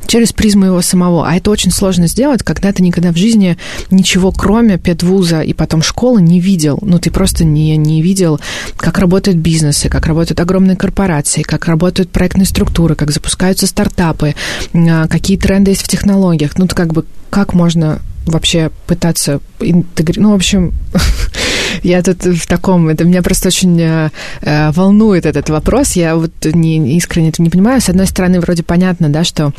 через 0.07 0.33
призму 0.33 0.65
его 0.65 0.81
самого. 0.81 1.27
А 1.27 1.35
это 1.35 1.51
очень 1.51 1.71
сложно 1.71 2.07
сделать, 2.07 2.43
когда 2.43 2.71
ты 2.71 2.83
никогда 2.83 3.11
в 3.11 3.17
жизни 3.17 3.57
ничего, 3.91 4.31
кроме 4.31 4.77
педвуза 4.77 5.41
и 5.41 5.53
потом 5.53 5.81
школы, 5.81 6.21
не 6.21 6.39
видел. 6.39 6.79
Ну, 6.81 6.99
ты 6.99 7.11
просто 7.11 7.43
не, 7.43 7.75
не 7.77 8.01
видел, 8.01 8.39
как 8.77 8.97
работают 8.99 9.37
бизнесы, 9.37 9.89
как 9.89 10.05
работают 10.05 10.39
огромные 10.39 10.75
корпорации, 10.75 11.41
как 11.41 11.65
работают 11.65 12.09
проектные 12.11 12.45
структуры, 12.45 12.95
как 12.95 13.11
запускаются 13.11 13.67
стартапы, 13.67 14.35
а, 14.73 15.07
какие 15.07 15.37
тренды 15.37 15.71
есть 15.71 15.83
в 15.83 15.87
технологиях. 15.87 16.57
Ну, 16.57 16.67
как 16.67 16.93
бы 16.93 17.05
как 17.29 17.53
можно 17.53 17.99
вообще 18.25 18.71
пытаться 18.87 19.39
интегрировать. 19.59 20.17
Ну, 20.17 20.31
в 20.31 20.35
общем, 20.35 20.73
я 21.81 22.01
тут 22.03 22.23
в 22.23 22.47
таком... 22.47 22.89
Это 22.89 23.03
меня 23.05 23.21
просто 23.21 23.47
очень 23.47 23.79
э, 23.81 24.09
э, 24.41 24.71
волнует 24.71 25.25
этот 25.25 25.49
вопрос. 25.49 25.93
Я 25.93 26.15
вот 26.15 26.31
не, 26.45 26.97
искренне 26.97 27.29
это 27.29 27.41
не 27.41 27.49
понимаю. 27.49 27.81
С 27.81 27.89
одной 27.89 28.07
стороны, 28.07 28.39
вроде 28.39 28.63
понятно, 28.63 29.09
да, 29.09 29.23
что 29.23 29.53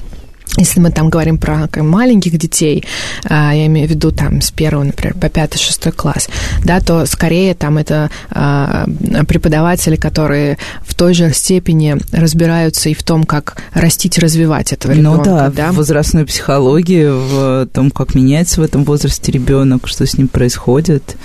если 0.57 0.79
мы 0.79 0.91
там 0.91 1.11
говорим 1.11 1.39
про 1.39 1.69
маленьких 1.77 2.39
детей, 2.39 2.85
а, 3.25 3.53
я 3.53 3.67
имею 3.67 3.89
в 3.89 3.91
виду 3.91 4.13
там 4.13 4.41
с 4.41 4.51
первого, 4.51 4.85
например, 4.85 5.15
по 5.15 5.29
пятый, 5.29 5.59
шестой 5.59 5.93
класс, 5.93 6.29
да, 6.65 6.81
то 6.81 7.07
скорее 7.07 7.55
там 7.55 7.79
это 7.79 8.11
а, 8.31 8.87
преподаватели, 9.27 9.97
которые 9.97 10.59
в 10.83 10.95
той 10.95 11.15
же 11.15 11.33
степени 11.33 11.97
разбираются 12.13 12.89
и 12.89 12.95
в 12.95 13.03
том, 13.03 13.25
как 13.25 13.63
растить 13.73 14.19
развивать 14.19 14.73
этого 14.73 14.93
ребенка. 14.93 15.17
Ну 15.17 15.25
да, 15.25 15.51
да, 15.51 15.73
в 15.73 15.77
возрастной 15.77 16.25
психологии, 16.25 17.07
в 17.07 17.67
том, 17.73 17.91
как 17.91 18.15
меняется 18.15 18.61
в 18.61 18.65
этом 18.65 18.85
возрасте 18.85 19.33
ребенок, 19.33 19.89
что 19.89 20.07
с 20.07 20.17
ним 20.17 20.29
происходит. 20.29 21.17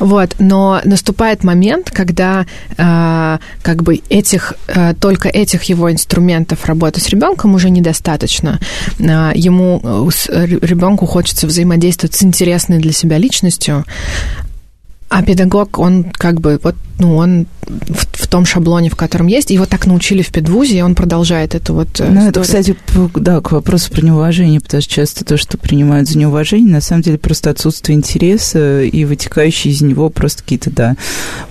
Вот, 0.00 0.34
но 0.40 0.80
наступает 0.84 1.44
момент, 1.44 1.90
когда 1.92 2.46
а, 2.76 3.38
как 3.62 3.84
бы 3.84 4.00
этих, 4.08 4.54
только 5.00 5.28
этих 5.28 5.62
его 5.64 5.92
инструментов 5.92 6.64
работы 6.64 7.00
с 7.00 7.08
ребенком 7.08 7.54
уже 7.54 7.70
недостаточно. 7.70 8.58
А, 9.00 9.32
ему, 9.34 9.80
э, 9.82 10.46
ребенку 10.46 11.06
хочется 11.06 11.46
взаимодействовать 11.46 12.14
с 12.14 12.22
интересной 12.22 12.78
для 12.78 12.92
себя 12.92 13.18
личностью, 13.18 13.84
а 15.08 15.22
педагог, 15.22 15.78
он 15.78 16.04
как 16.12 16.40
бы 16.40 16.58
вот 16.62 16.74
ну, 17.02 17.16
он 17.16 17.46
в, 17.66 18.06
в 18.12 18.28
том 18.28 18.46
шаблоне, 18.46 18.88
в 18.88 18.94
котором 18.94 19.26
есть. 19.26 19.50
Его 19.50 19.66
так 19.66 19.86
научили 19.86 20.22
в 20.22 20.28
педвузе, 20.30 20.78
и 20.78 20.82
он 20.82 20.94
продолжает 20.94 21.56
эту 21.56 21.74
вот 21.74 22.00
э, 22.00 22.08
Ну, 22.08 22.28
это, 22.28 22.42
кстати, 22.42 22.76
да, 23.16 23.40
к 23.40 23.50
вопросу 23.50 23.90
про 23.90 24.02
неуважение, 24.02 24.60
потому 24.60 24.80
что 24.80 24.92
часто 24.92 25.24
то, 25.24 25.36
что 25.36 25.58
принимают 25.58 26.08
за 26.08 26.16
неуважение, 26.16 26.72
на 26.72 26.80
самом 26.80 27.02
деле 27.02 27.18
просто 27.18 27.50
отсутствие 27.50 27.98
интереса 27.98 28.82
и 28.82 29.04
вытекающие 29.04 29.72
из 29.72 29.82
него 29.82 30.10
просто 30.10 30.44
какие-то, 30.44 30.70
да, 30.70 30.96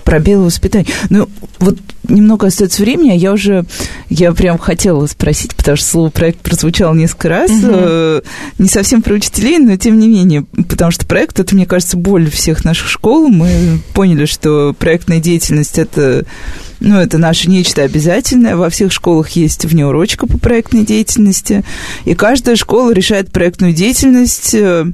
пробелы 0.04 0.46
воспитания. 0.46 0.86
Ну, 1.10 1.28
вот 1.58 1.76
немного 2.08 2.46
остается 2.46 2.82
времени, 2.82 3.10
а 3.10 3.14
я 3.14 3.32
уже, 3.32 3.64
я 4.08 4.32
прям 4.32 4.56
хотела 4.56 5.06
спросить, 5.06 5.54
потому 5.54 5.76
что 5.76 5.86
слово 5.86 6.08
проект 6.08 6.40
прозвучало 6.40 6.94
несколько 6.94 7.28
раз, 7.28 7.50
угу. 7.50 8.24
не 8.58 8.68
совсем 8.68 9.02
про 9.02 9.14
учителей, 9.14 9.58
но 9.58 9.76
тем 9.76 9.98
не 9.98 10.08
менее, 10.08 10.44
потому 10.68 10.90
что 10.90 11.06
проект, 11.06 11.38
это, 11.38 11.54
мне 11.54 11.66
кажется, 11.66 11.98
боль 11.98 12.30
всех 12.30 12.64
наших 12.64 12.88
школ. 12.88 13.28
Мы 13.28 13.80
поняли, 13.92 14.24
что 14.24 14.74
проектная 14.78 15.20
деятельность– 15.20 15.41
это 15.78 16.24
ну, 16.82 17.00
это 17.00 17.16
наше 17.16 17.48
нечто 17.48 17.82
обязательное. 17.82 18.56
Во 18.56 18.68
всех 18.68 18.92
школах 18.92 19.30
есть 19.30 19.64
внеурочка 19.64 20.26
по 20.26 20.36
проектной 20.36 20.84
деятельности. 20.84 21.64
И 22.04 22.14
каждая 22.14 22.56
школа 22.56 22.92
решает 22.92 23.30
проектную 23.30 23.72
деятельность 23.72 24.52
э, 24.54 24.86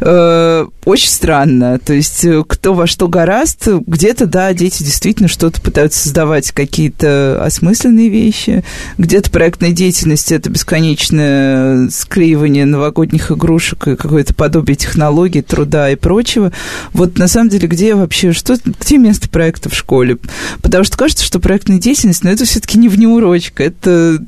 э, 0.00 0.66
очень 0.84 1.08
странно. 1.08 1.80
То 1.80 1.92
есть 1.92 2.24
э, 2.24 2.44
кто 2.46 2.74
во 2.74 2.86
что 2.86 3.08
гораст, 3.08 3.66
где-то, 3.66 4.26
да, 4.26 4.52
дети 4.54 4.84
действительно 4.84 5.28
что-то 5.28 5.60
пытаются 5.60 6.00
создавать, 6.00 6.52
какие-то 6.52 7.42
осмысленные 7.44 8.08
вещи. 8.08 8.62
Где-то 8.96 9.30
проектная 9.30 9.72
деятельность– 9.72 10.30
это 10.32 10.50
бесконечное 10.50 11.88
склеивание 11.90 12.64
новогодних 12.64 13.32
игрушек 13.32 13.88
и 13.88 13.96
какое-то 13.96 14.34
подобие 14.34 14.76
технологий, 14.76 15.42
труда 15.42 15.90
и 15.90 15.96
прочего. 15.96 16.52
Вот 16.92 17.18
на 17.18 17.26
самом 17.26 17.48
деле, 17.48 17.66
где 17.66 17.96
вообще, 17.96 18.32
что, 18.32 18.56
где 18.64 18.98
место 18.98 19.28
проекта 19.28 19.68
в 19.68 19.74
школе? 19.74 20.18
Потому 20.62 20.84
что 20.84 20.91
что 20.92 20.98
кажется, 20.98 21.24
что 21.24 21.40
проектная 21.40 21.78
деятельность, 21.78 22.22
но 22.22 22.28
это 22.28 22.44
все-таки 22.44 22.78
не 22.78 22.90
внеурочка, 22.90 23.64
это 23.64 24.18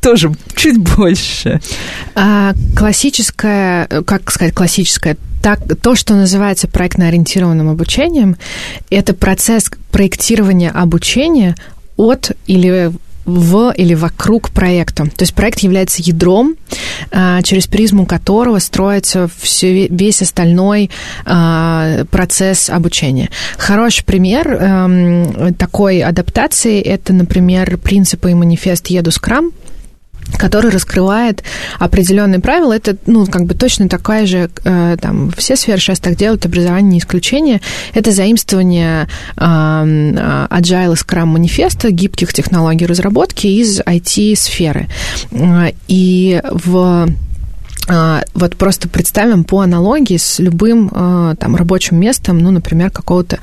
тоже 0.00 0.32
чуть 0.54 0.78
больше. 0.78 1.60
А, 2.14 2.54
классическая, 2.76 3.88
как 4.06 4.30
сказать, 4.30 4.54
классическая, 4.54 5.16
так, 5.42 5.60
то, 5.82 5.96
что 5.96 6.14
называется 6.14 6.68
проектно-ориентированным 6.68 7.68
обучением, 7.68 8.36
это 8.90 9.12
процесс 9.12 9.70
проектирования 9.90 10.70
обучения 10.70 11.56
от 11.96 12.30
или 12.46 12.92
в 13.28 13.72
или 13.76 13.94
вокруг 13.94 14.50
проекта. 14.50 15.04
То 15.04 15.22
есть 15.22 15.34
проект 15.34 15.60
является 15.60 16.02
ядром, 16.02 16.56
а, 17.10 17.42
через 17.42 17.66
призму 17.66 18.06
которого 18.06 18.58
строится 18.58 19.28
все, 19.40 19.88
весь 19.88 20.22
остальной 20.22 20.90
а, 21.24 22.04
процесс 22.10 22.70
обучения. 22.70 23.30
Хороший 23.56 24.04
пример 24.04 24.48
эм, 24.48 25.54
такой 25.54 26.00
адаптации– 26.00 26.80
это, 26.82 27.12
например, 27.12 27.76
принципы 27.76 28.30
и 28.30 28.34
манифест 28.34 28.86
«Еду 28.88 29.10
скрам», 29.10 29.52
который 30.36 30.70
раскрывает 30.70 31.42
определенные 31.78 32.40
правила. 32.40 32.72
Это, 32.74 32.96
ну, 33.06 33.26
как 33.26 33.44
бы 33.44 33.54
точно 33.54 33.88
такая 33.88 34.26
же, 34.26 34.50
э, 34.64 34.96
там, 35.00 35.30
все 35.36 35.56
сферы 35.56 35.80
сейчас 35.80 36.00
так 36.00 36.16
делают, 36.16 36.46
образование 36.46 36.92
не 36.92 36.98
исключение. 36.98 37.60
Это 37.94 38.10
заимствование 38.10 39.08
э, 39.36 39.40
Agile 39.40 40.94
Scrum 40.94 41.26
манифеста, 41.26 41.90
гибких 41.90 42.32
технологий 42.32 42.86
разработки 42.86 43.46
из 43.46 43.80
IT-сферы. 43.80 44.88
Э, 45.30 45.72
и 45.88 46.40
в 46.50 47.08
вот 48.34 48.56
просто 48.56 48.88
представим 48.88 49.44
по 49.44 49.60
аналогии 49.60 50.16
с 50.16 50.38
любым 50.38 50.90
а, 50.92 51.34
там 51.36 51.56
рабочим 51.56 51.98
местом, 51.98 52.38
ну, 52.38 52.50
например, 52.50 52.90
какого-то 52.90 53.38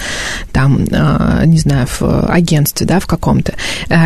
там, 0.51 0.85
а, 0.91 1.43
не 1.45 1.57
знаю, 1.57 1.87
в 1.87 2.27
агентстве, 2.27 2.85
да, 2.85 2.99
в 2.99 3.07
каком-то. 3.07 3.53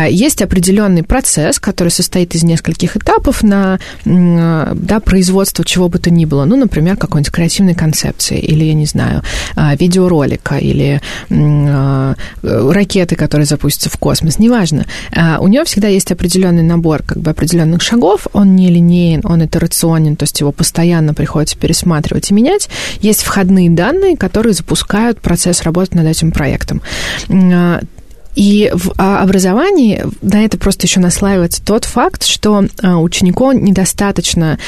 Есть 0.08 0.42
определенный 0.42 1.02
процесс, 1.02 1.58
который 1.58 1.90
состоит 1.90 2.34
из 2.34 2.42
нескольких 2.42 2.96
этапов 2.96 3.42
на 3.42 3.78
да, 4.04 5.00
производство 5.00 5.64
чего 5.64 5.88
бы 5.88 5.98
то 5.98 6.10
ни 6.10 6.24
было. 6.24 6.44
Ну, 6.44 6.56
например, 6.56 6.96
какой-нибудь 6.96 7.32
креативной 7.32 7.74
концепции 7.74 8.38
или, 8.38 8.64
я 8.64 8.74
не 8.74 8.86
знаю, 8.86 9.22
видеоролика 9.56 10.56
или 10.56 11.00
ракеты, 12.42 13.16
которые 13.16 13.46
запустятся 13.46 13.90
в 13.90 13.96
космос, 13.96 14.38
неважно. 14.38 14.86
У 15.38 15.48
нее 15.48 15.64
всегда 15.64 15.88
есть 15.88 16.10
определенный 16.12 16.62
набор 16.62 17.02
как 17.02 17.18
бы 17.18 17.30
определенных 17.30 17.82
шагов, 17.82 18.26
он 18.32 18.56
не 18.56 18.68
линейен, 18.68 19.20
он 19.24 19.44
итерационен, 19.44 20.16
то 20.16 20.26
есть 20.30 20.40
его 20.40 20.52
постоянно 20.52 21.12
приходится 21.12 21.56
пересматривать 21.56 22.30
и 22.30 22.34
менять, 22.34 22.68
есть 23.00 23.22
входные 23.22 23.68
данные, 23.68 24.16
которые 24.16 24.52
запускают 24.52 25.20
процесс 25.20 25.62
работы 25.62 25.96
над 25.96 26.06
этим 26.06 26.30
проектом. 26.30 26.82
А, 27.28 27.80
и 28.36 28.70
в 28.72 28.92
а, 28.96 29.22
образовании 29.22 30.04
на 30.22 30.44
это 30.44 30.56
просто 30.56 30.86
еще 30.86 31.00
наслаивается 31.00 31.62
тот 31.64 31.84
факт, 31.84 32.24
что 32.24 32.64
а, 32.80 32.98
ученику 32.98 33.50
недостаточно 33.50 34.58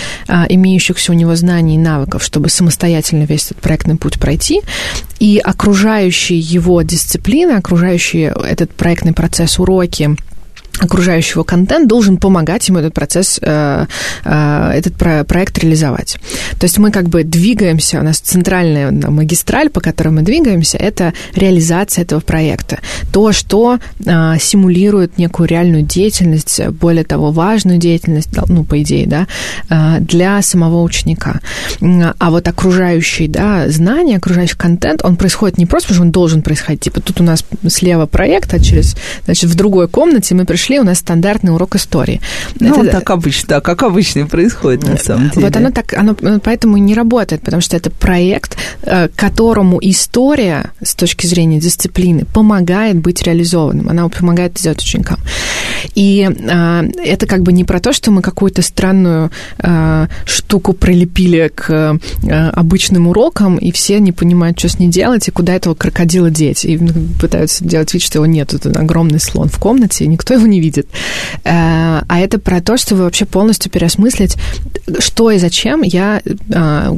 имеющихся 0.48 1.12
у 1.12 1.14
него 1.14 1.36
знаний 1.36 1.76
и 1.76 1.78
навыков, 1.78 2.24
чтобы 2.24 2.48
самостоятельно 2.48 3.22
весь 3.22 3.46
этот 3.46 3.58
проектный 3.58 3.96
путь 3.96 4.18
пройти, 4.18 4.62
и 5.20 5.38
окружающие 5.38 6.40
его 6.40 6.82
дисциплины, 6.82 7.52
окружающие 7.52 8.34
этот 8.48 8.72
проектный 8.72 9.12
процесс 9.12 9.60
уроки, 9.60 10.16
окружающего 10.80 11.42
контент 11.44 11.88
должен 11.88 12.16
помогать 12.16 12.68
ему 12.68 12.78
этот 12.78 12.94
процесс, 12.94 13.38
э, 13.42 13.86
э, 14.24 14.70
этот 14.74 14.94
проект 15.26 15.58
реализовать. 15.58 16.16
То 16.58 16.64
есть 16.64 16.78
мы 16.78 16.90
как 16.90 17.08
бы 17.08 17.24
двигаемся, 17.24 18.00
у 18.00 18.02
нас 18.02 18.18
центральная 18.18 18.90
магистраль, 18.90 19.68
по 19.68 19.80
которой 19.80 20.08
мы 20.08 20.22
двигаемся, 20.22 20.78
это 20.78 21.12
реализация 21.34 22.02
этого 22.02 22.20
проекта. 22.20 22.78
То, 23.12 23.32
что 23.32 23.78
э, 24.04 24.34
симулирует 24.40 25.18
некую 25.18 25.48
реальную 25.48 25.82
деятельность, 25.82 26.60
более 26.68 27.04
того, 27.04 27.30
важную 27.32 27.78
деятельность, 27.78 28.30
ну, 28.48 28.64
по 28.64 28.80
идее, 28.82 29.06
да, 29.06 29.26
для 30.00 30.42
самого 30.42 30.82
ученика. 30.82 31.40
А 31.80 32.30
вот 32.30 32.48
окружающий, 32.48 33.28
да, 33.28 33.68
знания, 33.68 34.16
окружающий 34.16 34.56
контент, 34.56 35.04
он 35.04 35.16
происходит 35.16 35.58
не 35.58 35.66
просто, 35.66 35.88
потому 35.88 35.96
что 35.96 36.04
он 36.06 36.12
должен 36.12 36.42
происходить. 36.42 36.82
Типа 36.82 37.00
тут 37.00 37.20
у 37.20 37.24
нас 37.24 37.44
слева 37.68 38.06
проект, 38.06 38.54
а 38.54 38.60
через, 38.60 38.96
значит, 39.24 39.50
в 39.50 39.54
другой 39.54 39.88
комнате 39.88 40.34
мы 40.34 40.44
пришли 40.44 40.61
пришли, 40.62 40.78
у 40.78 40.84
нас 40.84 40.98
стандартный 40.98 41.52
урок 41.52 41.74
истории. 41.74 42.20
Ну, 42.60 42.84
это... 42.84 42.92
так 42.92 43.10
обычно, 43.10 43.48
да, 43.48 43.60
как 43.60 43.82
обычно 43.82 44.26
происходит 44.26 44.84
на 44.84 44.96
самом 44.96 45.30
деле. 45.30 45.46
Вот 45.46 45.56
оно 45.56 45.70
так, 45.70 45.92
оно 45.94 46.14
поэтому 46.14 46.76
не 46.76 46.94
работает, 46.94 47.42
потому 47.42 47.60
что 47.60 47.76
это 47.76 47.90
проект, 47.90 48.56
э, 48.82 49.08
которому 49.08 49.78
история 49.80 50.70
с 50.80 50.94
точки 50.94 51.26
зрения 51.26 51.58
дисциплины 51.58 52.24
помогает 52.32 52.96
быть 52.96 53.22
реализованным, 53.22 53.88
она 53.88 54.08
помогает 54.08 54.58
сделать 54.58 54.80
ученикам. 54.80 55.18
И 55.94 56.28
а, 56.48 56.84
это 57.04 57.26
как 57.26 57.42
бы 57.42 57.52
не 57.52 57.64
про 57.64 57.80
то, 57.80 57.92
что 57.92 58.10
мы 58.10 58.22
какую-то 58.22 58.62
странную 58.62 59.30
а, 59.58 60.08
штуку 60.24 60.72
прилепили 60.72 61.50
к 61.54 61.70
а, 61.70 62.50
обычным 62.50 63.08
урокам, 63.08 63.56
и 63.56 63.72
все 63.72 64.00
не 64.00 64.12
понимают, 64.12 64.58
что 64.58 64.68
с 64.68 64.78
ней 64.78 64.88
делать, 64.88 65.28
и 65.28 65.30
куда 65.30 65.54
этого 65.54 65.74
крокодила 65.74 66.30
деть. 66.30 66.64
И 66.64 66.78
пытаются 67.20 67.64
делать 67.64 67.92
вид, 67.92 68.02
что 68.02 68.18
его 68.18 68.26
нет. 68.26 68.54
Это 68.54 68.70
огромный 68.78 69.20
слон 69.20 69.48
в 69.48 69.58
комнате, 69.58 70.04
и 70.04 70.08
никто 70.08 70.34
его 70.34 70.46
не 70.46 70.51
видит. 70.60 70.88
А, 71.44 72.04
а 72.08 72.20
это 72.20 72.38
про 72.38 72.60
то, 72.60 72.76
что 72.76 72.94
вы 72.94 73.04
вообще 73.04 73.24
полностью 73.24 73.70
переосмыслить, 73.70 74.36
что 74.98 75.30
и 75.30 75.38
зачем 75.38 75.82
я, 75.82 76.22
а, 76.54 76.96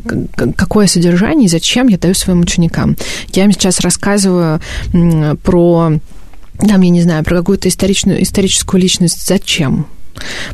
какое 0.56 0.86
содержание 0.86 1.46
и 1.46 1.50
зачем 1.50 1.88
я 1.88 1.98
даю 1.98 2.14
своим 2.14 2.40
ученикам. 2.40 2.96
Я 3.32 3.44
им 3.44 3.52
сейчас 3.52 3.80
рассказываю 3.80 4.60
про 5.42 5.92
там, 6.58 6.80
я 6.80 6.90
не 6.90 7.02
знаю, 7.02 7.24
про 7.24 7.36
какую-то 7.38 7.68
историчную, 7.68 8.22
историческую 8.22 8.80
личность, 8.80 9.26
зачем? 9.26 9.86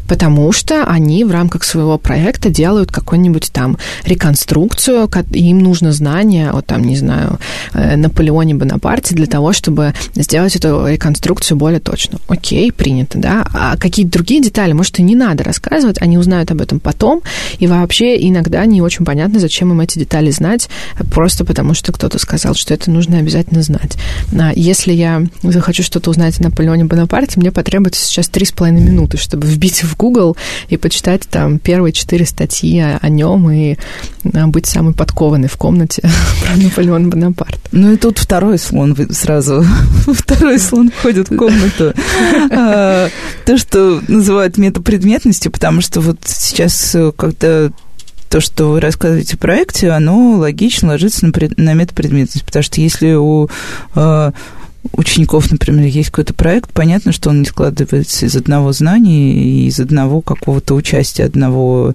Потому 0.08 0.52
что 0.52 0.84
они 0.84 1.24
в 1.24 1.30
рамках 1.30 1.64
своего 1.64 1.98
проекта 1.98 2.50
делают 2.50 2.90
какую-нибудь 2.90 3.50
там 3.52 3.78
реконструкцию, 4.04 5.08
им 5.32 5.58
нужно 5.60 5.92
знание 5.92 6.50
о, 6.50 6.62
там, 6.62 6.82
не 6.84 6.96
знаю, 6.96 7.38
э, 7.72 7.96
Наполеоне 7.96 8.54
Бонапарте 8.54 9.14
для 9.14 9.26
того, 9.26 9.52
чтобы 9.52 9.94
сделать 10.14 10.56
эту 10.56 10.86
реконструкцию 10.86 11.56
более 11.56 11.80
точно. 11.80 12.18
Окей, 12.28 12.72
принято, 12.72 13.18
да. 13.18 13.46
А 13.52 13.76
какие-то 13.76 14.12
другие 14.12 14.42
детали, 14.42 14.72
может, 14.72 14.98
и 14.98 15.02
не 15.02 15.14
надо 15.14 15.44
рассказывать, 15.44 16.00
они 16.00 16.18
узнают 16.18 16.50
об 16.50 16.60
этом 16.60 16.80
потом, 16.80 17.22
и 17.58 17.66
вообще 17.66 18.16
иногда 18.28 18.64
не 18.66 18.82
очень 18.82 19.04
понятно, 19.04 19.38
зачем 19.40 19.70
им 19.70 19.80
эти 19.80 19.98
детали 19.98 20.30
знать, 20.30 20.68
просто 21.12 21.44
потому 21.44 21.74
что 21.74 21.92
кто-то 21.92 22.18
сказал, 22.18 22.54
что 22.54 22.74
это 22.74 22.90
нужно 22.90 23.18
обязательно 23.18 23.62
знать. 23.62 23.96
А 24.38 24.52
если 24.54 24.92
я 24.92 25.22
захочу 25.42 25.82
что-то 25.82 26.10
узнать 26.10 26.40
о 26.40 26.44
Наполеоне 26.44 26.84
Бонапарте, 26.84 27.40
мне 27.40 27.52
потребуется 27.52 28.04
сейчас 28.04 28.28
три 28.28 28.44
с 28.44 28.52
половиной 28.52 28.82
минуты, 28.82 29.16
чтобы 29.16 29.46
вбить 29.50 29.82
в 29.82 29.96
Google 29.96 30.36
и 30.68 30.76
почитать 30.76 31.22
там 31.28 31.58
первые 31.58 31.92
четыре 31.92 32.24
статьи 32.24 32.78
о, 32.80 32.98
о 33.00 33.08
нем 33.08 33.50
и 33.50 33.76
а, 34.34 34.46
быть 34.46 34.66
самый 34.66 34.94
подкованный 34.94 35.48
в 35.48 35.56
комнате 35.56 36.02
про 36.44 36.56
Наполеона 36.56 37.08
Бонапарта. 37.08 37.58
Ну 37.72 37.92
и 37.92 37.96
тут 37.96 38.18
второй 38.18 38.58
слон 38.58 38.96
сразу, 39.10 39.64
второй 40.06 40.58
слон 40.58 40.90
входит 40.90 41.30
в 41.30 41.36
комнату. 41.36 41.92
А, 42.52 43.08
то, 43.44 43.58
что 43.58 44.00
называют 44.08 44.56
метапредметностью, 44.56 45.52
потому 45.52 45.80
что 45.80 46.00
вот 46.00 46.18
сейчас, 46.24 46.94
э, 46.94 47.12
когда 47.16 47.70
то, 48.30 48.40
что 48.40 48.70
вы 48.70 48.80
рассказываете 48.80 49.36
в 49.36 49.40
проекте, 49.40 49.90
оно 49.90 50.36
логично 50.36 50.90
ложится 50.90 51.26
на, 51.26 51.32
на 51.56 51.74
метапредметность, 51.74 52.44
потому 52.44 52.62
что 52.62 52.80
если 52.80 53.14
у 53.14 53.48
э, 53.96 54.32
учеников, 54.92 55.50
например, 55.50 55.86
есть 55.86 56.10
какой-то 56.10 56.34
проект, 56.34 56.72
понятно, 56.72 57.12
что 57.12 57.30
он 57.30 57.40
не 57.40 57.46
складывается 57.46 58.26
из 58.26 58.36
одного 58.36 58.72
знания 58.72 59.32
и 59.34 59.66
из 59.66 59.78
одного 59.78 60.20
какого-то 60.20 60.74
участия 60.74 61.24
одного 61.24 61.94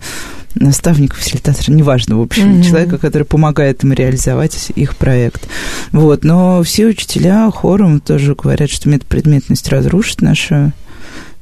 наставника, 0.56 1.16
фасилитатора, 1.16 1.72
неважно, 1.72 2.18
в 2.18 2.22
общем, 2.22 2.60
mm-hmm. 2.60 2.64
человека, 2.64 2.98
который 2.98 3.24
помогает 3.24 3.84
им 3.84 3.94
реализовать 3.94 4.72
их 4.76 4.96
проект. 4.96 5.48
Вот, 5.92 6.24
но 6.24 6.64
все 6.64 6.86
учителя 6.86 7.50
хором 7.52 8.00
тоже 8.00 8.36
говорят, 8.36 8.70
что 8.70 8.90
метапредметность 8.90 9.68
разрушит 9.70 10.22
наше 10.22 10.72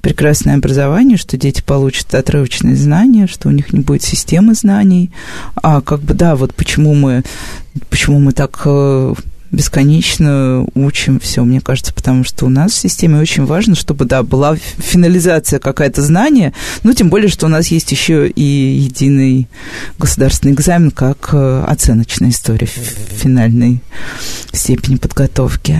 прекрасное 0.02 0.56
образование, 0.56 1.18
что 1.18 1.38
дети 1.38 1.62
получат 1.66 2.14
отрывочные 2.14 2.76
знания, 2.76 3.26
что 3.26 3.48
у 3.48 3.52
них 3.52 3.72
не 3.72 3.80
будет 3.80 4.04
системы 4.04 4.54
знаний. 4.54 5.12
А 5.56 5.80
как 5.80 6.02
бы, 6.02 6.14
да, 6.14 6.36
вот 6.36 6.54
почему 6.54 6.94
мы, 6.94 7.24
почему 7.89 8.20
мы 8.20 8.34
так 8.34 8.62
э, 8.66 9.14
бесконечно 9.54 10.66
учим 10.74 11.20
все, 11.20 11.43
мне 11.43 11.62
кажется, 11.62 11.93
потому 11.93 12.24
что 12.24 12.47
у 12.47 12.49
нас 12.49 12.74
в 12.74 12.78
системе 12.78 13.20
очень 13.20 13.45
важно, 13.45 13.76
чтобы, 13.76 14.06
да, 14.06 14.24
была 14.24 14.56
финализация 14.56 15.60
какая-то 15.60 16.01
знания, 16.01 16.54
ну, 16.84 16.93
тем 16.93 17.10
более, 17.10 17.30
что 17.30 17.45
у 17.45 17.49
нас 17.49 17.68
есть 17.68 17.91
еще 17.91 18.28
и 18.28 18.41
единый 18.43 19.47
государственный 19.99 20.54
экзамен, 20.54 20.91
как 20.91 21.30
э, 21.34 21.66
оценочная 21.68 22.30
история 22.30 22.68
в 22.68 23.14
финальной 23.16 23.82
степени 24.51 24.95
подготовки. 24.95 25.80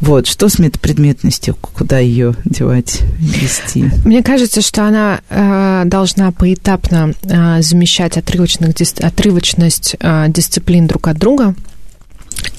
Вот, 0.00 0.26
что 0.26 0.48
с 0.48 0.58
метапредметностью, 0.58 1.54
куда 1.54 1.98
ее 1.98 2.34
девать, 2.44 3.02
вести? 3.18 3.90
Мне 4.04 4.22
кажется, 4.22 4.62
что 4.62 4.86
она 4.86 5.20
э, 5.28 5.82
должна 5.84 6.32
поэтапно 6.32 7.12
э, 7.22 7.62
замещать 7.62 8.16
отрывочных, 8.16 8.74
отрывочность 9.00 9.96
э, 10.00 10.26
дисциплин 10.28 10.86
друг 10.86 11.08
от 11.08 11.18
друга, 11.18 11.54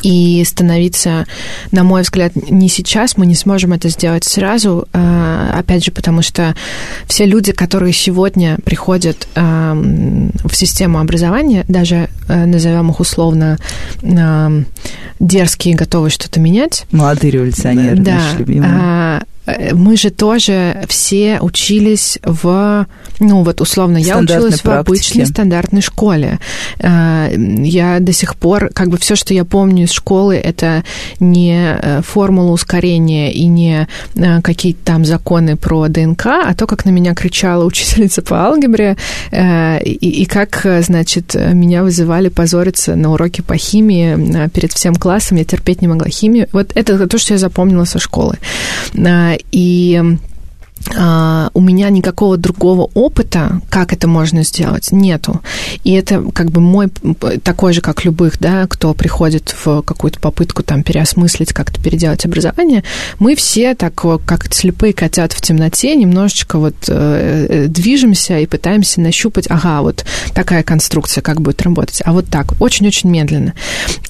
и 0.01 0.43
становиться, 0.45 1.25
на 1.71 1.83
мой 1.83 2.03
взгляд, 2.03 2.33
не 2.35 2.69
сейчас, 2.69 3.17
мы 3.17 3.25
не 3.25 3.35
сможем 3.35 3.73
это 3.73 3.89
сделать 3.89 4.23
сразу, 4.23 4.87
а, 4.93 5.55
опять 5.57 5.83
же, 5.83 5.91
потому 5.91 6.21
что 6.21 6.55
все 7.07 7.25
люди, 7.25 7.51
которые 7.51 7.93
сегодня 7.93 8.57
приходят 8.63 9.27
в 9.35 10.53
систему 10.53 10.99
образования, 10.99 11.65
даже 11.67 12.09
э, 12.27 12.45
назовем 12.45 12.91
их 12.91 12.99
условно 12.99 13.57
дерзкие, 15.19 15.75
готовы 15.75 16.09
что-то 16.09 16.39
менять. 16.39 16.85
Молодые 16.91 17.31
революционеры, 17.31 17.97
да, 17.97 18.15
наши 18.15 18.37
любимые 18.37 18.71
Э, 18.73 19.21
мы 19.73 19.95
же 19.97 20.09
тоже 20.09 20.83
все 20.87 21.39
учились 21.39 22.17
в, 22.23 22.87
ну 23.19 23.43
вот 23.43 23.61
условно, 23.61 23.97
я 23.97 24.17
училась 24.17 24.61
практике. 24.61 24.69
в 24.69 24.71
обычной 24.71 25.25
стандартной 25.25 25.81
школе. 25.81 26.39
Э, 26.79 27.33
я 27.35 27.99
до 27.99 28.11
сих 28.11 28.35
пор, 28.35 28.69
как 28.73 28.89
бы 28.89 28.97
все, 28.97 29.15
что 29.15 29.33
я 29.33 29.45
помню 29.45 29.83
из 29.83 29.91
школы, 29.91 30.35
это 30.35 30.83
не 31.19 31.77
э, 31.79 32.01
формула 32.01 32.51
ускорения 32.51 33.31
и 33.31 33.45
не 33.45 33.87
какие-то 34.43 34.79
там 34.83 35.05
законы 35.05 35.57
про 35.57 35.87
ДНК, 35.87 36.25
а 36.25 36.53
то, 36.55 36.65
как 36.65 36.85
на 36.85 36.89
меня 36.89 37.13
кричала 37.13 37.65
учительница 37.65 38.21
по 38.21 38.45
алгебре, 38.45 38.97
и, 39.31 39.91
и 39.91 40.25
как, 40.25 40.65
значит, 40.81 41.35
меня 41.35 41.83
вызывали 41.83 42.29
позориться 42.29 42.95
на 42.95 43.11
уроке 43.11 43.43
по 43.43 43.57
химии 43.57 44.49
перед 44.49 44.73
всем 44.73 44.95
классом, 44.95 45.37
я 45.37 45.45
терпеть 45.45 45.81
не 45.81 45.87
могла 45.87 46.07
химию. 46.07 46.47
Вот 46.51 46.71
это 46.75 47.07
то, 47.07 47.17
что 47.17 47.33
я 47.33 47.37
запомнила 47.37 47.85
со 47.85 47.99
школы 47.99 48.37
и 49.51 50.17
у 50.91 51.61
меня 51.61 51.89
никакого 51.89 52.37
другого 52.37 52.89
опыта, 52.93 53.61
как 53.69 53.93
это 53.93 54.07
можно 54.07 54.43
сделать, 54.43 54.91
нету. 54.91 55.41
И 55.83 55.93
это 55.93 56.23
как 56.31 56.51
бы 56.51 56.61
мой, 56.61 56.89
такой 57.43 57.73
же, 57.73 57.81
как 57.81 58.05
любых, 58.05 58.39
да, 58.39 58.67
кто 58.67 58.93
приходит 58.93 59.55
в 59.57 59.81
какую-то 59.81 60.19
попытку 60.19 60.63
там 60.63 60.83
переосмыслить, 60.83 61.53
как-то 61.53 61.81
переделать 61.81 62.25
образование, 62.25 62.83
мы 63.19 63.35
все 63.35 63.75
так, 63.75 63.95
как 63.95 64.53
слепые 64.53 64.93
котят 64.93 65.33
в 65.33 65.41
темноте, 65.41 65.95
немножечко 65.95 66.59
вот 66.59 66.75
э, 66.87 67.47
э, 67.49 67.67
движемся 67.67 68.39
и 68.39 68.45
пытаемся 68.45 69.01
нащупать, 69.01 69.47
ага, 69.49 69.81
вот 69.81 70.05
такая 70.33 70.63
конструкция, 70.63 71.21
как 71.21 71.41
будет 71.41 71.61
работать, 71.61 72.01
а 72.05 72.13
вот 72.13 72.27
так, 72.27 72.59
очень-очень 72.59 73.09
медленно. 73.09 73.53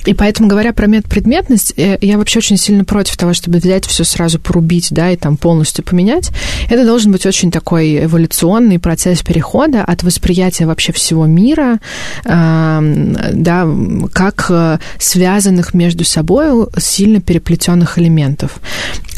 И 0.05 0.13
поэтому, 0.13 0.47
говоря 0.47 0.73
про 0.73 0.85
предметность, 1.01 1.73
э, 1.77 1.97
я 2.01 2.17
вообще 2.17 2.39
очень 2.39 2.57
сильно 2.57 2.85
против 2.85 3.17
того, 3.17 3.33
чтобы 3.33 3.57
взять 3.57 3.85
все 3.85 4.03
сразу 4.03 4.39
порубить, 4.39 4.89
да, 4.91 5.11
и 5.11 5.15
там 5.15 5.35
полностью 5.37 5.83
поменять. 5.83 6.31
Это 6.69 6.85
должен 6.85 7.11
быть 7.11 7.25
очень 7.25 7.51
такой 7.51 8.05
эволюционный 8.05 8.79
процесс 8.79 9.21
перехода 9.21 9.83
от 9.83 10.03
восприятия 10.03 10.65
вообще 10.65 10.91
всего 10.93 11.25
мира, 11.25 11.79
да, 12.23 13.67
как 14.13 14.47
э, 14.49 14.79
связанных 14.99 15.73
между 15.73 16.03
собой 16.03 16.67
сильно 16.77 17.21
переплетенных 17.21 17.97
элементов, 17.99 18.59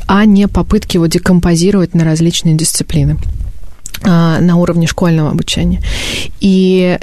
а 0.08 0.26
не 0.26 0.48
попытки 0.48 0.98
его 0.98 1.08
декомпозировать 1.08 1.94
на 1.94 2.04
различные 2.04 2.56
дисциплины 2.56 3.18
а, 4.04 4.40
на 4.40 4.58
уровне 4.58 4.88
школьного 4.88 5.32
обучения. 5.32 5.82
И 6.40 6.98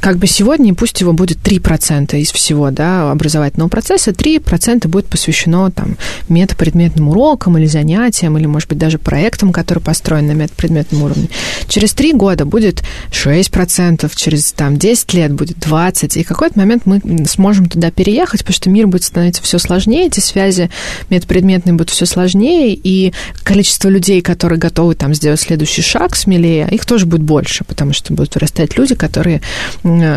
как 0.00 0.18
бы 0.18 0.26
сегодня, 0.26 0.74
пусть 0.74 1.00
его 1.00 1.12
будет 1.12 1.38
3% 1.38 2.16
из 2.18 2.30
всего 2.32 2.70
да, 2.70 3.10
образовательного 3.10 3.68
процесса, 3.68 4.12
3% 4.12 4.88
будет 4.88 5.06
посвящено 5.06 5.70
там, 5.70 5.96
метапредметным 6.28 7.08
урокам 7.08 7.58
или 7.58 7.66
занятиям, 7.66 8.38
или, 8.38 8.46
может 8.46 8.68
быть, 8.68 8.78
даже 8.78 8.98
проектам, 8.98 9.52
которые 9.52 9.82
построены 9.82 10.34
на 10.34 10.42
метапредметном 10.42 11.02
уровне. 11.02 11.28
Через 11.68 11.92
3 11.94 12.14
года 12.14 12.44
будет 12.46 12.82
6%, 13.10 14.10
через 14.14 14.52
там, 14.52 14.76
10 14.78 15.14
лет 15.14 15.32
будет 15.32 15.58
20%, 15.58 16.18
и 16.18 16.24
в 16.24 16.28
какой-то 16.28 16.58
момент 16.58 16.82
мы 16.86 17.00
сможем 17.26 17.66
туда 17.66 17.90
переехать, 17.90 18.40
потому 18.40 18.54
что 18.54 18.70
мир 18.70 18.86
будет 18.86 19.04
становиться 19.04 19.42
все 19.42 19.58
сложнее, 19.58 20.06
эти 20.06 20.20
связи 20.20 20.70
метапредметные 21.10 21.74
будут 21.74 21.90
все 21.90 22.06
сложнее, 22.06 22.74
и 22.74 23.12
количество 23.42 23.88
людей, 23.88 24.22
которые 24.22 24.58
готовы 24.58 24.94
там, 24.94 25.14
сделать 25.14 25.40
следующий 25.40 25.82
шаг 25.82 26.16
смелее, 26.16 26.68
их 26.70 26.86
тоже 26.86 27.06
будет 27.06 27.22
больше, 27.22 27.64
потому 27.64 27.92
что 27.92 28.14
будут 28.14 28.34
вырастать 28.34 28.76
люди, 28.78 28.94
которые 28.94 29.42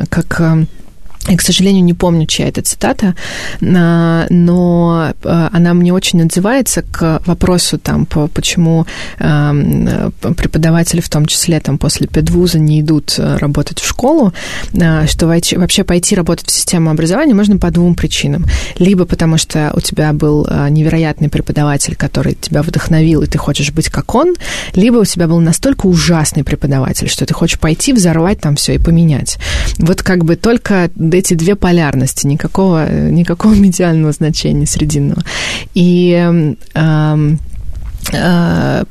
как 0.09 0.41
э, 0.41 0.65
я, 1.29 1.37
к 1.37 1.41
сожалению, 1.41 1.83
не 1.83 1.93
помню, 1.93 2.25
чья 2.25 2.47
это 2.47 2.61
цитата, 2.61 3.15
а, 3.61 4.25
но 4.29 5.13
а, 5.23 5.49
она 5.53 5.73
мне 5.73 5.93
очень 5.93 6.21
отзывается 6.23 6.81
к 6.81 7.21
вопросу, 7.25 7.77
там, 7.77 8.05
почему 8.05 8.85
преподаватели, 9.17 11.01
в 11.01 11.09
том 11.09 11.25
числе 11.25 11.59
там, 11.59 11.77
после 11.77 12.07
педвуза, 12.07 12.59
не 12.59 12.81
идут 12.81 13.15
э, 13.17 13.37
работать 13.37 13.79
в 13.79 13.87
школу, 13.87 14.33
а, 14.79 15.07
что 15.07 15.27
вообще 15.27 15.83
пойти 15.83 16.15
работать 16.15 16.47
в 16.47 16.51
систему 16.51 16.89
образования 16.89 17.33
можно 17.33 17.57
по 17.57 17.69
двум 17.71 17.95
причинам. 17.95 18.45
Либо 18.77 19.05
потому, 19.05 19.37
что 19.37 19.71
у 19.75 19.81
тебя 19.81 20.13
был 20.13 20.47
невероятный 20.69 21.29
преподаватель, 21.29 21.95
который 21.95 22.35
тебя 22.35 22.63
вдохновил, 22.63 23.21
и 23.21 23.27
ты 23.27 23.37
хочешь 23.37 23.71
быть 23.71 23.89
как 23.89 24.15
он, 24.15 24.35
либо 24.73 24.97
у 24.97 25.05
тебя 25.05 25.27
был 25.27 25.39
настолько 25.39 25.87
ужасный 25.87 26.43
преподаватель, 26.43 27.09
что 27.09 27.25
ты 27.25 27.33
хочешь 27.33 27.59
пойти, 27.59 27.93
взорвать 27.93 28.39
там 28.39 28.55
все 28.55 28.75
и 28.75 28.79
поменять. 28.79 29.37
Вот 29.77 30.01
как 30.01 30.25
бы 30.25 30.35
только 30.35 30.89
эти 31.19 31.33
две 31.33 31.55
полярности, 31.55 32.25
никакого, 32.27 32.89
никакого 32.89 33.53
медиального 33.55 34.11
значения 34.11 34.65
срединного. 34.65 35.23
И 35.73 36.13
э, 36.73 37.35
э, 38.13 38.83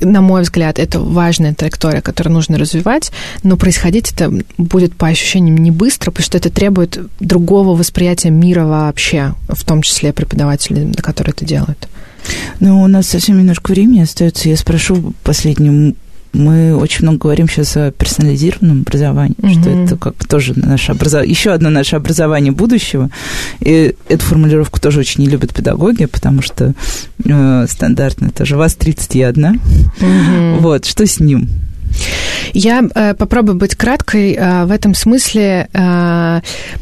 на 0.00 0.20
мой 0.20 0.42
взгляд, 0.42 0.78
это 0.78 1.00
важная 1.00 1.54
траектория, 1.54 2.00
которую 2.00 2.34
нужно 2.34 2.58
развивать, 2.58 3.12
но 3.42 3.56
происходить 3.56 4.12
это 4.12 4.32
будет 4.58 4.94
по 4.94 5.06
ощущениям 5.06 5.56
не 5.56 5.70
быстро, 5.70 6.10
потому 6.10 6.24
что 6.24 6.38
это 6.38 6.50
требует 6.50 6.98
другого 7.20 7.76
восприятия 7.76 8.30
мира 8.30 8.64
вообще, 8.64 9.34
в 9.48 9.64
том 9.64 9.82
числе 9.82 10.12
преподавателей, 10.12 10.92
которые 10.94 11.32
это 11.32 11.44
делают. 11.44 11.88
Ну, 12.60 12.82
у 12.82 12.86
нас 12.86 13.06
совсем 13.06 13.38
немножко 13.38 13.72
времени 13.72 14.00
остается. 14.00 14.48
Я 14.48 14.56
спрошу 14.56 15.12
последнюю 15.22 15.94
мы 16.34 16.76
очень 16.76 17.02
много 17.02 17.18
говорим 17.18 17.48
сейчас 17.48 17.76
о 17.76 17.90
персонализированном 17.90 18.82
образовании, 18.82 19.36
угу. 19.38 19.48
что 19.48 19.70
это 19.70 19.96
как 19.96 20.26
тоже 20.26 20.52
наше 20.56 20.92
образование, 20.92 21.30
еще 21.30 21.52
одно 21.52 21.70
наше 21.70 21.96
образование 21.96 22.52
будущего. 22.52 23.10
И 23.60 23.94
эту 24.08 24.24
формулировку 24.24 24.80
тоже 24.80 25.00
очень 25.00 25.22
не 25.22 25.30
любят 25.30 25.54
педагоги, 25.54 26.06
потому 26.06 26.42
что 26.42 26.74
э, 27.24 27.66
стандартно 27.68 28.30
тоже 28.30 28.56
вас 28.56 28.74
31. 28.74 29.46
Угу. 29.46 30.60
Вот, 30.60 30.84
что 30.84 31.06
с 31.06 31.20
ним? 31.20 31.48
Я 32.54 32.84
э, 32.94 33.14
попробую 33.14 33.56
быть 33.56 33.74
краткой. 33.74 34.34
Э, 34.34 34.64
в 34.64 34.70
этом 34.70 34.94
смысле 34.94 35.68
э, 35.72 36.40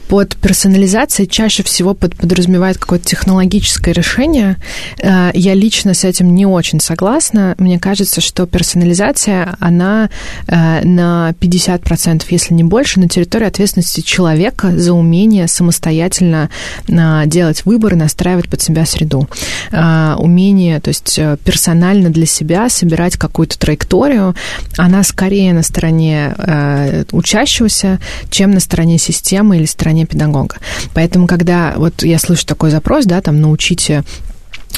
под 0.08 0.36
персонализацией 0.36 1.28
чаще 1.28 1.62
всего 1.62 1.94
под, 1.94 2.14
подразумевает 2.16 2.78
какое-то 2.78 3.06
технологическое 3.06 3.94
решение. 3.94 4.56
Я 5.02 5.54
лично 5.54 5.94
с 5.94 6.04
этим 6.04 6.34
не 6.34 6.44
очень 6.44 6.80
согласна. 6.80 7.54
Мне 7.58 7.78
кажется, 7.78 8.20
что 8.20 8.46
персонализация, 8.46 9.56
она 9.58 10.10
на 10.46 11.34
50%, 11.40 12.24
если 12.28 12.54
не 12.54 12.64
больше, 12.64 13.00
на 13.00 13.08
территории 13.08 13.46
ответственности 13.46 14.00
человека 14.00 14.76
за 14.76 14.92
умение 14.92 15.48
самостоятельно 15.48 16.50
делать 16.86 17.64
выборы, 17.64 17.96
настраивать 17.96 18.48
под 18.48 18.60
себя 18.60 18.84
среду. 18.84 19.28
Умение, 19.70 20.80
то 20.80 20.88
есть 20.88 21.18
персонально 21.44 22.10
для 22.10 22.26
себя 22.26 22.68
собирать 22.68 23.16
какую-то 23.16 23.58
траекторию, 23.58 24.34
она 24.76 25.01
скорее 25.02 25.52
на 25.52 25.62
стороне 25.62 26.34
э, 26.36 27.04
учащегося, 27.12 28.00
чем 28.30 28.50
на 28.52 28.60
стороне 28.60 28.98
системы 28.98 29.56
или 29.56 29.64
стороне 29.64 30.06
педагога. 30.06 30.56
Поэтому, 30.94 31.26
когда 31.26 31.74
вот 31.76 32.02
я 32.02 32.18
слышу 32.18 32.46
такой 32.46 32.70
запрос, 32.70 33.04
да, 33.06 33.20
там, 33.20 33.40
научите 33.40 34.04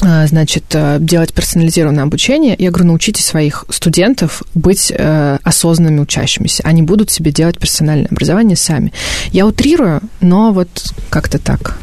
а, 0.01 0.27
значит, 0.27 0.65
э, 0.73 0.97
делать 0.99 1.33
персонализированное 1.33 2.03
обучение. 2.03 2.55
Я 2.57 2.69
говорю, 2.69 2.87
научите 2.87 3.23
своих 3.23 3.65
студентов 3.69 4.43
быть 4.53 4.91
э, 4.93 5.37
осознанными 5.41 6.01
учащимися. 6.01 6.63
Они 6.63 6.81
будут 6.81 7.11
себе 7.11 7.31
делать 7.31 7.57
персональное 7.57 8.07
образование 8.11 8.57
сами. 8.57 8.91
Я 9.31 9.45
утрирую, 9.45 10.01
но 10.19 10.51
вот 10.51 10.93
как-то 11.09 11.39
так. 11.39 11.77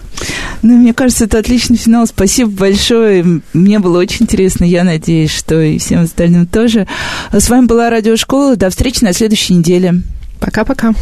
Ну, 0.62 0.77
мне 0.77 0.95
кажется, 0.95 1.25
это 1.25 1.39
отличный 1.39 1.77
финал. 1.77 2.07
Спасибо 2.07 2.51
большое. 2.51 3.41
Мне 3.53 3.79
было 3.79 3.99
очень 3.99 4.25
интересно. 4.25 4.64
Я 4.64 4.85
надеюсь, 4.85 5.31
что 5.31 5.61
и 5.61 5.79
всем 5.79 6.03
остальным 6.03 6.47
тоже. 6.47 6.87
С 7.33 7.49
вами 7.49 7.66
была 7.66 7.91
Радиошкола. 7.91 8.57
До 8.57 8.70
встречи 8.70 9.03
на 9.03 9.12
следующей 9.12 9.55
неделе. 9.55 10.03
Пока-пока. 10.41 10.93